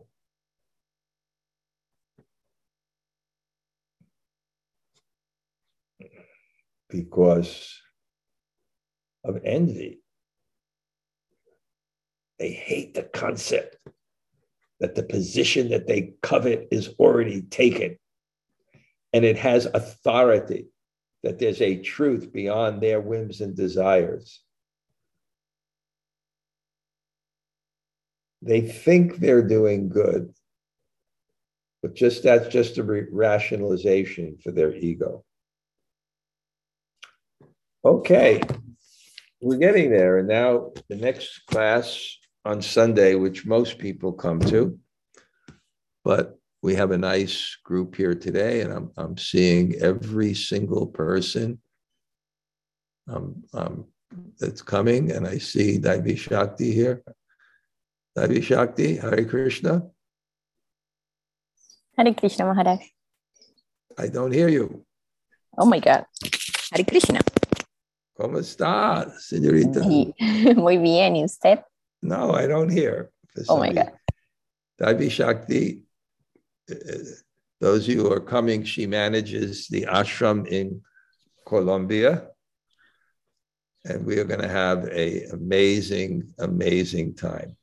Because 6.89 7.79
of 9.23 9.39
envy. 9.45 10.01
They 12.39 12.51
hate 12.51 12.95
the 12.95 13.03
concept 13.03 13.77
that 14.81 14.95
the 14.95 15.03
position 15.03 15.69
that 15.69 15.87
they 15.87 16.15
covet 16.23 16.67
is 16.71 16.89
already 16.99 17.43
taken 17.43 17.97
and 19.13 19.23
it 19.23 19.37
has 19.37 19.67
authority, 19.67 20.65
that 21.21 21.37
there's 21.37 21.61
a 21.61 21.81
truth 21.81 22.33
beyond 22.33 22.81
their 22.81 22.99
whims 22.99 23.41
and 23.41 23.55
desires. 23.55 24.41
They 28.41 28.61
think 28.61 29.17
they're 29.17 29.47
doing 29.47 29.87
good, 29.87 30.33
but 31.83 31.93
just 31.93 32.23
that's 32.23 32.47
just 32.47 32.79
a 32.79 32.83
rationalization 33.11 34.39
for 34.43 34.51
their 34.51 34.73
ego. 34.73 35.23
Okay, 37.85 38.41
we're 39.41 39.57
getting 39.57 39.91
there. 39.91 40.17
And 40.17 40.27
now 40.27 40.71
the 40.89 40.95
next 40.95 41.45
class 41.45 42.17
on 42.45 42.61
Sunday, 42.61 43.15
which 43.15 43.45
most 43.45 43.77
people 43.77 44.13
come 44.13 44.39
to. 44.39 44.77
But 46.03 46.37
we 46.63 46.75
have 46.75 46.91
a 46.91 46.97
nice 46.97 47.57
group 47.63 47.95
here 47.95 48.15
today, 48.15 48.61
and 48.61 48.73
I'm, 48.73 48.91
I'm 48.97 49.17
seeing 49.17 49.75
every 49.75 50.33
single 50.33 50.87
person 50.87 51.59
um, 53.11 53.43
um, 53.53 53.85
that's 54.39 54.61
coming. 54.61 55.11
And 55.11 55.27
I 55.27 55.37
see 55.37 55.77
Devi 55.77 56.15
Shakti 56.15 56.71
here. 56.71 57.03
Devi 58.15 58.41
Shakti, 58.41 58.97
Hare 58.97 59.25
Krishna. 59.25 59.83
Hare 61.97 62.13
Krishna 62.13 62.45
Maharaj. 62.45 62.81
I 63.97 64.07
don't 64.07 64.31
hear 64.31 64.47
you. 64.47 64.85
Oh 65.57 65.65
my 65.65 65.79
God. 65.79 66.05
Hare 66.71 66.83
Krishna. 66.83 67.19
¿Cómo 68.19 68.37
está, 68.39 69.09
señorita? 69.19 69.81
Muy 70.55 70.77
bien, 70.77 71.15
¿y 71.15 71.23
usted? 71.23 71.59
No, 72.01 72.31
I 72.31 72.47
don't 72.47 72.69
hear. 72.69 73.11
Oh 73.47 73.59
my 73.59 73.71
God. 73.71 73.91
Devi 74.79 75.09
Shakti, 75.09 75.83
uh, 76.69 76.75
those 77.59 77.87
of 77.87 77.93
you 77.93 78.01
who 78.01 78.11
are 78.11 78.19
coming, 78.19 78.63
she 78.63 78.87
manages 78.87 79.67
the 79.67 79.83
ashram 79.83 80.47
in 80.47 80.81
Colombia. 81.45 82.27
And 83.85 84.05
we 84.05 84.19
are 84.19 84.25
going 84.25 84.41
to 84.41 84.47
have 84.47 84.87
a 84.87 85.25
amazing, 85.25 86.33
amazing 86.39 87.15
time. 87.15 87.55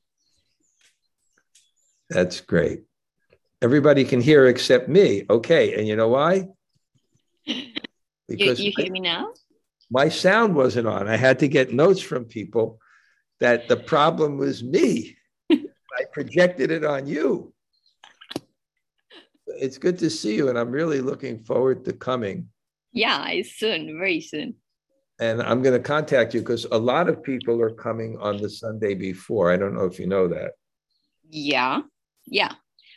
That's 2.09 2.41
great. 2.41 2.83
Everybody 3.61 4.05
can 4.05 4.21
hear 4.21 4.47
except 4.47 4.89
me. 4.89 5.25
Okay. 5.29 5.75
And 5.75 5.87
you 5.87 5.97
know 5.97 6.09
why? 6.09 6.49
Because 8.29 8.61
you, 8.61 8.67
you 8.67 8.73
hear 8.77 8.93
me 8.93 9.01
now? 9.01 9.33
My 9.91 10.11
sound 10.11 10.55
wasn't 10.55 10.87
on. 10.87 11.09
I 11.09 11.17
had 11.17 11.39
to 11.39 11.49
get 11.49 11.73
notes 11.73 12.03
from 12.03 12.27
people 12.27 12.79
that 13.41 13.69
the 13.69 13.77
problem 13.77 14.37
was 14.37 14.63
me. 14.63 15.17
I 15.51 16.05
projected 16.13 16.71
it 16.71 16.85
on 16.85 17.07
you. 17.07 17.53
It's 19.47 19.79
good 19.79 19.99
to 19.99 20.11
see 20.11 20.37
you, 20.37 20.49
and 20.49 20.59
I'm 20.59 20.71
really 20.71 21.01
looking 21.01 21.39
forward 21.39 21.85
to 21.87 21.93
coming. 21.93 22.49
Yeah, 22.93 23.29
it's 23.29 23.53
soon, 23.53 23.99
very 23.99 24.21
soon. 24.21 24.55
And 25.21 25.43
I'm 25.43 25.63
going 25.63 25.75
to 25.75 25.83
contact 25.83 26.35
you 26.35 26.41
because 26.41 26.65
a 26.71 26.79
lot 26.79 27.09
of 27.09 27.23
people 27.23 27.61
are 27.61 27.75
coming 27.75 28.17
on 28.21 28.37
the 28.37 28.49
Sunday 28.49 28.95
before. 28.95 29.53
I 29.53 29.57
don't 29.57 29.75
know 29.75 29.85
if 29.85 29.99
you 29.99 30.07
know 30.07 30.29
that. 30.29 30.53
Yeah, 31.29 31.81
yeah. 32.27 32.53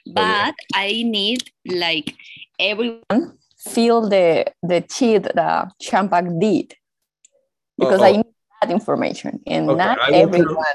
Oh, 0.08 0.12
but 0.14 0.56
I 0.74 1.04
need 1.04 1.44
like 1.66 2.16
everyone 2.60 3.38
feel 3.58 4.08
the 4.10 4.46
the 4.64 4.82
cheat 4.82 5.24
that 5.24 5.72
Champak 5.82 6.40
did 6.40 6.74
because 7.78 8.02
Oh, 8.02 8.04
I 8.04 8.12
oh. 8.12 8.16
that 8.18 8.31
information 8.70 9.42
and 9.48 9.70
Okay, 9.70 9.78
not 9.78 10.00
I 10.00 10.12
will 10.12 10.12
tell- 10.12 10.40
everyone. 10.42 10.66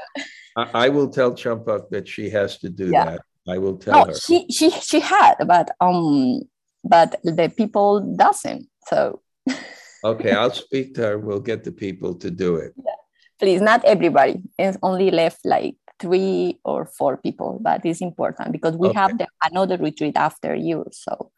I, 0.73 0.89
will 0.89 1.07
tell 1.09 1.31
Champak 1.33 1.89
that 1.91 2.07
she 2.07 2.29
has 2.31 2.57
to 2.59 2.69
do 2.69 2.89
Yeah. 2.89 3.05
that. 3.05 3.21
I 3.47 3.59
will 3.59 3.77
tell 3.77 3.93
No, 3.99 4.05
her. 4.05 4.13
she 4.15 4.45
she 4.49 4.69
she 4.71 4.99
had, 4.99 5.35
but 5.45 5.69
um, 5.79 6.41
but 6.83 7.15
the 7.23 7.47
people 7.55 8.01
doesn't. 8.17 8.67
So 8.89 9.21
Okay, 10.03 10.31
I'll 10.31 10.51
speak 10.65 10.95
to 10.95 11.01
her. 11.03 11.17
We'll 11.19 11.39
get 11.51 11.63
the 11.63 11.71
people 11.71 12.15
to 12.15 12.29
do 12.31 12.55
it. 12.55 12.73
please, 13.39 13.61
not 13.61 13.85
everybody. 13.85 14.41
It's 14.57 14.77
only 14.81 15.11
left 15.11 15.45
like 15.45 15.75
three 15.99 16.59
or 16.65 16.85
four 16.97 17.17
people, 17.17 17.59
but 17.61 17.85
it's 17.85 18.01
important 18.01 18.51
because 18.51 18.75
we 18.75 18.87
Okay. 18.89 18.99
have 18.99 19.17
the, 19.17 19.27
another 19.43 19.77
retreat 19.77 20.17
after 20.17 20.55
you. 20.55 20.85
So 20.91 21.31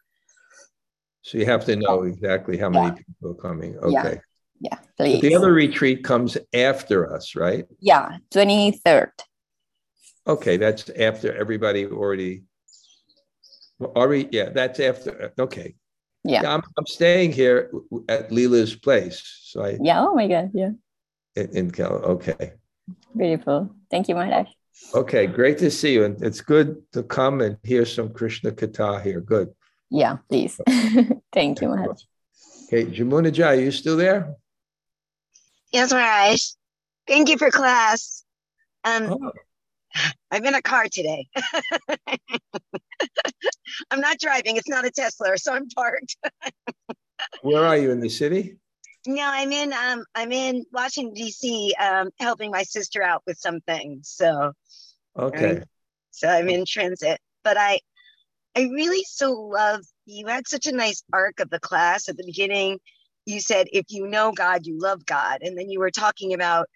So 1.22 1.36
you 1.38 1.44
have 1.46 1.64
to 1.66 1.76
know 1.76 2.02
exactly 2.04 2.56
how 2.56 2.70
many 2.70 2.90
people 2.96 3.30
are 3.32 3.40
coming. 3.48 3.72
Yeah. 3.88 4.00
Okay. 4.00 4.20
Yeah, 4.60 4.76
But 4.98 5.04
please. 5.06 5.20
the 5.22 5.34
other 5.34 5.52
retreat 5.52 6.04
comes 6.04 6.36
after 6.54 7.12
us, 7.12 7.34
right? 7.34 7.66
yeah, 7.80 8.18
twenty 8.30 8.72
third. 8.84 9.12
Okay, 10.26 10.56
that's 10.58 10.88
after 10.90 11.34
everybody 11.34 11.86
already. 11.86 12.42
Already, 13.80 14.28
yeah, 14.30 14.50
that's 14.50 14.78
after. 14.80 15.32
Okay. 15.38 15.74
Yeah. 16.22 16.42
I'm, 16.54 16.60
I'm 16.76 16.86
staying 16.86 17.32
here 17.32 17.70
at 18.10 18.30
Leela's 18.30 18.74
place. 18.76 19.22
So 19.44 19.64
I 19.64 19.78
Yeah. 19.82 20.02
Oh 20.04 20.14
my 20.14 20.28
God. 20.28 20.50
Yeah. 20.52 20.72
in, 21.34 21.56
in 21.56 21.70
Cal. 21.70 21.92
Okay. 21.92 22.52
Beautiful. 23.16 23.74
Thank 23.90 24.08
you, 24.08 24.14
Maharaj. 24.14 24.48
Okay, 24.94 25.26
great 25.26 25.56
to 25.58 25.70
see 25.70 25.94
you. 25.94 26.04
And 26.04 26.22
it's 26.22 26.42
good 26.42 26.82
to 26.92 27.02
come 27.02 27.40
and 27.40 27.56
hear 27.62 27.86
some 27.86 28.12
Krishna 28.12 28.50
Katha 28.52 29.02
here. 29.02 29.22
Good. 29.22 29.48
Yeah, 29.90 30.18
please. 30.28 30.60
Thank 31.32 31.62
you, 31.62 31.68
Maharaj. 31.68 32.02
Okay, 32.66 32.84
Jamuna 32.84 33.32
Jai, 33.32 33.54
you 33.54 33.70
still 33.70 33.96
there? 33.96 34.36
Yes, 35.72 35.92
Raj. 35.92 36.54
Thank 37.06 37.28
you 37.28 37.38
for 37.38 37.50
class. 37.50 38.24
Um, 38.84 39.10
Oh, 39.10 39.32
I'm 40.30 40.44
in 40.44 40.54
a 40.54 40.62
car 40.62 40.86
today. 40.90 41.26
I'm 43.90 44.00
not 44.00 44.18
driving. 44.18 44.56
It's 44.56 44.68
not 44.68 44.84
a 44.84 44.90
Tesla, 44.90 45.36
so 45.36 45.52
I'm 45.52 45.68
parked. 45.68 46.16
where 47.42 47.64
are 47.64 47.76
you 47.76 47.90
in 47.90 48.00
the 48.00 48.08
city? 48.08 48.56
No, 49.06 49.22
I'm 49.24 49.50
in 49.52 49.72
um 49.72 50.04
I'm 50.14 50.32
in 50.32 50.64
Washington 50.72 51.14
D.C. 51.14 51.74
Um, 51.80 52.10
helping 52.18 52.50
my 52.50 52.62
sister 52.62 53.02
out 53.02 53.22
with 53.26 53.38
some 53.38 53.60
things. 53.60 54.08
So 54.08 54.52
Okay. 55.18 55.62
so 56.10 56.28
I'm 56.28 56.48
in 56.48 56.64
transit. 56.66 57.18
But 57.42 57.56
I 57.56 57.80
I 58.56 58.62
really 58.62 59.04
so 59.04 59.32
love 59.32 59.80
you 60.06 60.26
had 60.26 60.46
such 60.46 60.66
a 60.66 60.72
nice 60.72 61.02
arc 61.12 61.40
of 61.40 61.50
the 61.50 61.60
class 61.60 62.08
at 62.08 62.16
the 62.16 62.24
beginning. 62.24 62.78
You 63.30 63.40
said 63.40 63.68
if 63.72 63.86
you 63.88 64.06
know 64.06 64.32
God, 64.32 64.66
you 64.66 64.78
love 64.78 65.06
God. 65.06 65.40
And 65.42 65.56
then 65.58 65.70
you 65.70 65.80
were 65.80 65.90
talking 65.90 66.34
about 66.34 66.68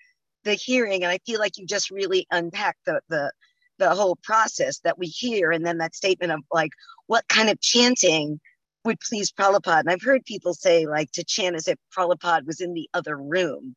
the 0.44 0.55
hearing, 0.55 1.02
and 1.05 1.12
I 1.12 1.18
feel 1.26 1.40
like 1.40 1.59
you 1.59 1.66
just 1.66 1.90
really 1.90 2.26
unpacked 2.30 2.84
the 2.86 3.00
the 3.09 3.32
the 3.78 3.90
whole 3.90 4.16
process 4.22 4.78
that 4.80 4.98
we 4.98 5.07
hear, 5.07 5.50
and 5.50 5.66
then 5.66 5.78
that 5.78 5.94
statement 5.94 6.32
of 6.32 6.40
like 6.52 6.70
what 7.07 7.26
kind 7.28 7.50
of 7.50 7.61
chanting 7.61 8.40
would 8.84 9.00
please 9.00 9.32
Prabhupada. 9.32 9.80
And 9.80 9.90
I've 9.90 10.02
heard 10.02 10.24
people 10.24 10.55
say 10.55 10.86
like 10.86 11.11
to 11.12 11.24
chant 11.24 11.57
as 11.57 11.68
if 11.68 11.78
Prabhupada 11.96 12.46
was 12.46 12.61
in 12.61 12.74
the 12.74 12.88
other 12.94 13.16
room. 13.16 13.74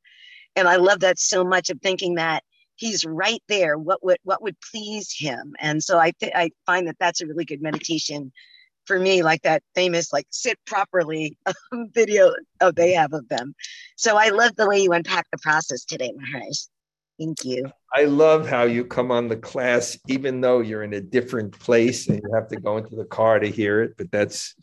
And 0.56 0.68
I 0.68 0.78
love 0.78 1.02
that 1.02 1.20
so 1.20 1.44
much 1.44 1.70
of 1.70 1.80
thinking 1.82 2.16
that 2.16 2.44
he's 2.78 3.06
right 3.06 3.42
there 3.50 3.78
what 3.78 4.04
would 4.04 4.18
what 4.24 4.42
would 4.42 4.56
please 4.72 5.14
him 5.18 5.54
and 5.60 5.84
so 5.84 6.00
i 6.00 6.12
th- 6.20 6.32
i 6.36 6.50
find 6.66 6.88
that 6.88 6.96
that's 7.00 7.22
a 7.22 7.28
really 7.28 7.44
good 7.46 7.62
meditation 7.62 8.32
for 8.88 9.00
me 9.00 9.24
like 9.24 9.42
that 9.44 9.62
famous 9.76 10.14
like 10.14 10.26
sit 10.32 10.58
properly 10.66 11.38
um, 11.46 11.90
video 11.94 12.34
oh, 12.62 12.72
they 12.72 12.94
have 12.94 13.14
of 13.14 13.28
them 13.30 13.54
so 13.96 14.18
i 14.18 14.30
love 14.30 14.56
the 14.56 14.68
way 14.68 14.80
you 14.80 14.94
unpack 14.94 15.28
the 15.32 15.38
process 15.40 15.86
today 15.86 16.14
maharaj 16.16 16.56
thank 17.20 17.44
you 17.44 17.72
I 17.96 18.04
love 18.04 18.48
how 18.48 18.64
you 18.64 18.84
come 18.86 19.12
on 19.12 19.28
the 19.28 19.38
class, 19.38 19.98
even 20.08 20.42
though 20.42 20.60
you're 20.60 20.84
in 20.84 20.94
a 20.94 21.02
different 21.02 21.58
place 21.58 22.10
and 22.10 22.22
you 22.22 22.34
have 22.34 22.50
to 22.50 22.60
go 22.60 22.78
into 22.78 22.96
the 22.96 23.06
car 23.06 23.40
to 23.40 23.50
hear 23.50 23.82
it, 23.82 23.96
but 23.98 24.12
that's 24.12 24.56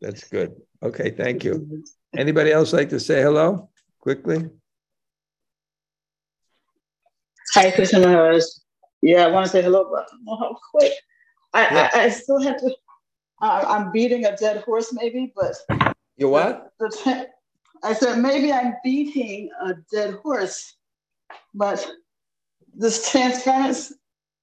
that's 0.00 0.24
good. 0.28 0.56
Okay, 0.82 1.10
thank 1.10 1.44
you. 1.44 1.84
Anybody 2.16 2.50
else 2.50 2.72
like 2.72 2.88
to 2.90 2.98
say 2.98 3.22
hello 3.22 3.70
quickly? 4.00 4.48
Hi, 7.54 7.70
Krishna 7.70 8.00
Maharaj. 8.00 8.42
Yeah, 9.02 9.26
I 9.26 9.28
want 9.28 9.46
to 9.46 9.52
say 9.52 9.62
hello, 9.62 9.88
but 9.92 10.08
how 10.40 10.56
quick. 10.70 10.92
I, 11.52 11.62
Yeah. 11.62 11.90
I, 11.92 12.04
I 12.04 12.08
still 12.08 12.40
have 12.40 12.56
to. 12.58 12.74
Uh, 13.42 13.64
I'm 13.66 13.90
beating 13.90 14.24
a 14.24 14.36
dead 14.36 14.58
horse, 14.62 14.92
maybe, 14.92 15.32
but 15.34 15.56
You 16.16 16.28
what? 16.28 16.72
the 16.78 16.88
tra- 17.02 17.26
I 17.82 17.92
said 17.92 18.20
maybe 18.20 18.52
I'm 18.52 18.74
beating 18.84 19.50
a 19.60 19.74
dead 19.90 20.14
horse, 20.22 20.76
but 21.52 21.84
this 22.72 23.10
transference, 23.10 23.92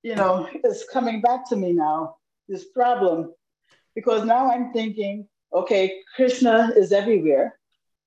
you 0.03 0.15
know, 0.15 0.49
is 0.65 0.85
coming 0.91 1.21
back 1.21 1.47
to 1.49 1.55
me 1.55 1.71
now. 1.71 2.17
This 2.49 2.65
problem, 2.65 3.33
because 3.95 4.25
now 4.25 4.51
I'm 4.51 4.73
thinking, 4.73 5.27
okay, 5.53 6.01
Krishna 6.15 6.73
is 6.75 6.91
everywhere, 6.91 7.57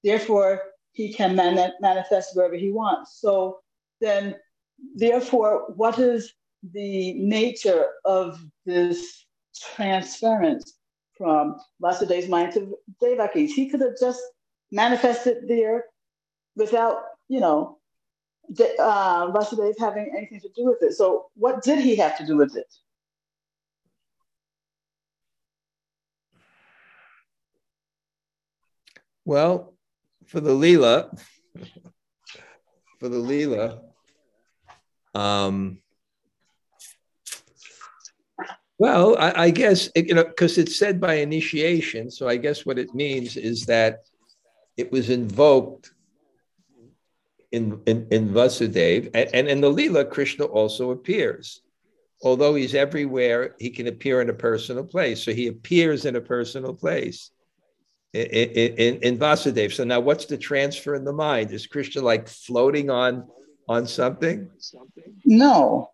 therefore 0.05 0.61
he 0.93 1.11
can 1.15 1.35
mani- 1.35 1.73
manifest 1.81 2.37
wherever 2.37 2.57
he 2.57 2.71
wants. 2.71 3.19
So 3.19 3.61
then, 4.03 4.35
therefore, 4.95 5.73
what 5.75 5.99
is 5.99 6.35
the 6.75 7.15
nature 7.15 7.87
of 8.05 8.39
this 8.67 9.25
transference 9.75 10.75
from 11.23 11.57
Vasudev's 11.81 12.29
mind 12.29 12.53
to 12.55 12.77
Devaki's? 13.01 13.55
He 13.55 13.69
could 13.69 13.81
have 13.81 13.99
just 13.99 14.21
manifested 14.73 15.45
there 15.47 15.85
without, 16.57 16.97
you 17.29 17.39
know, 17.39 17.79
uh, 18.51 19.31
Vasudev 19.31 19.75
having 19.79 20.13
anything 20.17 20.41
to 20.41 20.49
do 20.57 20.65
with 20.67 20.83
it. 20.83 20.95
So, 20.95 21.27
what 21.35 21.63
did 21.63 21.79
he 21.79 21.95
have 21.97 22.19
to 22.19 22.27
do 22.27 22.37
with 22.37 22.57
it? 22.57 22.67
Well, 29.25 29.75
for 30.27 30.41
the 30.41 30.51
Leela, 30.51 31.17
for 32.99 33.09
the 33.09 33.19
Leela, 33.19 33.81
um, 35.15 35.79
well, 38.79 39.17
I, 39.19 39.45
I 39.45 39.51
guess 39.51 39.89
it, 39.95 40.09
you 40.09 40.15
know 40.15 40.25
because 40.25 40.59
it's 40.59 40.79
said 40.79 41.01
by 41.01 41.15
initiation, 41.15 42.11
so 42.11 42.29
I 42.29 42.37
guess 42.37 42.67
what 42.67 42.79
it 42.79 42.95
means 42.95 43.37
is 43.37 43.67
that 43.67 44.05
it 44.77 44.91
was 44.91 45.11
invoked 45.11 45.93
in 47.53 47.81
in, 47.87 48.07
in 48.11 48.31
Vasudev, 48.31 49.11
and, 49.15 49.31
and 49.35 49.49
in 49.49 49.61
the 49.61 49.73
Leela, 49.73 50.09
Krishna 50.09 50.45
also 50.45 50.91
appears. 50.91 51.63
Although 52.25 52.55
he's 52.55 52.75
everywhere, 52.75 53.57
he 53.59 53.69
can 53.69 53.89
appear 53.89 54.21
in 54.21 54.31
a 54.31 54.35
personal 54.35 54.85
place. 54.85 55.25
So 55.25 55.33
he 55.33 55.49
appears 55.49 56.05
in 56.05 56.15
a 56.15 56.21
personal 56.21 56.73
place 56.73 57.33
in, 58.13 58.27
in, 58.27 58.97
in 59.03 59.19
Vasudev. 59.19 59.73
So 59.73 59.85
now 59.85 60.01
what's 60.01 60.27
the 60.27 60.39
transfer 60.39 60.95
in 60.95 61.05
the 61.05 61.13
mind? 61.13 61.51
Is 61.51 61.67
Krishna 61.67 62.03
like 62.03 62.29
floating 62.29 62.91
on 62.91 63.27
on 63.69 63.87
something? 63.87 64.51
No. 65.25 65.91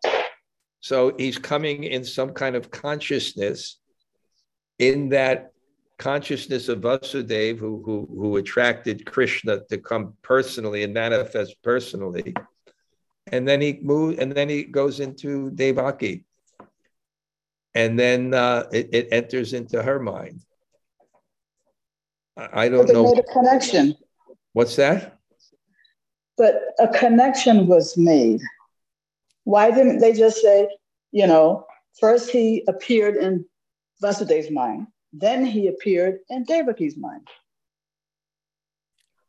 So 0.81 1.15
he's 1.17 1.39
coming 1.39 1.85
in 1.85 2.05
some 2.05 2.33
kind 2.33 2.57
of 2.57 2.71
consciousness 2.71 3.79
in 4.79 5.09
that 5.11 5.53
consciousness 5.99 6.69
of 6.69 6.81
Vasudev 6.81 7.59
who, 7.59 7.83
who, 7.85 8.09
who 8.11 8.37
attracted 8.37 9.05
Krishna 9.05 9.61
to 9.69 9.79
come 9.79 10.15
personally 10.23 10.85
and 10.85 10.95
manifest 10.95 11.57
personally. 11.63 12.35
And 13.33 13.47
then 13.47 13.61
he 13.61 13.79
moves, 13.83 14.19
and 14.19 14.33
then 14.33 14.49
he 14.49 14.63
goes 14.63 15.01
into 15.01 15.51
Devaki. 15.51 16.25
And 17.75 17.99
then 17.99 18.33
uh, 18.33 18.65
it, 18.73 18.89
it 18.93 19.09
enters 19.13 19.53
into 19.53 19.83
her 19.83 19.99
mind. 19.99 20.41
I 22.37 22.65
I 22.65 22.69
don't 22.69 22.87
they 22.87 22.93
know. 22.93 23.13
made 23.13 23.19
a 23.19 23.33
connection. 23.33 23.95
What's 24.53 24.77
that? 24.77 25.19
But 26.37 26.55
a 26.79 26.89
connection 26.89 27.67
was 27.67 27.97
made. 27.97 28.41
Why 29.49 29.71
didn't 29.71 30.01
they 30.01 30.13
just 30.13 30.43
say, 30.43 30.69
you 31.11 31.27
know, 31.27 31.65
first 31.99 32.29
he 32.29 32.65
appeared 32.69 33.17
in 33.17 33.47
Vasudev's 34.03 34.51
mind, 34.51 34.89
then 35.15 35.47
he 35.47 35.69
appeared 35.69 36.19
in 36.29 36.45
Devaki's 36.45 36.99
mind? 36.99 37.27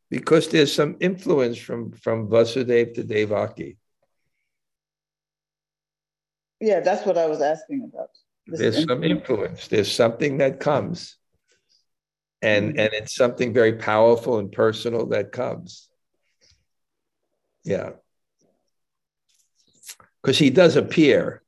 Because 0.09 0.49
there's 0.49 0.73
some 0.75 0.97
influence 0.99 1.57
from, 1.57 1.93
from 1.93 2.27
Vasudev 2.27 2.95
to 2.95 3.03
Devaki. 3.05 3.77
Yeah, 6.59 6.81
that's 6.81 7.05
what 7.05 7.17
I 7.17 7.27
was 7.27 7.39
asking 7.39 7.89
about. 7.89 8.09
This 8.45 8.59
There's 8.59 8.85
some 8.89 9.05
influence. 9.05 9.69
There's 9.69 9.89
something 9.89 10.39
that 10.39 10.59
comes. 10.59 11.15
And, 12.41 12.73
Mhm. 12.73 12.79
and 12.79 12.89
it's 12.91 13.15
something 13.15 13.53
very 13.53 13.77
powerful 13.77 14.37
and 14.37 14.51
personal 14.51 15.05
that 15.13 15.31
comes. 15.31 15.87
Yeah. 17.63 17.91
Because 20.21 20.37
he 20.37 20.49
does 20.49 20.75
appear. 20.75 21.41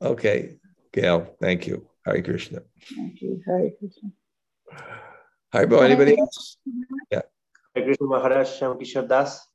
Okay. 0.00 0.58
Gail. 0.92 1.36
Thank 1.40 1.66
you. 1.66 1.86
Hare 2.04 2.22
Krishna. 2.22 2.60
Thank 2.96 3.20
you. 3.20 3.40
Hare 3.46 3.70
Krishna. 3.78 4.10
Haribol, 5.52 5.82
anybody 5.82 6.18
else? 6.18 6.56
Yeah. 7.10 7.22
Hare 7.74 7.84
Krishna 7.84 8.06
Maharaj, 8.06 8.48
Shyam 8.48 8.80
Kishore 8.80 9.08
Das. 9.08 9.46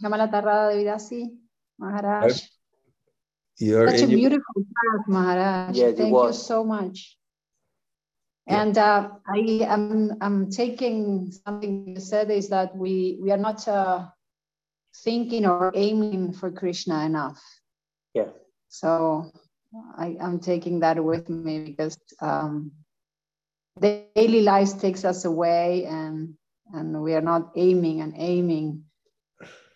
Kamala 0.00 0.28
Tarrada 0.28 0.72
Devidasi, 0.72 1.28
Maharaj. 1.78 2.42
You're 3.58 3.88
Such 3.88 4.02
a 4.02 4.06
your, 4.06 4.18
beautiful 4.18 4.54
class, 4.54 5.08
Maharaj. 5.08 5.76
Yes, 5.76 5.92
it 5.92 5.96
Thank 5.96 6.14
you 6.14 6.32
so 6.32 6.62
much. 6.62 7.16
Yeah. 8.46 8.62
And 8.62 8.78
uh, 8.78 9.10
I 9.26 9.38
am 9.66 10.16
I'm 10.20 10.50
taking 10.50 11.32
something 11.32 11.88
you 11.88 12.00
said 12.00 12.30
is 12.30 12.48
that 12.50 12.76
we 12.76 13.18
we 13.20 13.32
are 13.32 13.36
not 13.36 13.66
uh, 13.66 14.06
thinking 15.04 15.46
or 15.46 15.72
aiming 15.74 16.32
for 16.32 16.50
Krishna 16.50 17.04
enough. 17.04 17.40
Yeah. 18.14 18.28
So 18.68 19.30
I, 19.96 20.16
I'm 20.20 20.40
taking 20.40 20.80
that 20.80 21.02
with 21.02 21.28
me 21.28 21.60
because 21.64 21.98
um, 22.20 22.72
daily 23.80 24.42
life 24.42 24.78
takes 24.80 25.04
us 25.04 25.24
away 25.24 25.84
and 25.84 26.34
and 26.74 27.02
we 27.02 27.14
are 27.14 27.22
not 27.22 27.52
aiming 27.56 28.02
and 28.02 28.12
aiming 28.16 28.84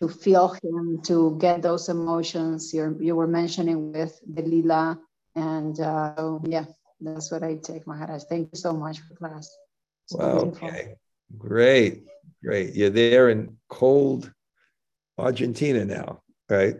to 0.03 0.09
feel 0.09 0.49
him, 0.61 1.01
to 1.03 1.37
get 1.39 1.61
those 1.61 1.89
emotions 1.89 2.73
you're, 2.73 3.01
you 3.01 3.15
were 3.15 3.27
mentioning 3.27 3.93
with 3.93 4.19
the 4.27 4.41
lila. 4.41 4.99
And 5.35 5.79
uh, 5.79 6.39
yeah, 6.43 6.65
that's 7.01 7.31
what 7.31 7.43
I 7.43 7.55
take, 7.55 7.87
Maharaj. 7.87 8.23
Thank 8.29 8.49
you 8.51 8.59
so 8.59 8.73
much 8.73 8.99
for 8.99 9.15
class. 9.15 9.49
It's 10.05 10.15
wow, 10.15 10.41
beautiful. 10.41 10.67
okay. 10.67 10.95
Great, 11.37 12.03
great. 12.43 12.75
You're 12.75 12.89
there 12.89 13.29
in 13.29 13.57
cold 13.69 14.31
Argentina 15.17 15.85
now, 15.85 16.21
right? 16.49 16.75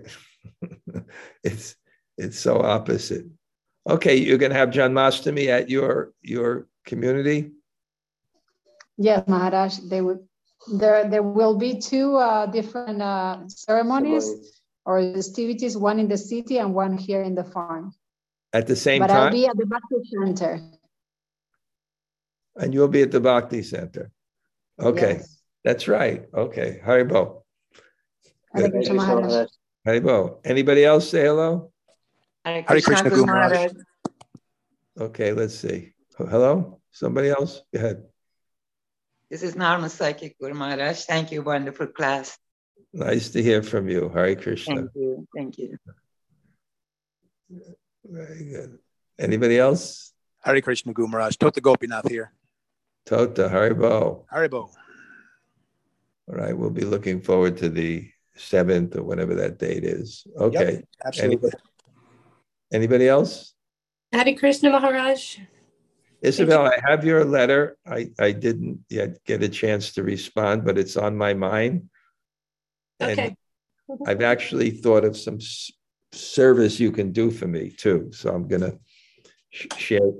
it's 1.43 1.75
it's 2.17 2.39
so 2.39 2.61
opposite. 2.61 3.25
Okay, 3.89 4.15
you're 4.15 4.37
gonna 4.37 4.55
have 4.55 4.71
John 4.71 4.93
Janmashtami 4.93 5.47
at 5.47 5.69
your 5.69 6.13
your 6.21 6.67
community. 6.85 7.51
Yes, 8.97 9.27
Maharaj. 9.27 9.79
They 9.89 10.01
would. 10.01 10.19
There, 10.71 11.09
there 11.09 11.23
will 11.23 11.57
be 11.57 11.77
two 11.77 12.15
uh, 12.15 12.45
different 12.45 13.01
uh, 13.01 13.39
ceremonies 13.47 14.61
or 14.85 15.01
festivities. 15.01 15.75
One 15.75 15.99
in 15.99 16.07
the 16.07 16.17
city 16.17 16.59
and 16.59 16.73
one 16.73 16.97
here 16.97 17.21
in 17.21 17.35
the 17.35 17.43
farm. 17.43 17.93
At 18.53 18.67
the 18.67 18.75
same 18.75 19.01
but 19.01 19.11
I'll 19.11 19.31
be 19.31 19.45
at 19.45 19.57
the 19.57 19.65
Bhakti 19.65 19.95
Center. 20.15 20.61
and 22.55 22.73
you'll 22.73 22.87
be 22.87 23.01
at 23.01 23.11
the 23.11 23.19
Bhakti 23.19 23.63
Center. 23.63 24.11
Okay, 24.79 25.15
Yes. 25.15 25.41
that's 25.65 25.87
right. 25.87 26.23
Okay, 26.33 26.79
Haribol. 26.85 27.42
Hare 28.53 28.63
Good. 28.63 28.71
Krishna, 28.73 28.93
Krishna 28.93 28.93
Maharaj. 28.93 29.31
Maharaj. 29.31 29.49
Haribol. 29.87 30.39
Anybody 30.45 30.85
else 30.85 31.09
say 31.09 31.23
hello? 31.23 31.71
Hare 32.45 32.63
Hare 32.67 32.81
Krishna, 32.81 33.09
Guru 33.09 33.15
Guru 33.15 33.25
Maharaj. 33.25 33.71
Okay, 34.99 35.33
let's 35.33 35.55
see. 35.55 35.93
Hello? 36.17 36.79
Somebody 36.91 37.29
else? 37.29 37.61
Go 37.73 37.79
ahead. 37.79 38.03
This 39.29 39.41
is 39.41 39.55
Narma 39.55 39.89
Psychic 39.89 40.37
Guru 40.37 40.53
Maharaj. 40.53 41.05
Thank 41.05 41.31
you. 41.31 41.41
Wonderful 41.41 41.87
class. 41.87 42.37
Nice 42.93 43.31
to 43.31 43.41
hear 43.41 43.63
from 43.63 43.89
you. 43.89 44.09
Hare 44.09 44.35
Krishna. 44.35 44.75
Thank 44.75 44.91
you. 44.95 45.27
Thank 45.35 45.57
you. 45.57 45.77
Very 48.05 48.45
good. 48.45 48.77
Anybody 49.17 49.57
else? 49.57 50.13
Hare 50.41 50.61
Krishna, 50.61 50.93
Guru 50.93 51.07
Maharaj. 51.07 51.37
Tota 51.37 51.59
Gopinath 51.59 52.07
here. 52.07 52.31
Tota, 53.05 53.49
Haribol. 53.49 54.25
Haribol. 54.31 54.69
All 56.29 56.35
right, 56.35 56.55
we'll 56.55 56.69
be 56.69 56.85
looking 56.85 57.19
forward 57.19 57.57
to 57.57 57.69
the 57.69 58.09
seventh 58.35 58.95
or 58.95 59.03
whatever 59.03 59.35
that 59.35 59.59
date 59.59 59.83
is. 59.83 60.25
Okay. 60.37 60.83
Absolutely. 61.05 61.35
Anybody, 61.51 61.57
anybody 62.71 63.07
else? 63.07 63.53
Hare 64.11 64.33
Krishna 64.35 64.69
Maharaj. 64.69 65.39
Isabel, 66.21 66.65
I 66.65 66.79
have 66.87 67.03
your 67.03 67.25
letter. 67.25 67.77
I, 67.85 68.11
I 68.17 68.31
didn't 68.31 68.85
yet 68.89 69.23
get 69.25 69.43
a 69.43 69.49
chance 69.49 69.91
to 69.93 70.03
respond, 70.03 70.63
but 70.63 70.77
it's 70.77 70.95
on 70.97 71.17
my 71.17 71.33
mind. 71.33 71.89
And 72.99 73.11
Okay. 73.11 73.35
I've 74.07 74.21
actually 74.21 74.71
thought 74.71 75.03
of 75.03 75.17
some 75.17 75.35
s- 75.35 75.71
service 76.13 76.79
you 76.79 76.91
can 76.91 77.11
do 77.11 77.29
for 77.29 77.47
me 77.47 77.69
too. 77.69 78.09
So 78.13 78.33
I'm 78.33 78.47
gonna 78.47 78.73
sh- 79.49 79.67
share 79.77 80.11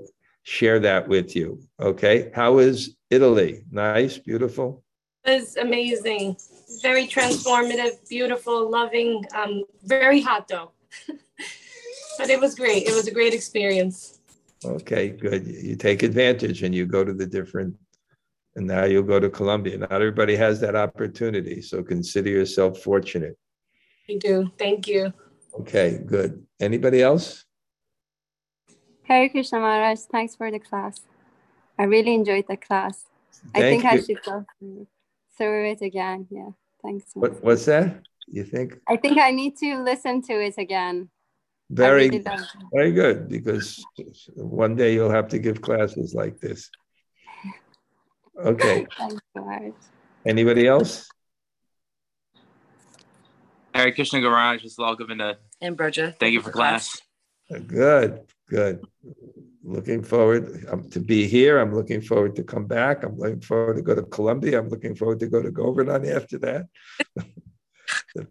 share 0.44 0.80
that 0.80 1.08
with 1.08 1.36
you. 1.38 1.62
Okay. 1.80 2.30
How 2.36 2.58
is 2.58 2.98
Italy? 3.10 3.64
Nice, 3.72 4.18
beautiful. 4.18 4.83
It 5.26 5.40
was 5.40 5.58
amazing. 5.58 6.38
Very 6.82 7.08
transformative, 7.08 8.08
beautiful, 8.10 8.70
loving, 8.70 9.24
um, 9.36 9.64
very 9.84 10.22
hot 10.22 10.48
though. 10.48 10.72
but 12.18 12.30
it 12.30 12.40
was 12.40 12.56
great. 12.56 12.88
It 12.88 12.94
was 12.94 13.08
a 13.08 13.12
great 13.12 13.34
experience. 13.34 14.20
Okay, 14.66 15.10
good. 15.10 15.46
You 15.48 15.60
you 15.70 15.76
take 15.76 16.04
advantage 16.04 16.64
and 16.64 16.74
you 16.74 16.86
go 16.86 17.04
to 17.04 17.14
the 17.14 17.26
different, 17.26 17.76
and 18.56 18.68
now 18.68 18.84
you'll 18.86 19.04
go 19.04 19.20
to 19.20 19.30
Colombia. 19.30 19.78
Not 19.78 19.92
everybody 19.92 20.36
has 20.36 20.60
that 20.62 20.76
opportunity. 20.76 21.62
So 21.62 21.84
consider 21.84 22.30
yourself 22.30 22.80
fortunate. 22.80 23.38
I 24.10 24.16
do. 24.18 24.52
Thank 24.58 24.88
you. 24.88 25.14
Okay, 25.60 26.00
good. 26.06 26.46
Anybody 26.60 27.02
else? 27.02 27.46
Hare 29.04 29.30
Krishna 29.30 29.60
Maharaj, 29.60 30.00
thanks 30.12 30.36
for 30.36 30.50
the 30.50 30.60
class. 30.60 31.02
I 31.78 31.84
really 31.84 32.14
enjoyed 32.14 32.46
the 32.48 32.58
class. 32.58 33.06
Thank 33.54 33.56
I 33.56 33.60
Thank 33.60 33.82
think 33.82 33.94
I 33.94 34.06
should 34.06 34.24
go 34.24 34.46
through, 35.38 35.48
through 35.48 35.72
it 35.72 35.82
again. 35.82 36.28
Yeah, 36.30 36.50
thanks. 36.82 37.06
What, 37.14 37.44
what's 37.44 37.66
that? 37.66 38.02
You 38.28 38.44
think? 38.44 38.80
I 38.88 38.98
think 38.98 39.18
I 39.18 39.32
need 39.32 39.58
to 39.58 39.84
listen 39.84 40.22
to 40.24 40.34
it 40.34 40.56
again. 40.58 41.10
Very, 41.70 42.10
really 42.10 42.24
very 42.72 42.92
good, 42.92 43.30
because 43.30 43.84
one 44.36 44.76
day 44.76 44.94
you'll 44.94 45.12
have 45.12 45.30
to 45.30 45.40
give 45.40 45.62
classes 45.62 46.14
like 46.14 46.40
this. 46.40 46.70
Okay, 48.38 48.86
Thanks, 48.98 49.22
Maharaj. 49.36 49.74
anybody 50.26 50.68
else? 50.68 51.08
Hare 53.74 53.92
Krishna 53.92 54.22
Garage 54.22 54.64
is 54.64 54.78
Lal 54.78 54.96
Govinda. 54.96 55.38
And 55.60 55.76
Broja. 55.76 56.16
Thank 56.20 56.34
you 56.34 56.42
for 56.42 56.52
class. 56.52 57.02
Good, 57.50 58.22
good. 58.50 58.86
Looking 59.64 60.04
forward 60.04 60.66
um, 60.72 60.90
to 60.90 61.00
be 61.00 61.28
here. 61.28 61.60
I'm 61.60 61.74
looking 61.74 62.02
forward 62.02 62.36
to 62.36 62.44
come 62.44 62.66
back. 62.66 63.04
I'm 63.04 63.18
looking 63.18 63.42
forward 63.42 63.78
to 63.78 63.82
go 63.82 63.96
to 63.96 64.04
Colombia. 64.04 64.60
I'm 64.60 64.70
looking 64.70 64.96
forward 64.96 65.20
to 65.22 65.28
go 65.28 65.42
to 65.42 65.52
Govardhan 65.52 66.06
after 66.06 66.38
that. 66.40 66.68
the, 68.16 68.28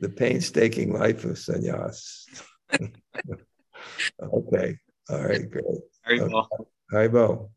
the 0.00 0.08
painstaking 0.08 0.92
life 0.92 1.24
of 1.24 1.32
sannyas. 1.32 2.24
okay, 4.22 4.78
all 5.10 5.24
right, 5.24 5.50
great. 5.50 5.64
Very 6.04 6.20
Okay. 6.20 6.32
well. 6.32 6.50
Hi, 6.92 7.08
Bo. 7.08 7.50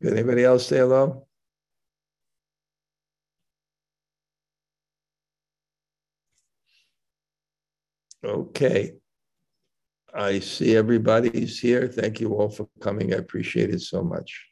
Did 0.00 0.12
anybody 0.12 0.44
else 0.44 0.66
say 0.66 0.78
hello? 0.78 1.26
Okay. 8.22 8.94
I 10.16 10.38
see 10.38 10.76
everybody's 10.76 11.60
here. 11.60 11.88
Thank 11.88 12.20
you 12.20 12.34
all 12.34 12.48
for 12.48 12.66
coming. 12.80 13.12
I 13.12 13.18
appreciate 13.18 13.68
it 13.70 13.82
so 13.82 14.02
much. 14.02 14.46